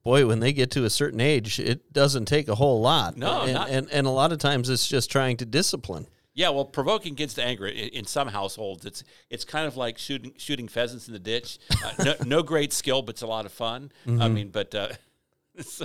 boy, 0.05 0.26
when 0.26 0.40
they 0.40 0.53
get 0.53 0.70
to 0.72 0.84
a 0.84 0.90
certain 0.90 1.20
age, 1.20 1.59
it 1.59 1.93
doesn't 1.93 2.26
take 2.26 2.49
a 2.49 2.55
whole 2.55 2.80
lot. 2.82 3.16
No, 3.16 3.43
and, 3.43 3.55
not- 3.55 3.70
and 3.70 3.90
and 3.90 4.07
a 4.07 4.11
lot 4.11 4.30
of 4.32 4.38
times 4.38 4.68
it's 4.68 4.86
just 4.86 5.11
trying 5.11 5.38
to 5.38 5.47
discipline. 5.47 6.07
Yeah, 6.35 6.49
well, 6.49 6.64
provoking 6.64 7.14
kids 7.14 7.35
to 7.35 7.45
anger 7.45 7.66
in 7.66 8.05
some 8.07 8.28
households, 8.28 8.87
it's 8.87 9.05
it's 9.28 9.45
kind 9.45 9.66
of 9.66 9.76
like 9.76 9.99
shooting 9.99 10.33
shooting 10.39 10.66
pheasants 10.68 11.07
in 11.07 11.12
the 11.12 11.18
ditch. 11.18 11.59
Uh, 11.85 11.93
no, 12.05 12.14
no 12.26 12.43
great 12.43 12.72
skill, 12.72 13.03
but 13.03 13.11
it's 13.16 13.22
a 13.22 13.26
lot 13.26 13.45
of 13.45 13.53
fun. 13.53 13.93
I 14.07 14.28
mean, 14.28 14.49
but 14.49 14.74
uh, 14.74 14.89
so 15.61 15.85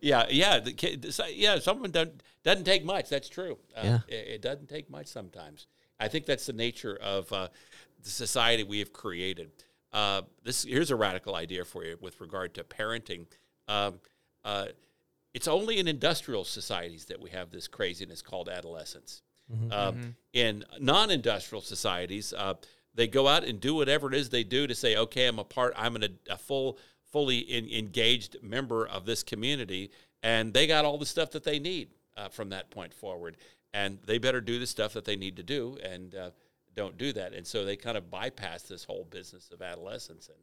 yeah, 0.00 0.26
yeah, 0.30 0.58
the 0.60 0.72
kid, 0.72 1.12
so- 1.12 1.26
yeah. 1.26 1.58
Someone 1.58 1.90
doesn't 1.90 2.22
doesn't 2.44 2.64
take 2.64 2.84
much. 2.84 3.08
That's 3.10 3.28
true. 3.28 3.58
Uh, 3.76 3.80
Yeah. 3.84 3.98
it, 4.08 4.28
it 4.36 4.42
doesn't 4.42 4.68
take 4.68 4.88
much 4.90 5.06
sometimes. 5.06 5.66
I 6.00 6.08
think 6.08 6.24
that's 6.26 6.46
the 6.46 6.52
nature 6.54 6.96
of 6.96 7.30
uh, 7.32 7.48
the 8.02 8.10
society 8.10 8.64
we 8.64 8.78
have 8.78 8.92
created. 8.92 9.50
Uh, 9.92 10.22
this 10.42 10.64
here's 10.64 10.90
a 10.90 10.96
radical 10.96 11.34
idea 11.36 11.64
for 11.64 11.84
you 11.84 11.98
with 12.00 12.20
regard 12.22 12.54
to 12.54 12.64
parenting. 12.64 13.26
Um, 13.68 14.00
uh, 14.46 14.66
it's 15.34 15.46
only 15.48 15.78
in 15.78 15.88
industrial 15.88 16.44
societies 16.44 17.04
that 17.06 17.20
we 17.20 17.30
have 17.30 17.50
this 17.50 17.68
craziness 17.68 18.22
called 18.22 18.48
adolescence. 18.48 19.20
Um, 19.70 20.16
In 20.32 20.64
non-industrial 20.80 21.62
societies, 21.62 22.32
uh, 22.32 22.54
they 22.94 23.06
go 23.06 23.28
out 23.28 23.44
and 23.44 23.60
do 23.60 23.74
whatever 23.74 24.08
it 24.08 24.14
is 24.14 24.30
they 24.30 24.44
do 24.44 24.66
to 24.66 24.74
say, 24.74 24.96
"Okay, 24.96 25.26
I'm 25.26 25.38
a 25.38 25.44
part. 25.44 25.74
I'm 25.76 25.96
an, 25.96 26.18
a 26.28 26.38
full, 26.38 26.78
fully 27.12 27.38
in, 27.38 27.68
engaged 27.68 28.36
member 28.42 28.86
of 28.86 29.04
this 29.04 29.22
community," 29.22 29.90
and 30.22 30.52
they 30.54 30.66
got 30.66 30.84
all 30.84 30.98
the 30.98 31.06
stuff 31.06 31.30
that 31.32 31.44
they 31.44 31.58
need 31.58 31.90
uh, 32.16 32.28
from 32.28 32.50
that 32.50 32.70
point 32.70 32.94
forward. 32.94 33.36
And 33.72 33.98
they 34.06 34.18
better 34.18 34.40
do 34.40 34.58
the 34.58 34.66
stuff 34.66 34.92
that 34.92 35.04
they 35.04 35.16
need 35.16 35.36
to 35.36 35.42
do, 35.42 35.76
and 35.82 36.14
uh, 36.14 36.30
don't 36.74 36.96
do 36.96 37.12
that. 37.12 37.32
And 37.32 37.46
so 37.46 37.64
they 37.64 37.76
kind 37.76 37.96
of 37.96 38.10
bypass 38.10 38.62
this 38.62 38.84
whole 38.84 39.04
business 39.04 39.50
of 39.52 39.60
adolescence, 39.62 40.28
and 40.28 40.38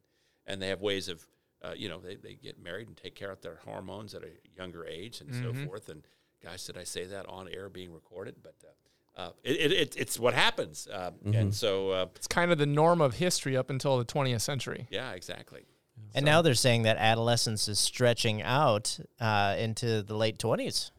and 0.46 0.62
they 0.62 0.68
have 0.68 0.82
ways 0.82 1.08
of, 1.08 1.26
uh, 1.62 1.74
you 1.76 1.88
know, 1.88 2.00
they, 2.00 2.16
they 2.16 2.34
get 2.34 2.62
married 2.62 2.88
and 2.88 2.98
take 2.98 3.16
care 3.16 3.32
of 3.32 3.42
their 3.42 3.60
hormones 3.64 4.14
at 4.14 4.24
a 4.24 4.32
younger 4.58 4.86
age 4.86 5.22
and 5.22 5.34
so 5.34 5.54
forth. 5.66 5.88
And 5.90 6.06
gosh, 6.44 6.66
did 6.66 6.78
I 6.78 6.84
say 6.84 7.06
that 7.06 7.26
on 7.28 7.48
air 7.48 7.70
being 7.70 7.94
recorded? 7.94 8.36
But 8.42 8.56
uh, 8.64 8.72
uh, 9.18 9.30
it, 9.44 9.52
it, 9.52 9.72
it, 9.72 9.96
it's 9.98 10.20
what 10.20 10.34
happens. 10.34 10.88
Uh, 10.88 11.12
And 11.34 11.54
so, 11.54 11.90
uh, 11.92 12.06
It's 12.16 12.28
kind 12.28 12.52
of 12.52 12.58
the 12.58 12.66
norm 12.66 13.02
of 13.02 13.16
history 13.16 13.58
up 13.58 13.70
until 13.70 13.98
the 13.98 14.06
20th 14.06 14.42
century. 14.42 14.88
yeah, 14.90 15.12
exactly. 15.12 15.66
And 16.14 16.26
now 16.26 16.42
they're 16.42 16.56
saying 16.56 16.84
that 16.84 16.98
adolescence 16.98 17.68
is 17.68 17.80
stretching 17.80 18.42
out 18.42 19.00
uh, 19.20 19.56
into 19.58 20.02
the 20.02 20.16
late 20.16 20.38
20s. 20.38 20.92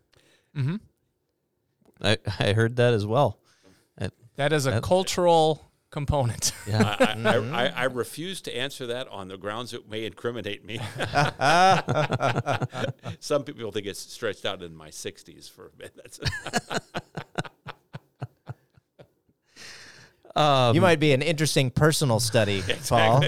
Mm-hmm. 0.56 0.76
I, 2.02 2.18
I 2.38 2.52
heard 2.52 2.76
that 2.76 2.94
as 2.94 3.06
well. 3.06 3.38
That- 3.98 4.12
That 4.36 4.52
is 4.52 4.66
a 4.66 4.72
That- 4.72 4.82
cultural 4.82 5.68
component. 5.90 6.52
yeah. 6.66 6.96
I, 6.98 7.28
I, 7.28 7.36
I, 7.36 7.66
I 7.68 7.84
refuse 7.84 8.40
to 8.42 8.56
answer 8.56 8.86
that 8.86 9.08
on 9.08 9.28
the 9.28 9.36
grounds 9.36 9.74
it 9.74 9.90
may 9.90 10.06
incriminate 10.06 10.64
me. 10.64 10.80
Some 13.20 13.44
people 13.44 13.70
think 13.72 13.86
it's 13.86 14.00
stretched 14.00 14.46
out 14.46 14.62
in 14.62 14.74
my 14.74 14.88
60s 14.88 15.50
for 15.50 15.66
a 15.66 15.70
bit. 15.70 15.94
That's 20.34 20.46
Um, 20.46 20.74
You 20.74 20.80
might 20.80 21.00
be 21.00 21.12
an 21.12 21.22
interesting 21.22 21.70
personal 21.70 22.20
study, 22.20 22.62
Paul. 22.88 23.22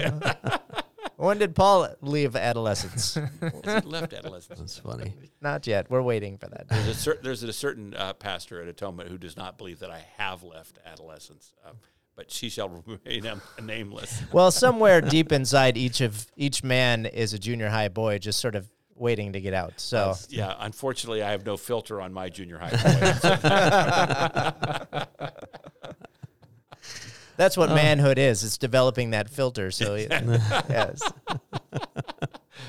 when 1.17 1.37
did 1.37 1.55
Paul 1.55 1.87
leave 2.01 2.35
adolescence? 2.35 3.15
left 3.85 4.13
adolescence. 4.13 4.59
That's 4.59 4.79
funny. 4.79 5.13
Not 5.41 5.67
yet. 5.67 5.89
We're 5.89 6.01
waiting 6.01 6.37
for 6.37 6.47
that. 6.47 6.67
There's 6.69 6.87
a, 6.87 6.93
cer- 6.95 7.19
there's 7.21 7.43
a 7.43 7.53
certain 7.53 7.93
uh, 7.95 8.13
pastor 8.13 8.61
at 8.61 8.67
Atonement 8.67 9.09
who 9.09 9.17
does 9.17 9.37
not 9.37 9.57
believe 9.57 9.79
that 9.79 9.91
I 9.91 10.03
have 10.17 10.43
left 10.43 10.79
adolescence, 10.85 11.53
uh, 11.65 11.71
but 12.15 12.31
she 12.31 12.49
shall 12.49 12.69
remain 12.69 13.27
um, 13.27 13.41
nameless. 13.61 14.21
Well, 14.31 14.49
somewhere 14.51 15.01
deep 15.01 15.31
inside 15.31 15.77
each 15.77 16.01
of 16.01 16.25
each 16.37 16.63
man 16.63 17.05
is 17.05 17.33
a 17.33 17.39
junior 17.39 17.69
high 17.69 17.89
boy, 17.89 18.17
just 18.19 18.39
sort 18.39 18.55
of 18.55 18.67
waiting 18.97 19.33
to 19.33 19.41
get 19.41 19.53
out. 19.53 19.73
So 19.75 20.15
Yeah, 20.29 20.55
unfortunately, 20.57 21.21
I 21.21 21.31
have 21.31 21.45
no 21.45 21.57
filter 21.57 21.99
on 22.01 22.13
my 22.13 22.29
junior 22.29 22.57
high. 22.57 22.69
boy. 24.95 25.05
That's 27.37 27.57
what 27.57 27.69
manhood 27.69 28.17
is. 28.17 28.43
It's 28.43 28.57
developing 28.57 29.11
that 29.11 29.29
filter. 29.29 29.71
So 29.71 29.95
yes, 30.69 31.01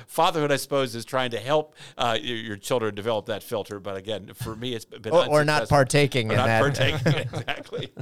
fatherhood, 0.07 0.53
I 0.53 0.57
suppose, 0.57 0.95
is 0.95 1.05
trying 1.05 1.31
to 1.31 1.39
help 1.39 1.75
uh, 1.97 2.19
your, 2.21 2.37
your 2.37 2.57
children 2.57 2.95
develop 2.95 3.27
that 3.27 3.43
filter. 3.43 3.81
But 3.81 3.97
again, 3.97 4.33
for 4.35 4.57
me, 4.57 4.75
it's 4.75 4.85
been 4.85 5.13
or, 5.13 5.29
or 5.29 5.45
not 5.45 5.69
partaking 5.69 6.31
Or 6.31 6.33
in 6.33 6.37
not 6.39 6.47
that. 6.47 6.61
partaking 6.61 7.15
exactly. 7.33 7.93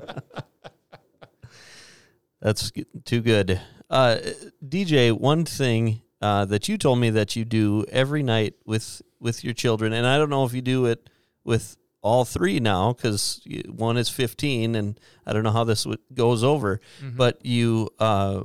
That's 2.40 2.72
too 3.04 3.20
good. 3.20 3.60
Uh, 3.88 4.18
DJ, 4.66 5.12
one 5.12 5.44
thing 5.44 6.02
uh, 6.20 6.44
that 6.46 6.68
you 6.68 6.78
told 6.78 6.98
me 6.98 7.10
that 7.10 7.36
you 7.36 7.44
do 7.44 7.84
every 7.90 8.22
night 8.22 8.54
with 8.64 9.02
with 9.20 9.42
your 9.42 9.54
children, 9.54 9.92
and 9.92 10.06
I 10.06 10.18
don't 10.18 10.30
know 10.30 10.44
if 10.44 10.52
you 10.52 10.60
do 10.62 10.86
it 10.86 11.08
with 11.44 11.76
all 12.04 12.24
three 12.24 12.60
now 12.60 12.92
because 12.92 13.40
one 13.66 13.96
is 13.96 14.08
15, 14.08 14.74
and 14.76 15.00
I 15.26 15.32
don't 15.32 15.42
know 15.42 15.50
how 15.50 15.64
this 15.64 15.84
w- 15.84 15.98
goes 16.12 16.44
over, 16.44 16.80
but 17.02 17.44
you 17.44 17.88
uh, 17.98 18.42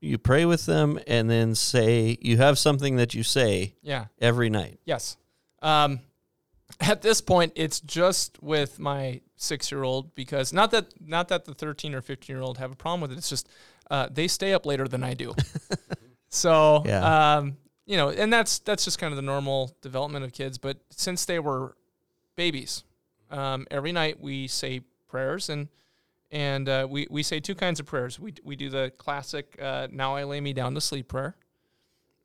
you 0.00 0.18
pray 0.18 0.44
with 0.44 0.66
them 0.66 1.00
and 1.08 1.28
then 1.28 1.54
say 1.54 2.18
you 2.20 2.36
have 2.36 2.58
something 2.58 2.96
that 2.96 3.14
you 3.14 3.22
say 3.24 3.74
Yeah. 3.82 4.04
every 4.20 4.50
night. 4.50 4.78
Yes. 4.84 5.16
Um, 5.62 6.00
at 6.80 7.00
this 7.02 7.20
point, 7.22 7.52
it's 7.56 7.80
just 7.80 8.40
with 8.42 8.78
my 8.78 9.22
six-year-old 9.36 10.14
because 10.14 10.52
not 10.52 10.70
that 10.72 10.92
not 11.00 11.28
that 11.28 11.46
the 11.46 11.54
thirteen 11.54 11.94
or 11.94 12.02
fifteen-year-old 12.02 12.58
have 12.58 12.70
a 12.70 12.76
problem 12.76 13.00
with 13.00 13.12
it. 13.12 13.16
It's 13.18 13.30
just 13.30 13.48
uh, 13.90 14.08
they 14.12 14.28
stay 14.28 14.52
up 14.52 14.66
later 14.66 14.86
than 14.86 15.02
I 15.02 15.14
do. 15.14 15.34
so, 16.28 16.82
Yeah. 16.84 17.36
um, 17.38 17.56
you 17.86 17.96
know, 17.96 18.10
and 18.10 18.30
that's 18.30 18.58
that's 18.60 18.84
just 18.84 18.98
kind 18.98 19.12
of 19.12 19.16
the 19.16 19.22
normal 19.22 19.74
development 19.80 20.24
of 20.26 20.32
kids. 20.32 20.58
But 20.58 20.76
since 20.90 21.24
they 21.24 21.38
were 21.38 21.74
babies, 22.36 22.84
um, 23.30 23.66
every 23.70 23.92
night 23.92 24.20
we 24.20 24.46
say 24.46 24.80
prayers 25.08 25.48
and 25.48 25.68
and 26.30 26.68
uh, 26.68 26.86
we 26.88 27.06
we 27.10 27.22
say 27.22 27.40
two 27.40 27.54
kinds 27.54 27.80
of 27.80 27.86
prayers. 27.86 28.20
We 28.20 28.34
we 28.44 28.54
do 28.54 28.68
the 28.68 28.92
classic 28.98 29.56
uh, 29.60 29.88
"Now 29.90 30.14
I 30.14 30.24
lay 30.24 30.40
me 30.40 30.52
down 30.52 30.74
to 30.74 30.80
sleep" 30.80 31.08
prayer. 31.08 31.36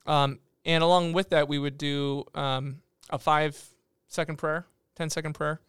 Um, 0.06 0.38
and 0.64 0.82
along 0.82 1.12
with 1.12 1.30
that, 1.30 1.48
we 1.48 1.58
would 1.58 1.78
do 1.78 2.24
um, 2.34 2.80
a 3.10 3.18
five 3.18 3.60
second 4.08 4.36
prayer, 4.36 4.66
10 4.96 5.10
second 5.10 5.34
prayer. 5.34 5.60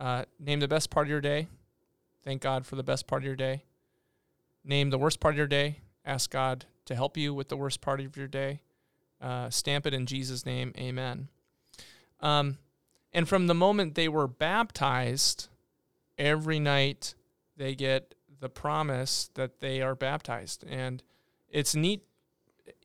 Uh, 0.00 0.24
name 0.38 0.60
the 0.60 0.68
best 0.68 0.90
part 0.90 1.06
of 1.06 1.10
your 1.10 1.20
day. 1.20 1.48
Thank 2.24 2.42
God 2.42 2.66
for 2.66 2.76
the 2.76 2.82
best 2.82 3.06
part 3.06 3.22
of 3.22 3.26
your 3.26 3.36
day. 3.36 3.64
Name 4.64 4.90
the 4.90 4.98
worst 4.98 5.20
part 5.20 5.34
of 5.34 5.38
your 5.38 5.46
day. 5.46 5.80
Ask 6.04 6.30
God 6.30 6.66
to 6.84 6.94
help 6.94 7.16
you 7.16 7.34
with 7.34 7.48
the 7.48 7.56
worst 7.56 7.80
part 7.80 8.00
of 8.00 8.16
your 8.16 8.28
day. 8.28 8.60
Uh, 9.20 9.50
stamp 9.50 9.86
it 9.86 9.94
in 9.94 10.06
Jesus' 10.06 10.46
name. 10.46 10.72
Amen. 10.78 11.28
Um, 12.20 12.58
and 13.12 13.28
from 13.28 13.46
the 13.46 13.54
moment 13.54 13.94
they 13.94 14.08
were 14.08 14.26
baptized, 14.26 15.48
every 16.16 16.58
night 16.58 17.14
they 17.56 17.74
get 17.74 18.14
the 18.40 18.48
promise 18.48 19.30
that 19.34 19.60
they 19.60 19.80
are 19.80 19.94
baptized. 19.94 20.64
And 20.68 21.02
it's 21.48 21.74
neat 21.74 22.02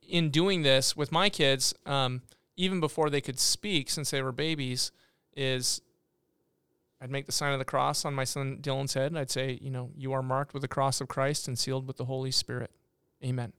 in 0.08 0.30
doing 0.30 0.62
this 0.62 0.96
with 0.96 1.12
my 1.12 1.28
kids, 1.28 1.74
um, 1.86 2.22
even 2.56 2.80
before 2.80 3.10
they 3.10 3.20
could 3.20 3.38
speak, 3.38 3.90
since 3.90 4.10
they 4.10 4.22
were 4.22 4.32
babies, 4.32 4.92
is 5.36 5.80
I'd 7.00 7.10
make 7.10 7.26
the 7.26 7.32
sign 7.32 7.52
of 7.52 7.58
the 7.58 7.64
cross 7.64 8.04
on 8.04 8.14
my 8.14 8.24
son 8.24 8.58
Dylan's 8.60 8.94
head, 8.94 9.12
and 9.12 9.18
I'd 9.18 9.30
say, 9.30 9.58
you 9.60 9.70
know, 9.70 9.90
you 9.96 10.12
are 10.12 10.22
marked 10.22 10.54
with 10.54 10.62
the 10.62 10.68
cross 10.68 11.00
of 11.00 11.08
Christ 11.08 11.48
and 11.48 11.58
sealed 11.58 11.86
with 11.86 11.96
the 11.96 12.04
Holy 12.04 12.30
Spirit. 12.30 12.70
Amen. 13.22 13.52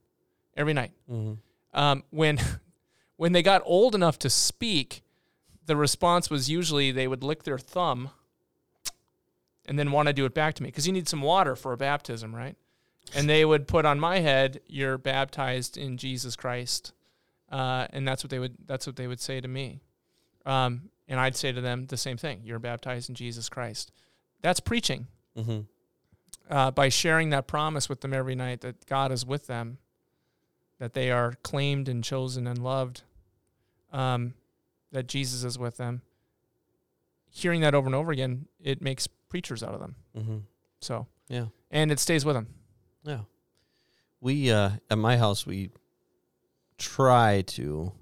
Every 0.56 0.72
night. 0.72 0.92
Mm-hmm. 1.10 1.34
Um, 1.78 2.04
when 2.10 2.38
when 3.16 3.32
they 3.32 3.42
got 3.42 3.62
old 3.64 3.94
enough 3.94 4.18
to 4.20 4.30
speak, 4.30 5.02
the 5.66 5.76
response 5.76 6.30
was 6.30 6.48
usually 6.50 6.90
they 6.92 7.08
would 7.08 7.22
lick 7.22 7.42
their 7.42 7.58
thumb 7.58 8.10
and 9.66 9.78
then 9.78 9.90
want 9.92 10.06
to 10.08 10.12
do 10.12 10.24
it 10.24 10.34
back 10.34 10.54
to 10.54 10.62
me 10.62 10.68
because 10.68 10.86
you 10.86 10.92
need 10.92 11.08
some 11.08 11.22
water 11.22 11.56
for 11.56 11.72
a 11.72 11.76
baptism, 11.76 12.34
right? 12.34 12.56
And 13.14 13.28
they 13.28 13.44
would 13.44 13.68
put 13.68 13.84
on 13.84 14.00
my 14.00 14.18
head, 14.20 14.60
"You're 14.66 14.98
baptized 14.98 15.76
in 15.76 15.96
Jesus 15.96 16.34
Christ," 16.36 16.92
uh, 17.50 17.86
and 17.90 18.06
that's 18.06 18.24
what 18.24 18.30
they 18.30 18.38
would 18.38 18.56
that's 18.66 18.86
what 18.86 18.96
they 18.96 19.06
would 19.06 19.20
say 19.20 19.40
to 19.40 19.48
me. 19.48 19.80
Um, 20.44 20.90
and 21.08 21.20
I'd 21.20 21.36
say 21.36 21.52
to 21.52 21.60
them 21.60 21.86
the 21.86 21.96
same 21.96 22.16
thing: 22.16 22.40
"You're 22.44 22.58
baptized 22.58 23.08
in 23.08 23.14
Jesus 23.14 23.48
Christ." 23.48 23.92
That's 24.42 24.60
preaching 24.60 25.06
Mm-hmm. 25.36 25.60
uh, 26.50 26.70
by 26.70 26.88
sharing 26.88 27.28
that 27.30 27.46
promise 27.46 27.88
with 27.90 28.00
them 28.00 28.14
every 28.14 28.34
night 28.34 28.62
that 28.62 28.86
God 28.86 29.12
is 29.12 29.26
with 29.26 29.46
them, 29.48 29.78
that 30.78 30.94
they 30.94 31.10
are 31.10 31.34
claimed 31.42 31.88
and 31.88 32.02
chosen 32.02 32.46
and 32.46 32.58
loved, 32.64 33.02
um, 33.92 34.32
that 34.96 35.06
Jesus 35.08 35.44
is 35.44 35.58
with 35.58 35.76
them. 35.76 36.00
Hearing 37.28 37.60
that 37.60 37.74
over 37.74 37.84
and 37.84 37.94
over 37.94 38.10
again, 38.12 38.46
it 38.58 38.80
makes 38.80 39.06
preachers 39.28 39.62
out 39.62 39.74
of 39.74 39.80
them. 39.80 39.94
Mm-hmm. 40.16 40.36
So, 40.80 41.06
Yeah. 41.28 41.48
and 41.70 41.92
it 41.92 41.98
stays 42.00 42.24
with 42.24 42.34
them. 42.34 42.46
Yeah. 43.04 43.20
We 44.22 44.50
uh 44.50 44.70
at 44.90 44.96
my 44.96 45.18
house 45.18 45.44
we 45.46 45.68
try 46.78 47.42
to 47.42 47.92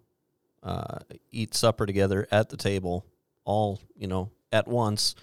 uh 0.63 0.99
eat 1.33 1.55
supper 1.55 1.85
together 1.85 2.29
at 2.31 2.49
the 2.49 2.57
table 2.57 3.05
all, 3.45 3.81
you 3.97 4.07
know, 4.07 4.31
at 4.53 4.69
once 4.69 5.17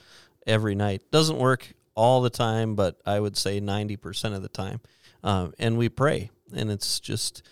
every 0.45 0.75
night. 0.75 1.03
Doesn't 1.09 1.37
work 1.39 1.73
all 1.95 2.21
the 2.21 2.29
time, 2.29 2.75
but 2.75 2.99
I 3.05 3.19
would 3.19 3.37
say 3.37 3.61
90% 3.61 4.35
of 4.35 4.41
the 4.41 4.49
time. 4.49 4.81
Um 5.23 5.53
and 5.57 5.77
we 5.77 5.87
pray 5.87 6.31
and 6.53 6.69
it's 6.69 6.99
just 6.99 7.43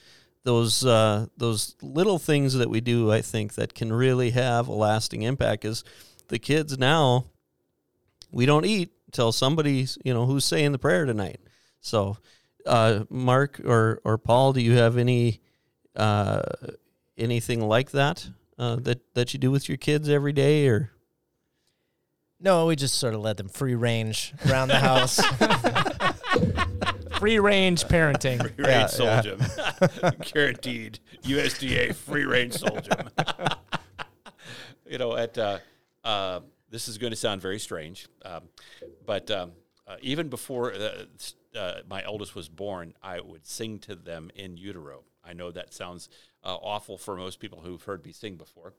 those 0.49 0.83
uh 0.83 1.27
those 1.37 1.75
little 1.83 2.17
things 2.17 2.55
that 2.55 2.71
we 2.71 2.81
do 2.81 3.11
I 3.11 3.21
think 3.21 3.53
that 3.53 3.75
can 3.75 3.93
really 3.93 4.31
have 4.31 4.67
a 4.67 4.73
lasting 4.73 5.21
impact 5.21 5.63
is 5.63 5.83
the 6.29 6.39
kids 6.39 6.77
now 6.79 7.25
we 8.31 8.45
don't 8.45 8.65
eat 8.65 8.91
till 9.11 9.31
somebody's, 9.31 9.97
you 10.03 10.13
know, 10.13 10.25
who's 10.25 10.45
saying 10.45 10.71
the 10.71 10.79
prayer 10.79 11.05
tonight. 11.05 11.39
So, 11.81 12.17
uh, 12.65 13.05
Mark 13.09 13.61
or 13.63 14.01
or 14.03 14.17
Paul, 14.17 14.53
do 14.53 14.61
you 14.61 14.73
have 14.73 14.97
any 14.97 15.41
uh, 15.95 16.41
anything 17.17 17.61
like 17.61 17.91
that 17.91 18.27
uh, 18.57 18.77
that 18.77 19.13
that 19.15 19.33
you 19.33 19.39
do 19.39 19.51
with 19.51 19.69
your 19.69 19.77
kids 19.77 20.09
every 20.09 20.33
day, 20.33 20.67
or 20.67 20.91
No, 22.39 22.65
we 22.67 22.75
just 22.75 22.95
sort 22.95 23.13
of 23.13 23.21
let 23.21 23.37
them 23.37 23.49
free 23.49 23.75
range 23.75 24.33
around 24.47 24.69
the 24.69 24.79
house. 24.79 25.19
Free 27.19 27.37
range 27.37 27.83
parenting. 27.83 28.39
Free 28.55 28.65
Yeah, 28.65 28.79
range 28.79 28.93
yeah. 28.97 29.21
Soldium. 29.21 29.39
Guaranteed 30.33 30.99
USDA 31.23 31.93
free 31.93 32.23
range 32.23 32.53
Soldium. 32.53 33.09
you 34.89 34.97
know, 34.97 35.17
at 35.17 35.37
uh, 35.37 35.59
uh, 36.05 36.39
this 36.69 36.87
is 36.87 36.97
going 36.97 37.11
to 37.11 37.17
sound 37.17 37.41
very 37.41 37.59
strange, 37.59 38.07
um, 38.23 38.43
but 39.05 39.29
um, 39.31 39.51
uh, 39.85 39.97
even 40.01 40.29
before 40.29 40.73
uh, 40.73 41.03
uh, 41.57 41.73
my 41.89 42.01
eldest 42.05 42.35
was 42.35 42.47
born, 42.47 42.93
I 43.03 43.19
would 43.19 43.45
sing 43.45 43.79
to 43.79 43.95
them 43.95 44.31
in 44.35 44.55
utero. 44.55 45.03
I 45.21 45.33
know 45.33 45.51
that 45.51 45.73
sounds 45.73 46.07
uh, 46.43 46.55
awful 46.55 46.97
for 46.97 47.17
most 47.17 47.41
people 47.41 47.59
who've 47.59 47.83
heard 47.83 48.05
me 48.05 48.13
sing 48.13 48.35
before, 48.35 48.73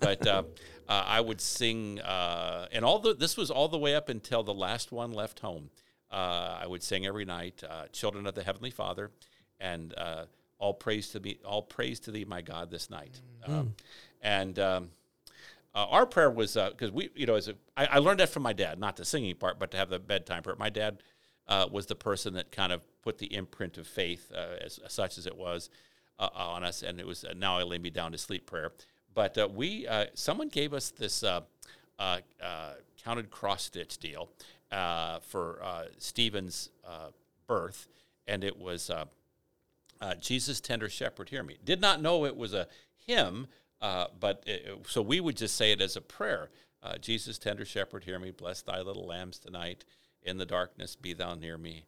but 0.00 0.24
uh, 0.26 0.44
uh, 0.88 1.04
I 1.06 1.20
would 1.20 1.40
sing, 1.40 2.00
uh, 2.00 2.68
and 2.70 2.84
all 2.84 3.00
the 3.00 3.14
this 3.14 3.36
was 3.36 3.50
all 3.50 3.66
the 3.68 3.78
way 3.78 3.96
up 3.96 4.08
until 4.08 4.44
the 4.44 4.54
last 4.54 4.92
one 4.92 5.12
left 5.12 5.40
home. 5.40 5.70
Uh, 6.10 6.58
I 6.60 6.66
would 6.66 6.82
sing 6.82 7.06
every 7.06 7.24
night, 7.24 7.62
uh, 7.68 7.86
"Children 7.92 8.26
of 8.26 8.34
the 8.34 8.42
Heavenly 8.42 8.70
Father," 8.70 9.10
and 9.60 9.94
uh, 9.96 10.26
"All 10.58 10.74
praise 10.74 11.10
to 11.10 11.20
me, 11.20 11.38
all 11.44 11.62
praise 11.62 12.00
to 12.00 12.10
Thee, 12.10 12.24
my 12.24 12.42
God, 12.42 12.70
this 12.70 12.90
night." 12.90 13.20
Um, 13.46 13.74
and 14.20 14.58
um, 14.58 14.90
uh, 15.74 15.86
our 15.86 16.06
prayer 16.06 16.30
was 16.30 16.54
because 16.54 16.90
we, 16.90 17.10
you 17.14 17.26
know, 17.26 17.36
as 17.36 17.48
a, 17.48 17.54
I, 17.76 17.86
I 17.86 17.98
learned 17.98 18.20
that 18.20 18.30
from 18.30 18.42
my 18.42 18.52
dad, 18.52 18.78
not 18.78 18.96
the 18.96 19.04
singing 19.04 19.36
part, 19.36 19.58
but 19.58 19.70
to 19.70 19.76
have 19.76 19.88
the 19.88 20.00
bedtime 20.00 20.42
prayer. 20.42 20.56
My 20.58 20.70
dad 20.70 21.02
uh, 21.46 21.68
was 21.70 21.86
the 21.86 21.94
person 21.94 22.34
that 22.34 22.50
kind 22.50 22.72
of 22.72 22.82
put 23.02 23.18
the 23.18 23.32
imprint 23.34 23.78
of 23.78 23.86
faith, 23.86 24.32
uh, 24.34 24.64
as, 24.64 24.80
such 24.88 25.16
as 25.16 25.26
it 25.26 25.36
was, 25.36 25.70
uh, 26.18 26.28
on 26.34 26.64
us, 26.64 26.82
and 26.82 26.98
it 26.98 27.06
was 27.06 27.24
uh, 27.24 27.34
"Now 27.36 27.58
I 27.58 27.62
lay 27.62 27.78
me 27.78 27.90
down 27.90 28.12
to 28.12 28.18
sleep" 28.18 28.46
prayer. 28.46 28.72
But 29.14 29.38
uh, 29.38 29.48
we, 29.52 29.86
uh, 29.86 30.06
someone 30.14 30.48
gave 30.48 30.72
us 30.72 30.90
this 30.90 31.22
uh, 31.22 31.40
uh, 31.98 32.18
uh, 32.42 32.72
counted 33.02 33.30
cross 33.30 33.64
stitch 33.64 33.98
deal 33.98 34.30
uh, 34.70 35.18
for 35.20 35.60
uh, 35.62 35.84
Stephen's 35.98 36.70
uh, 36.86 37.10
birth, 37.46 37.88
and 38.26 38.44
it 38.44 38.58
was. 38.58 38.90
Uh, 38.90 39.06
uh, 40.00 40.14
Jesus, 40.14 40.62
tender 40.62 40.88
shepherd, 40.88 41.28
hear 41.28 41.42
me. 41.42 41.58
Did 41.62 41.78
not 41.78 42.00
know 42.00 42.24
it 42.24 42.34
was 42.34 42.54
a 42.54 42.66
hymn, 43.06 43.48
but 43.80 44.42
it, 44.46 44.86
so 44.86 45.02
we 45.02 45.20
would 45.20 45.36
just 45.36 45.56
say 45.56 45.72
it 45.72 45.82
as 45.82 45.94
a 45.94 46.00
prayer. 46.00 46.48
Jesus, 47.02 47.36
tender 47.36 47.66
shepherd, 47.66 48.04
hear 48.04 48.18
me. 48.18 48.30
Bless 48.30 48.62
thy 48.62 48.80
little 48.80 49.06
lambs 49.06 49.38
tonight. 49.38 49.84
In 50.22 50.38
the 50.38 50.46
darkness, 50.46 50.96
be 50.96 51.12
thou 51.12 51.34
near 51.34 51.58
me. 51.58 51.84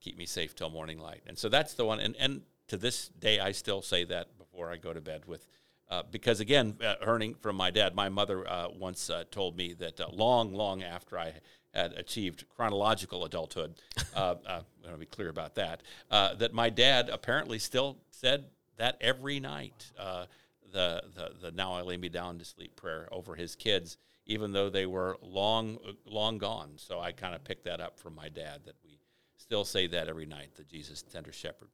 Keep 0.00 0.18
me 0.18 0.26
safe 0.26 0.56
till 0.56 0.70
morning 0.70 0.98
light. 0.98 1.22
And 1.28 1.38
so 1.38 1.48
that's 1.48 1.74
the 1.74 1.84
one. 1.84 2.00
And, 2.00 2.16
and 2.16 2.42
to 2.66 2.76
this 2.76 3.10
day, 3.10 3.38
I 3.38 3.52
still 3.52 3.80
say 3.80 4.02
that 4.06 4.36
before 4.38 4.72
I 4.72 4.76
go 4.76 4.92
to 4.92 5.00
bed 5.00 5.26
with. 5.26 5.46
Uh, 5.88 6.02
because 6.10 6.40
again, 6.40 6.76
uh, 6.82 6.94
learning 7.06 7.34
from 7.34 7.54
my 7.54 7.70
dad, 7.70 7.94
my 7.94 8.08
mother 8.08 8.48
uh, 8.50 8.68
once 8.70 9.08
told 9.30 9.56
me 9.56 9.74
that 9.74 10.00
long, 10.12 10.52
long 10.52 10.82
after 10.82 11.16
I 11.18 11.34
had 11.74 11.92
achieved 11.94 12.44
chronological 12.54 13.24
adulthood, 13.24 13.74
uh, 14.14 14.18
uh, 14.18 14.34
I 14.46 14.86
want 14.86 14.94
to 14.94 14.98
be 14.98 15.06
clear 15.06 15.28
about 15.28 15.54
that, 15.56 15.82
uh, 16.10 16.34
that 16.34 16.52
my 16.52 16.70
dad 16.70 17.08
apparently 17.08 17.58
still 17.58 17.98
said 18.10 18.44
that 18.76 18.96
every 19.00 19.40
night, 19.40 19.90
uh, 19.98 20.26
the, 20.72 21.02
the, 21.14 21.32
the 21.40 21.50
now 21.52 21.74
I 21.74 21.82
lay 21.82 21.96
me 21.96 22.08
down 22.08 22.38
to 22.38 22.44
sleep 22.44 22.76
prayer 22.76 23.08
over 23.12 23.34
his 23.34 23.54
kids, 23.54 23.96
even 24.26 24.52
though 24.52 24.70
they 24.70 24.86
were 24.86 25.16
long, 25.22 25.78
long 26.06 26.38
gone. 26.38 26.72
So 26.76 27.00
I 27.00 27.12
kind 27.12 27.34
of 27.34 27.44
picked 27.44 27.64
that 27.64 27.80
up 27.80 27.98
from 27.98 28.14
my 28.14 28.28
dad 28.28 28.62
that 28.64 28.76
we 28.84 28.98
still 29.36 29.64
say 29.64 29.86
that 29.88 30.08
every 30.08 30.26
night, 30.26 30.54
the 30.56 30.64
Jesus 30.64 31.02
tender 31.02 31.32
shepherd. 31.32 31.68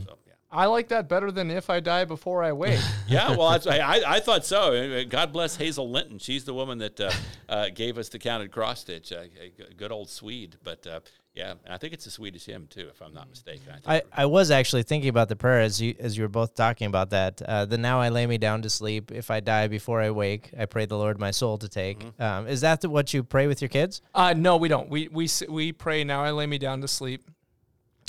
So, 0.00 0.18
yeah. 0.26 0.32
I 0.50 0.66
like 0.66 0.88
that 0.88 1.08
better 1.08 1.30
than 1.32 1.50
if 1.50 1.70
I 1.70 1.80
die 1.80 2.04
before 2.04 2.42
I 2.42 2.52
wake. 2.52 2.80
Yeah, 3.08 3.36
well, 3.36 3.50
that's, 3.50 3.66
I, 3.66 4.00
I 4.06 4.20
thought 4.20 4.46
so. 4.46 5.04
God 5.04 5.34
bless 5.34 5.56
Hazel 5.56 5.90
Linton. 5.90 6.18
She's 6.18 6.44
the 6.44 6.54
woman 6.54 6.78
that 6.78 6.98
uh, 6.98 7.10
uh, 7.46 7.68
gave 7.68 7.98
us 7.98 8.08
the 8.08 8.18
counted 8.18 8.50
cross 8.50 8.80
stitch. 8.80 9.12
Uh, 9.12 9.24
a 9.38 9.48
g- 9.50 9.74
good 9.76 9.92
old 9.92 10.08
Swede. 10.08 10.56
But 10.64 10.86
uh, 10.86 11.00
yeah, 11.34 11.50
and 11.64 11.74
I 11.74 11.76
think 11.76 11.92
it's 11.92 12.06
a 12.06 12.10
Swedish 12.10 12.46
hymn 12.46 12.68
too, 12.68 12.88
if 12.90 13.02
I'm 13.02 13.12
not 13.12 13.28
mistaken. 13.28 13.64
I 13.68 13.98
think 13.98 14.06
I, 14.14 14.22
I 14.22 14.26
was 14.26 14.50
actually 14.50 14.82
thinking 14.82 15.10
about 15.10 15.28
the 15.28 15.36
prayer 15.36 15.60
as 15.60 15.80
you 15.80 15.94
as 15.98 16.16
you 16.16 16.24
were 16.24 16.28
both 16.28 16.54
talking 16.54 16.86
about 16.86 17.10
that. 17.10 17.42
Uh, 17.42 17.66
the 17.66 17.76
now 17.76 18.00
I 18.00 18.08
lay 18.08 18.26
me 18.26 18.38
down 18.38 18.62
to 18.62 18.70
sleep. 18.70 19.10
If 19.10 19.30
I 19.30 19.40
die 19.40 19.68
before 19.68 20.00
I 20.00 20.10
wake, 20.10 20.50
I 20.58 20.64
pray 20.64 20.86
the 20.86 20.96
Lord 20.96 21.18
my 21.18 21.32
soul 21.32 21.58
to 21.58 21.68
take. 21.68 22.00
Mm-hmm. 22.00 22.22
Um, 22.22 22.46
is 22.46 22.62
that 22.62 22.80
the, 22.80 22.88
what 22.88 23.12
you 23.12 23.22
pray 23.22 23.46
with 23.46 23.60
your 23.60 23.68
kids? 23.68 24.00
Uh, 24.14 24.32
no, 24.34 24.56
we 24.56 24.68
don't. 24.68 24.88
We 24.88 25.08
we 25.08 25.28
we 25.48 25.72
pray 25.72 26.04
now. 26.04 26.22
I 26.22 26.30
lay 26.30 26.46
me 26.46 26.56
down 26.56 26.80
to 26.80 26.88
sleep. 26.88 27.30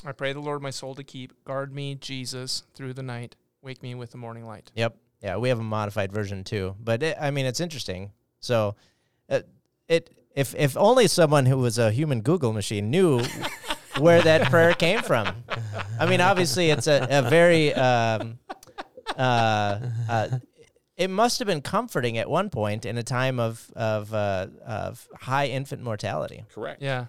I 0.06 0.12
pray 0.12 0.34
the 0.34 0.40
Lord 0.40 0.62
my 0.62 0.70
soul 0.70 0.96
to 0.96 1.04
keep. 1.04 1.44
Guard 1.46 1.74
me, 1.74 1.96
Jesus, 1.96 2.64
through 2.74 2.94
the 2.94 3.04
night. 3.04 3.36
Wake 3.62 3.82
me 3.82 3.96
with 3.96 4.12
the 4.12 4.18
morning 4.18 4.46
light. 4.46 4.72
Yep. 4.76 4.98
Yeah, 5.22 5.38
we 5.38 5.50
have 5.50 5.60
a 5.60 5.64
modified 5.64 6.12
version 6.12 6.44
too. 6.44 6.76
But 6.84 7.02
it, 7.02 7.18
I 7.20 7.32
mean, 7.32 7.46
it's 7.46 7.62
interesting. 7.62 8.12
So, 8.40 8.76
uh, 9.30 9.42
it 9.88 10.10
if 10.36 10.54
if 10.56 10.76
only 10.76 11.08
someone 11.08 11.46
who 11.46 11.58
was 11.58 11.78
a 11.78 11.92
human 11.92 12.22
Google 12.22 12.52
machine 12.52 12.92
knew 12.92 13.22
where 14.00 14.22
that 14.22 14.50
prayer 14.50 14.74
came 14.74 15.02
from. 15.02 15.44
I 16.00 16.06
mean, 16.06 16.20
obviously, 16.20 16.72
it's 16.72 16.88
a, 16.88 17.08
a 17.10 17.30
very 17.30 17.74
um, 17.74 18.40
uh, 19.18 19.80
uh, 20.10 20.40
it 20.98 21.10
must 21.10 21.40
have 21.40 21.48
been 21.48 21.62
comforting 21.62 22.18
at 22.18 22.30
one 22.30 22.50
point 22.50 22.86
in 22.86 22.98
a 22.98 23.04
time 23.04 23.40
of 23.40 23.72
of 23.76 24.14
uh, 24.14 24.48
of 24.66 25.08
high 25.22 25.48
infant 25.48 25.82
mortality. 25.82 26.44
correct. 26.54 26.82
Yeah. 26.82 27.06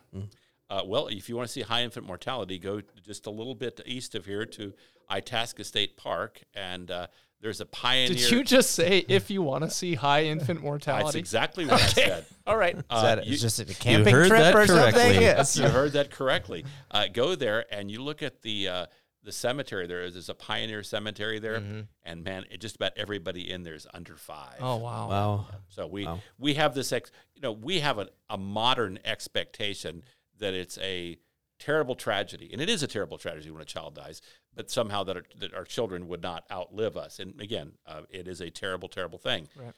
Uh, 0.70 0.82
well, 0.84 1.08
if 1.08 1.28
you 1.28 1.36
want 1.36 1.46
to 1.46 1.52
see 1.52 1.60
high 1.62 1.82
infant 1.82 2.06
mortality, 2.06 2.58
go 2.58 2.80
just 3.02 3.26
a 3.26 3.30
little 3.30 3.54
bit 3.54 3.80
east 3.86 4.14
of 4.14 4.24
here 4.26 4.46
to 4.46 4.72
Itasca 5.10 5.62
State 5.64 5.96
Park, 5.96 6.42
and 6.54 6.90
uh, 6.90 7.06
there's 7.40 7.60
a 7.60 7.66
pioneer. 7.66 8.16
Did 8.16 8.30
you 8.30 8.42
just 8.42 8.70
say 8.70 9.04
if 9.08 9.30
you 9.30 9.42
want 9.42 9.64
to 9.64 9.70
see 9.70 9.94
high 9.94 10.24
infant 10.24 10.62
mortality? 10.62 11.04
That's 11.04 11.14
exactly 11.16 11.66
what 11.66 11.82
I 11.82 11.86
said. 11.86 12.24
All 12.46 12.56
right. 12.56 12.76
Is 12.76 12.82
Uh, 12.88 13.02
that 13.16 13.26
you- 13.26 13.36
just 13.36 13.58
a 13.60 13.66
camping 13.66 14.14
heard 14.14 14.28
trip 14.28 14.40
that 14.40 14.54
or 14.54 14.66
something? 14.66 14.92
correctly. 14.94 15.20
Yes. 15.24 15.56
you 15.56 15.68
heard 15.68 15.92
that 15.92 16.10
correctly. 16.10 16.64
Uh, 16.90 17.06
go 17.12 17.34
there 17.34 17.66
and 17.70 17.90
you 17.90 18.02
look 18.02 18.22
at 18.22 18.40
the 18.40 18.68
uh, 18.68 18.86
the 19.22 19.32
cemetery. 19.32 19.86
There 19.86 20.02
is 20.04 20.14
there's 20.14 20.30
a 20.30 20.34
pioneer 20.34 20.82
cemetery 20.82 21.38
there, 21.38 21.62
and 22.02 22.24
man, 22.24 22.44
it, 22.50 22.60
just 22.62 22.76
about 22.76 22.92
everybody 22.96 23.50
in 23.50 23.62
there 23.62 23.74
is 23.74 23.86
under 23.92 24.16
five. 24.16 24.56
Oh 24.60 24.76
wow. 24.76 25.08
Wow. 25.10 25.46
So 25.68 25.86
we 25.86 26.06
Wow. 26.06 26.20
we 26.38 26.54
have 26.54 26.74
this 26.74 26.92
ex, 26.92 27.10
you 27.34 27.42
know 27.42 27.52
we 27.52 27.80
have 27.80 27.98
a, 27.98 28.08
a 28.30 28.38
modern 28.38 28.98
expectation 29.04 30.02
that 30.39 30.55
it's 30.55 30.78
a 30.78 31.18
terrible 31.59 31.95
tragedy, 31.95 32.51
and 32.53 32.61
it 32.61 32.68
is 32.68 32.82
a 32.82 32.87
terrible 32.87 33.18
tragedy 33.18 33.51
when 33.51 33.62
a 33.62 33.66
child 33.66 33.95
dies. 33.95 34.20
But 34.55 34.70
somehow 34.70 35.05
that 35.05 35.16
our, 35.16 35.24
that 35.39 35.55
our 35.55 35.64
children 35.64 36.09
would 36.09 36.22
not 36.22 36.45
outlive 36.51 36.97
us, 36.97 37.18
and 37.18 37.41
again, 37.41 37.72
uh, 37.87 38.03
it 38.11 38.28
is 38.28 38.41
a 38.41 38.51
terrible, 38.51 38.89
terrible 38.89 39.18
thing. 39.18 39.49
Right. 39.57 39.72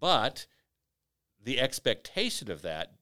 But 0.00 0.46
the 1.42 1.60
expectation 1.60 2.50
of 2.50 2.62
that 2.62 2.94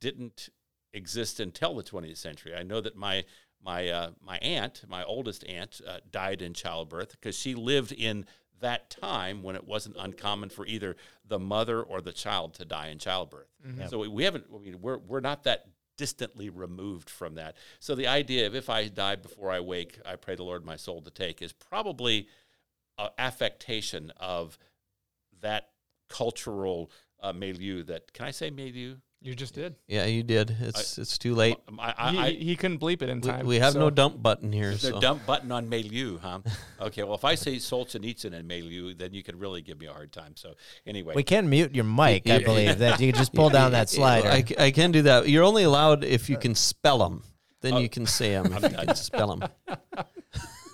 didn't 0.00 0.48
exist 0.92 1.40
until 1.40 1.74
the 1.74 1.82
20th 1.82 2.16
century. 2.16 2.54
I 2.54 2.62
know 2.62 2.80
that 2.80 2.96
my 2.96 3.24
my 3.62 3.88
uh, 3.88 4.10
my 4.24 4.38
aunt, 4.38 4.84
my 4.88 5.02
oldest 5.04 5.44
aunt, 5.46 5.80
uh, 5.86 5.98
died 6.10 6.42
in 6.42 6.54
childbirth 6.54 7.12
because 7.12 7.36
she 7.36 7.54
lived 7.54 7.92
in 7.92 8.24
that 8.60 8.90
time 8.90 9.42
when 9.42 9.54
it 9.56 9.66
wasn't 9.66 9.96
uncommon 9.98 10.48
for 10.48 10.66
either 10.66 10.96
the 11.26 11.38
mother 11.38 11.82
or 11.82 12.00
the 12.00 12.12
child 12.12 12.54
to 12.54 12.64
die 12.64 12.88
in 12.88 12.98
childbirth. 12.98 13.48
So 13.88 13.98
we, 13.98 14.08
we 14.08 14.24
haven't. 14.24 14.46
I 14.54 14.58
mean, 14.58 14.80
we're 14.80 14.98
we're 14.98 15.20
not 15.20 15.44
that 15.44 15.66
distantly 15.98 16.48
removed 16.48 17.10
from 17.10 17.34
that. 17.34 17.56
So 17.80 17.94
the 17.94 18.06
idea 18.06 18.46
of 18.46 18.54
if 18.54 18.70
I 18.70 18.88
die 18.88 19.16
before 19.16 19.50
I 19.50 19.60
wake, 19.60 19.98
I 20.06 20.16
pray 20.16 20.36
the 20.36 20.44
Lord 20.44 20.64
my 20.64 20.76
soul 20.76 21.02
to 21.02 21.10
take 21.10 21.42
is 21.42 21.52
probably 21.52 22.28
a 22.96 23.10
affectation 23.18 24.10
of 24.16 24.56
that 25.42 25.68
cultural 26.08 26.90
uh, 27.20 27.34
milieu. 27.34 27.82
That 27.82 28.12
can 28.14 28.24
I 28.24 28.30
say 28.30 28.48
milieu? 28.48 28.96
You 29.20 29.34
just 29.34 29.52
did. 29.52 29.74
Yeah, 29.88 30.04
you 30.04 30.22
did. 30.22 30.56
It's 30.60 30.96
it's 30.96 31.18
too 31.18 31.34
late. 31.34 31.56
I, 31.76 31.94
I, 31.98 32.10
he, 32.12 32.18
I, 32.18 32.30
he 32.30 32.56
couldn't 32.56 32.78
bleep 32.78 33.02
it 33.02 33.08
in 33.08 33.20
We, 33.20 33.28
time. 33.28 33.46
we 33.46 33.58
have 33.58 33.72
so- 33.72 33.80
no 33.80 33.90
dump 33.90 34.22
button 34.22 34.52
here. 34.52 34.70
the 34.70 34.78
So. 34.78 35.00
dump 35.00 35.26
button 35.26 35.50
on 35.50 35.68
milieu, 35.68 36.18
huh? 36.18 36.38
Okay, 36.80 37.02
well, 37.02 37.16
if 37.16 37.24
I 37.24 37.34
say 37.34 37.56
Solzhenitsyn 37.56 38.32
and 38.32 38.46
milieu, 38.46 38.94
then 38.94 39.12
you 39.12 39.24
could 39.24 39.40
really 39.40 39.60
give 39.60 39.80
me 39.80 39.86
a 39.86 39.92
hard 39.92 40.12
time. 40.12 40.36
So 40.36 40.54
anyway, 40.86 41.14
We 41.16 41.24
can 41.24 41.50
mute 41.50 41.74
your 41.74 41.84
mic, 41.84 42.30
I 42.30 42.38
believe. 42.38 42.78
That 42.78 43.00
you 43.00 43.12
can 43.12 43.18
just 43.18 43.34
pull 43.34 43.50
down 43.50 43.72
that 43.72 43.88
slider. 43.88 44.28
I, 44.28 44.44
I 44.56 44.70
can 44.70 44.92
do 44.92 45.02
that. 45.02 45.28
You're 45.28 45.44
only 45.44 45.64
allowed 45.64 46.04
if 46.04 46.30
you 46.30 46.36
can 46.36 46.54
spell 46.54 46.98
them. 46.98 47.24
Then 47.60 47.76
you 47.78 47.86
oh. 47.86 47.88
can 47.88 48.06
say 48.06 48.30
them 48.30 48.52
if 48.52 48.62
you 48.62 48.78
can 48.78 48.94
spell 48.94 49.36
them. 49.36 49.50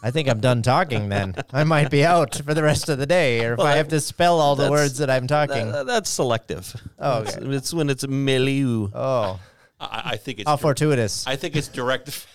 I 0.05 0.11
think 0.11 0.29
I'm 0.29 0.39
done 0.41 0.61
talking 0.61 1.09
then. 1.09 1.35
I 1.51 1.65
might 1.65 1.91
be 1.91 2.05
out 2.05 2.35
for 2.45 2.53
the 2.53 2.63
rest 2.63 2.91
of 2.91 2.99
the 2.99 3.07
day, 3.07 3.43
or 3.47 3.55
if 3.55 3.61
I 3.61 3.77
have 3.77 3.89
to 3.89 4.01
spell 4.03 4.39
all 4.39 4.55
the 4.55 4.71
words 4.71 4.99
that 4.99 5.09
I'm 5.09 5.27
talking. 5.27 5.73
that's 5.73 6.11
selective. 6.11 6.77
Oh, 6.99 7.23
it's, 7.23 7.37
okay. 7.39 7.47
it's 7.57 7.73
when 7.73 7.89
it's 7.89 8.07
milieu. 8.07 8.91
oh, 8.95 9.41
I, 9.81 10.03
I 10.13 10.17
think 10.17 10.41
it's 10.41 10.49
how 10.49 10.57
dir- 10.57 10.61
fortuitous. 10.63 11.27
I 11.27 11.37
think 11.37 11.57
it's 11.57 11.69
direct. 11.69 12.27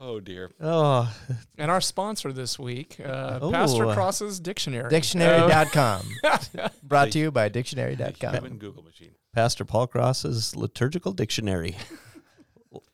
oh 0.00 0.20
dear. 0.20 0.50
Oh, 0.60 1.12
And 1.56 1.70
our 1.70 1.80
sponsor 1.80 2.32
this 2.32 2.58
week, 2.58 2.98
uh, 3.04 3.38
Oh. 3.42 3.50
Pastor 3.50 3.84
Cross's 3.92 4.38
Dictionary. 4.40 4.90
Dictionary.com. 4.90 6.08
Brought 6.82 7.12
to 7.12 7.18
you 7.18 7.30
by 7.30 7.48
Dictionary.com. 7.48 8.34
Human 8.34 8.58
Google 8.58 8.82
machine. 8.84 9.10
Pastor 9.38 9.64
Paul 9.64 9.86
Cross's 9.86 10.56
liturgical 10.56 11.12
dictionary. 11.12 11.76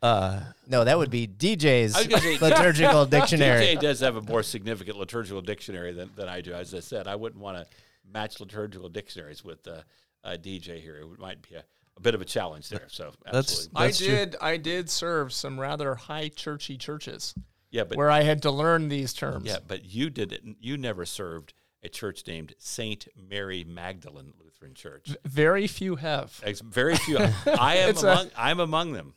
Uh, 0.00 0.40
No, 0.68 0.84
that 0.84 0.96
would 0.96 1.10
be 1.10 1.26
DJ's 1.26 1.96
I 1.96 1.98
was 2.00 2.06
gonna 2.06 2.22
say- 2.22 2.38
liturgical 2.40 3.06
dictionary. 3.16 3.64
DJ 3.66 3.80
does 3.80 4.00
have 4.00 4.14
a 4.16 4.22
more 4.22 4.42
significant 4.44 4.96
liturgical 4.98 5.40
dictionary 5.42 5.92
than, 5.92 6.10
than 6.14 6.28
I 6.28 6.42
do. 6.42 6.52
As 6.52 6.72
I 6.74 6.80
said, 6.80 7.08
I 7.08 7.16
wouldn't 7.16 7.42
want 7.42 7.56
to 7.56 7.66
match 8.12 8.38
liturgical 8.38 8.88
dictionaries 8.88 9.44
with 9.44 9.66
uh, 9.66 9.80
uh, 10.22 10.36
DJ 10.40 10.80
here. 10.80 10.98
It 10.98 11.18
might 11.18 11.42
be 11.42 11.56
a, 11.56 11.64
a 11.96 12.00
bit 12.00 12.14
of 12.14 12.20
a 12.20 12.24
challenge 12.24 12.68
there. 12.68 12.84
So 12.88 13.12
That's- 13.24 13.36
absolutely. 13.68 13.72
I 13.82 13.86
That's 13.86 13.98
true. 13.98 14.06
did. 14.08 14.36
I 14.40 14.56
did 14.58 14.88
serve 14.90 15.32
some 15.32 15.58
rather 15.58 15.96
high 15.96 16.28
churchy 16.28 16.76
churches 16.78 17.34
yeah, 17.72 17.82
but 17.82 17.98
where 17.98 18.10
I 18.12 18.22
had 18.22 18.42
to 18.42 18.50
learn 18.52 18.88
these 18.88 19.12
terms. 19.12 19.46
yeah, 19.46 19.56
but 19.66 19.84
you 19.86 20.08
did 20.08 20.32
it. 20.32 20.42
You 20.60 20.76
never 20.76 21.04
served 21.04 21.52
a 21.82 21.88
church 21.88 22.22
named 22.28 22.54
Saint 22.58 23.08
Mary 23.28 23.64
Magdalene 23.64 24.32
Lutheran 24.38 24.53
Church. 24.72 25.14
Very 25.24 25.66
few 25.66 25.96
have. 25.96 26.40
Ex- 26.42 26.60
Very 26.60 26.96
few. 26.96 27.18
I 27.58 27.76
am 27.76 27.96
among. 27.96 28.30
I'm 28.36 28.60
among 28.60 28.92
them. 28.92 29.14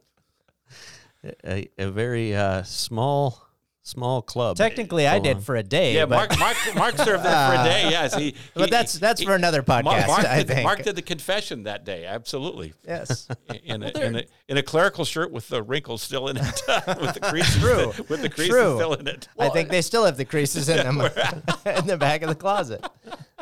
a, 1.45 1.69
a 1.79 1.91
very 1.91 2.35
uh, 2.35 2.63
small, 2.63 3.47
small 3.85 4.23
club. 4.23 4.57
Technically, 4.57 5.07
I 5.07 5.19
did 5.19 5.43
for 5.43 5.55
a 5.57 5.63
day. 5.63 5.95
Yeah, 5.95 6.07
but, 6.07 6.31
Mark. 6.37 6.39
Mark, 6.39 6.57
Mark 6.75 6.97
served 6.97 7.23
there 7.23 7.49
for 7.49 7.61
a 7.61 7.65
day. 7.65 7.83
Yes, 7.91 8.15
he. 8.15 8.35
but 8.55 8.71
that's 8.71 8.95
that's 8.95 9.21
he- 9.21 9.27
for 9.27 9.35
another 9.35 9.63
Mark, 9.67 9.85
podcast. 9.85 10.07
Mark 10.09 10.25
I 10.27 10.39
did, 10.39 10.49
think. 10.49 10.65
Mark 10.65 10.83
did 10.83 10.97
the 10.97 11.03
confession 11.03 11.65
that 11.65 11.85
day. 11.85 12.07
Absolutely. 12.07 12.73
yes. 12.87 13.29
In 13.65 13.83
a, 13.83 13.89
in, 13.99 14.17
a, 14.17 14.23
in 14.49 14.57
a 14.57 14.63
clerical 14.63 15.05
shirt 15.05 15.31
with 15.31 15.49
the 15.49 15.63
wrinkles 15.63 16.03
still 16.03 16.29
in 16.29 16.37
it, 16.37 16.45
with 17.01 17.15
the 17.15 17.21
creases, 17.23 17.61
True. 17.63 17.93
with 18.09 18.21
the 18.23 18.29
creases 18.29 18.55
True. 18.55 18.77
still 18.77 18.95
in 18.95 19.07
it. 19.07 19.29
I 19.39 19.49
think 19.51 19.69
they 19.71 19.81
still 19.83 20.05
have 20.05 20.17
the 20.17 20.25
creases 20.25 20.69
in 20.69 20.79
them 20.79 21.01
in 21.01 21.87
the 21.87 21.97
back 21.99 22.23
of 22.23 22.29
the 22.29 22.35
closet. 22.35 22.85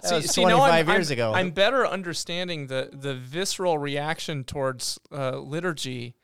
That 0.03 0.13
was 0.13 0.37
now 0.37 0.43
25 0.43 0.61
I'm- 0.73 0.89
years 0.89 1.11
I'm- 1.11 1.13
ago. 1.19 1.33
I'm 1.35 1.51
better 1.51 1.87
understanding 1.87 2.67
the 2.67 2.91
the 2.93 3.15
visceral 3.15 3.79
reaction 3.79 4.45
towards 4.45 4.99
uh, 5.13 5.39
liturgy 5.39 6.15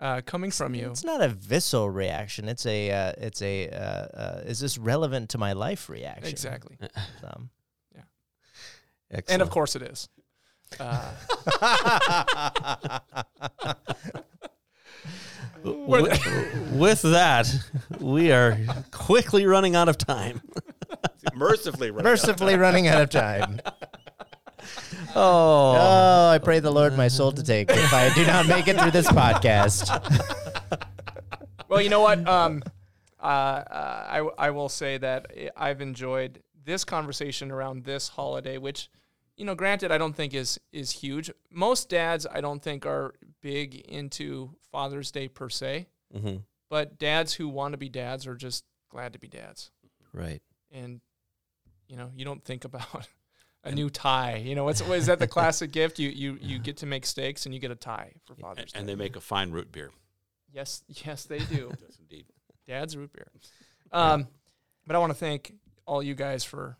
uh, 0.00 0.20
coming 0.24 0.50
from 0.50 0.74
you. 0.74 0.90
It's 0.90 1.04
not 1.04 1.20
a 1.20 1.28
visceral 1.28 1.90
reaction. 1.90 2.48
It's 2.48 2.66
a 2.66 2.90
uh, 2.90 3.12
it's 3.18 3.42
a 3.42 3.68
uh, 3.68 3.78
uh, 3.78 4.42
is 4.46 4.60
this 4.60 4.78
relevant 4.78 5.30
to 5.30 5.38
my 5.38 5.52
life 5.52 5.88
reaction? 5.88 6.28
Exactly. 6.28 6.76
So. 7.20 7.48
And 9.10 9.18
Excellent. 9.20 9.42
of 9.42 9.50
course 9.50 9.74
it 9.74 9.82
is. 9.82 10.08
Uh, 10.78 11.12
with, 15.62 16.72
with 16.72 17.02
that, 17.02 17.48
we 18.00 18.32
are 18.32 18.58
quickly 18.90 19.46
running 19.46 19.74
out 19.74 19.88
of 19.88 19.96
time. 19.96 20.42
mercifully. 21.34 21.90
running 21.90 22.06
out 22.06 22.12
of 22.12 22.20
Mercifully 22.20 22.56
running 22.56 22.86
out 22.86 23.00
of 23.00 23.10
time. 23.10 23.47
Oh, 25.14 25.74
Oh, 25.76 26.28
I 26.30 26.38
pray 26.38 26.60
the 26.60 26.70
Lord 26.70 26.96
my 26.96 27.08
soul 27.08 27.32
to 27.32 27.42
take 27.42 27.70
if 27.70 27.92
I 27.92 28.12
do 28.14 28.26
not 28.26 28.46
make 28.46 28.68
it 28.68 28.78
through 28.78 28.90
this 28.90 29.08
podcast. 29.08 29.88
well, 31.68 31.80
you 31.80 31.88
know 31.88 32.00
what? 32.00 32.26
Um, 32.28 32.62
uh, 33.20 33.24
uh, 33.26 34.06
I, 34.38 34.46
I 34.46 34.50
will 34.50 34.68
say 34.68 34.98
that 34.98 35.26
I've 35.56 35.80
enjoyed 35.80 36.42
this 36.64 36.84
conversation 36.84 37.50
around 37.50 37.84
this 37.84 38.08
holiday, 38.08 38.58
which, 38.58 38.90
you 39.36 39.44
know, 39.44 39.54
granted, 39.54 39.90
I 39.90 39.98
don't 39.98 40.14
think 40.14 40.34
is 40.34 40.60
is 40.72 40.90
huge. 40.92 41.30
Most 41.50 41.88
dads, 41.88 42.26
I 42.30 42.40
don't 42.40 42.62
think, 42.62 42.84
are 42.86 43.14
big 43.40 43.76
into 43.76 44.50
Father's 44.70 45.10
Day 45.10 45.28
per 45.28 45.48
se, 45.48 45.86
Mhm. 46.14 46.42
but 46.68 46.98
dads 46.98 47.34
who 47.34 47.48
want 47.48 47.72
to 47.72 47.78
be 47.78 47.88
dads 47.88 48.26
are 48.26 48.34
just 48.36 48.64
glad 48.90 49.12
to 49.14 49.18
be 49.18 49.28
dads. 49.28 49.70
right. 50.12 50.42
and 50.70 51.00
you 51.88 51.96
know 51.96 52.10
you 52.14 52.24
don't 52.26 52.44
think 52.44 52.64
about 52.66 53.08
a 53.68 53.74
new 53.74 53.90
tie. 53.90 54.36
You 54.36 54.54
know, 54.54 54.64
what's 54.64 54.80
is 54.80 55.06
that 55.06 55.18
the 55.18 55.26
classic 55.28 55.72
gift? 55.72 55.98
You 55.98 56.08
you 56.10 56.38
you 56.40 56.58
get 56.58 56.78
to 56.78 56.86
make 56.86 57.06
steaks 57.06 57.46
and 57.46 57.54
you 57.54 57.60
get 57.60 57.70
a 57.70 57.74
tie 57.76 58.12
for 58.26 58.34
Father's 58.34 58.64
And, 58.64 58.72
Day. 58.72 58.78
and 58.80 58.88
they 58.88 58.94
make 58.94 59.16
a 59.16 59.20
fine 59.20 59.50
root 59.50 59.70
beer. 59.72 59.90
yes, 60.52 60.82
yes, 61.04 61.24
they 61.24 61.38
do. 61.40 61.72
Yes, 61.80 61.98
indeed. 62.00 62.26
Dad's 62.66 62.96
root 62.96 63.12
beer. 63.12 63.28
Um, 63.92 64.28
but 64.86 64.96
I 64.96 64.98
want 64.98 65.10
to 65.10 65.18
thank 65.18 65.54
all 65.86 66.02
you 66.02 66.14
guys 66.14 66.44
for 66.44 66.76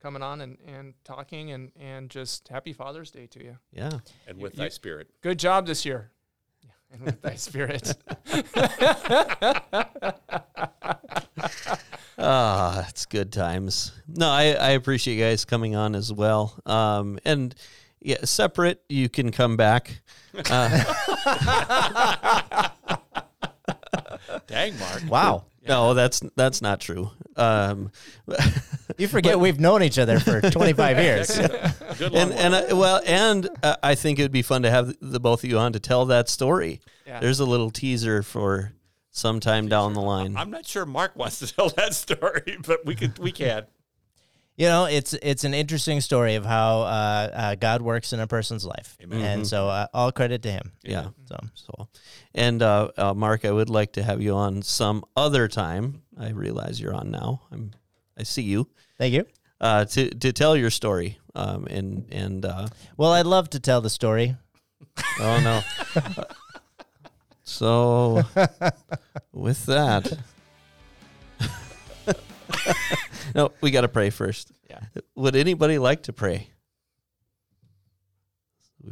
coming 0.00 0.22
on 0.22 0.40
and, 0.40 0.56
and 0.66 0.94
talking 1.04 1.50
and, 1.50 1.72
and 1.78 2.08
just 2.08 2.48
happy 2.48 2.72
Father's 2.72 3.10
Day 3.10 3.26
to 3.26 3.42
you. 3.44 3.58
Yeah. 3.72 3.90
And 4.26 4.38
with 4.38 4.54
you- 4.54 4.58
thy 4.62 4.68
spirit. 4.68 5.08
Good 5.22 5.38
job 5.38 5.66
this 5.66 5.84
year. 5.84 6.12
Yeah, 6.62 6.70
and 6.92 7.02
with 7.02 7.20
thy 7.20 7.34
spirit. 7.34 7.94
Ah, 12.18 12.84
it's 12.88 13.06
good 13.06 13.32
times. 13.32 13.92
No, 14.08 14.28
I, 14.28 14.52
I 14.52 14.70
appreciate 14.70 15.14
you 15.16 15.22
guys 15.24 15.44
coming 15.44 15.76
on 15.76 15.94
as 15.94 16.12
well. 16.12 16.58
Um, 16.66 17.18
and 17.24 17.54
yeah, 18.00 18.24
separate, 18.24 18.82
you 18.88 19.08
can 19.08 19.30
come 19.30 19.56
back. 19.56 20.00
Uh, 20.50 20.84
Dang, 24.46 24.78
Mark. 24.78 25.02
Wow. 25.08 25.44
No, 25.66 25.92
that's 25.92 26.20
that's 26.34 26.62
not 26.62 26.80
true. 26.80 27.10
Um, 27.36 27.90
You 28.96 29.06
forget 29.06 29.38
we've 29.38 29.60
known 29.60 29.82
each 29.82 29.98
other 29.98 30.18
for 30.18 30.40
25 30.50 30.98
years. 30.98 31.36
Good 31.98 32.14
and 32.14 32.32
and 32.32 32.54
uh, 32.54 32.64
well, 32.74 33.02
and 33.04 33.48
uh, 33.62 33.76
I 33.82 33.94
think 33.94 34.18
it 34.18 34.22
would 34.22 34.32
be 34.32 34.40
fun 34.42 34.62
to 34.62 34.70
have 34.70 34.94
the 35.02 35.20
both 35.20 35.44
of 35.44 35.50
you 35.50 35.58
on 35.58 35.74
to 35.74 35.80
tell 35.80 36.06
that 36.06 36.30
story. 36.30 36.80
Yeah. 37.06 37.20
There's 37.20 37.38
a 37.40 37.44
little 37.44 37.70
teaser 37.70 38.22
for 38.22 38.72
sometime 39.18 39.68
down 39.68 39.92
the 39.94 40.00
line. 40.00 40.36
I'm 40.36 40.50
not 40.50 40.64
sure 40.66 40.86
Mark 40.86 41.16
wants 41.16 41.38
to 41.40 41.46
tell 41.54 41.68
that 41.70 41.94
story, 41.94 42.56
but 42.66 42.86
we 42.86 42.94
could 42.94 43.18
we 43.18 43.32
can. 43.32 43.66
You 44.56 44.66
know, 44.66 44.86
it's 44.86 45.12
it's 45.14 45.44
an 45.44 45.54
interesting 45.54 46.00
story 46.00 46.34
of 46.34 46.44
how 46.44 46.80
uh, 46.80 47.30
uh, 47.32 47.54
God 47.54 47.80
works 47.80 48.12
in 48.12 48.18
a 48.20 48.26
person's 48.26 48.64
life, 48.64 48.96
Amen. 49.00 49.22
and 49.22 49.46
so 49.46 49.68
uh, 49.68 49.86
all 49.94 50.10
credit 50.10 50.42
to 50.42 50.50
Him. 50.50 50.72
Yeah. 50.82 51.08
So 51.26 51.36
So, 51.54 51.88
and 52.34 52.60
uh, 52.62 52.90
uh, 52.96 53.14
Mark, 53.14 53.44
I 53.44 53.52
would 53.52 53.70
like 53.70 53.92
to 53.92 54.02
have 54.02 54.20
you 54.20 54.34
on 54.34 54.62
some 54.62 55.04
other 55.16 55.46
time. 55.46 56.02
I 56.18 56.30
realize 56.30 56.80
you're 56.80 56.94
on 56.94 57.10
now. 57.12 57.42
I'm. 57.52 57.70
I 58.18 58.24
see 58.24 58.42
you. 58.42 58.66
thank 58.98 59.14
you. 59.14 59.26
Uh, 59.60 59.84
to 59.84 60.10
to 60.10 60.32
tell 60.32 60.56
your 60.56 60.70
story. 60.70 61.18
Um, 61.36 61.66
and 61.70 62.08
and 62.10 62.44
uh, 62.44 62.66
Well, 62.96 63.12
I'd 63.12 63.26
love 63.26 63.50
to 63.50 63.60
tell 63.60 63.80
the 63.80 63.90
story. 63.90 64.34
oh 65.20 65.38
no. 65.40 65.62
so, 67.48 68.22
with 69.32 69.64
that, 69.66 70.18
no, 73.34 73.52
we 73.60 73.70
got 73.70 73.80
to 73.82 73.88
pray 73.88 74.10
first. 74.10 74.52
Yeah. 74.68 74.80
Would 75.14 75.34
anybody 75.34 75.78
like 75.78 76.02
to 76.04 76.12
pray? 76.12 76.48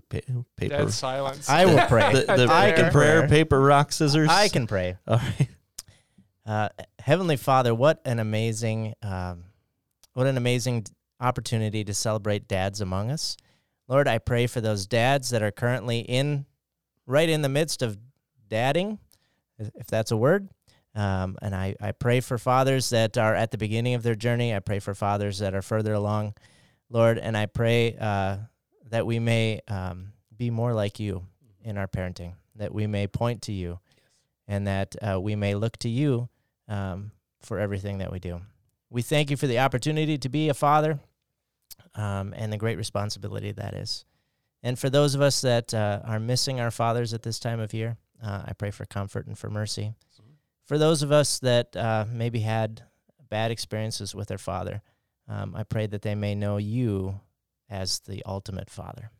Pa- 0.08 0.18
Paper. 0.56 0.76
Dead 0.76 0.92
silence. 0.92 1.48
I 1.48 1.66
will 1.66 1.78
pray. 1.88 2.12
the, 2.12 2.24
the 2.34 2.48
I 2.50 2.72
can 2.72 2.90
prayer, 2.92 3.20
pray. 3.20 3.28
paper, 3.28 3.60
rock, 3.60 3.92
scissors. 3.92 4.28
I 4.30 4.48
can 4.48 4.66
pray. 4.66 4.96
All 5.06 5.18
right. 5.18 5.48
Uh, 6.44 6.68
Heavenly 6.98 7.36
Father, 7.36 7.74
what 7.74 8.00
an 8.04 8.18
amazing, 8.18 8.94
um, 9.02 9.44
what 10.14 10.26
an 10.26 10.36
amazing 10.36 10.86
opportunity 11.20 11.84
to 11.84 11.92
celebrate 11.94 12.48
dads 12.48 12.80
among 12.80 13.10
us. 13.10 13.36
Lord, 13.88 14.08
I 14.08 14.18
pray 14.18 14.46
for 14.46 14.60
those 14.60 14.86
dads 14.86 15.30
that 15.30 15.42
are 15.42 15.50
currently 15.50 16.00
in, 16.00 16.46
right 17.06 17.28
in 17.28 17.42
the 17.42 17.48
midst 17.48 17.82
of 17.82 17.98
dadding, 18.48 18.98
if 19.58 19.86
that's 19.86 20.10
a 20.10 20.16
word. 20.16 20.48
Um, 20.94 21.36
and 21.42 21.54
I, 21.54 21.76
I 21.80 21.92
pray 21.92 22.20
for 22.20 22.38
fathers 22.38 22.90
that 22.90 23.18
are 23.18 23.34
at 23.34 23.50
the 23.50 23.58
beginning 23.58 23.94
of 23.94 24.02
their 24.02 24.14
journey. 24.14 24.54
I 24.54 24.60
pray 24.60 24.78
for 24.78 24.94
fathers 24.94 25.38
that 25.40 25.54
are 25.54 25.62
further 25.62 25.92
along, 25.92 26.34
Lord. 26.88 27.18
And 27.18 27.36
I 27.36 27.46
pray 27.46 27.96
uh, 28.00 28.38
that 28.88 29.06
we 29.06 29.18
may 29.18 29.60
um, 29.68 30.12
be 30.34 30.50
more 30.50 30.72
like 30.72 30.98
you 30.98 31.26
in 31.62 31.76
our 31.76 31.86
parenting, 31.86 32.32
that 32.54 32.72
we 32.72 32.86
may 32.86 33.06
point 33.06 33.42
to 33.42 33.52
you, 33.52 33.78
and 34.48 34.66
that 34.66 34.96
uh, 35.02 35.20
we 35.20 35.36
may 35.36 35.54
look 35.54 35.76
to 35.78 35.88
you 35.88 36.28
um, 36.68 37.10
for 37.42 37.58
everything 37.58 37.98
that 37.98 38.10
we 38.10 38.18
do. 38.18 38.40
We 38.88 39.02
thank 39.02 39.30
you 39.30 39.36
for 39.36 39.46
the 39.46 39.58
opportunity 39.58 40.16
to 40.16 40.28
be 40.28 40.48
a 40.48 40.54
father 40.54 41.00
um, 41.94 42.32
and 42.36 42.52
the 42.52 42.56
great 42.56 42.78
responsibility 42.78 43.52
that 43.52 43.74
is. 43.74 44.04
And 44.62 44.78
for 44.78 44.88
those 44.88 45.14
of 45.14 45.20
us 45.20 45.42
that 45.42 45.74
uh, 45.74 46.00
are 46.04 46.20
missing 46.20 46.60
our 46.60 46.70
fathers 46.70 47.12
at 47.12 47.22
this 47.22 47.38
time 47.38 47.60
of 47.60 47.74
year, 47.74 47.96
uh, 48.22 48.42
I 48.46 48.52
pray 48.52 48.70
for 48.70 48.84
comfort 48.84 49.26
and 49.26 49.38
for 49.38 49.50
mercy. 49.50 49.94
For 50.64 50.78
those 50.78 51.02
of 51.02 51.12
us 51.12 51.38
that 51.40 51.76
uh, 51.76 52.06
maybe 52.10 52.40
had 52.40 52.82
bad 53.28 53.50
experiences 53.52 54.14
with 54.14 54.28
their 54.28 54.38
father, 54.38 54.82
um, 55.28 55.54
I 55.54 55.62
pray 55.62 55.86
that 55.86 56.02
they 56.02 56.14
may 56.14 56.34
know 56.34 56.56
you 56.56 57.20
as 57.70 58.00
the 58.00 58.22
ultimate 58.26 58.68
father. 58.68 59.10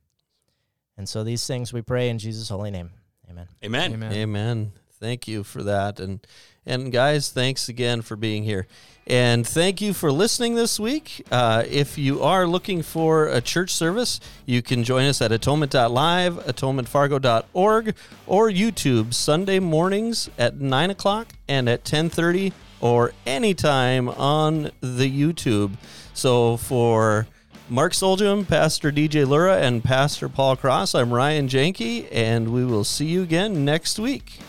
And 0.97 1.09
so 1.09 1.22
these 1.22 1.47
things 1.47 1.72
we 1.72 1.82
pray 1.82 2.09
in 2.09 2.18
Jesus' 2.18 2.49
holy 2.49 2.70
name. 2.70 2.90
Amen. 3.30 3.49
Amen. 3.64 3.92
Amen. 3.92 4.12
Amen. 4.12 4.72
Thank 4.99 5.28
you 5.28 5.44
for 5.44 5.62
that. 5.64 6.01
And 6.01 6.26
and 6.64 6.90
guys, 6.90 7.30
thanks 7.30 7.68
again 7.68 8.03
for 8.03 8.16
being 8.16 8.42
here. 8.42 8.66
And 9.07 9.46
thank 9.46 9.80
you 9.80 9.92
for 9.92 10.11
listening 10.11 10.57
this 10.57 10.80
week. 10.80 11.24
Uh, 11.30 11.62
if 11.68 11.96
you 11.96 12.22
are 12.22 12.44
looking 12.44 12.82
for 12.82 13.28
a 13.28 13.40
church 13.40 13.72
service, 13.72 14.18
you 14.46 14.62
can 14.62 14.82
join 14.82 15.04
us 15.07 15.22
at 15.22 15.30
atonement.live, 15.30 16.34
atonementfargo.org, 16.34 17.94
or 18.26 18.50
YouTube 18.50 19.14
Sunday 19.14 19.61
mornings 19.61 20.28
at 20.38 20.61
9 20.61 20.90
o'clock 20.90 21.28
and 21.48 21.68
at 21.68 21.80
1030 21.80 22.52
or 22.80 23.12
anytime 23.24 24.09
on 24.09 24.72
the 24.80 25.09
YouTube. 25.09 25.76
So 26.12 26.57
for 26.57 27.28
Mark 27.68 27.92
Soljum, 27.92 28.46
Pastor 28.46 28.90
DJ 28.90 29.26
Lura, 29.26 29.59
and 29.59 29.84
Pastor 29.84 30.28
Paul 30.28 30.57
Cross, 30.57 30.96
I'm 30.96 31.12
Ryan 31.12 31.48
Janke, 31.48 32.09
and 32.11 32.52
we 32.52 32.64
will 32.64 32.84
see 32.84 33.07
you 33.07 33.22
again 33.22 33.64
next 33.64 34.00
week. 34.00 34.40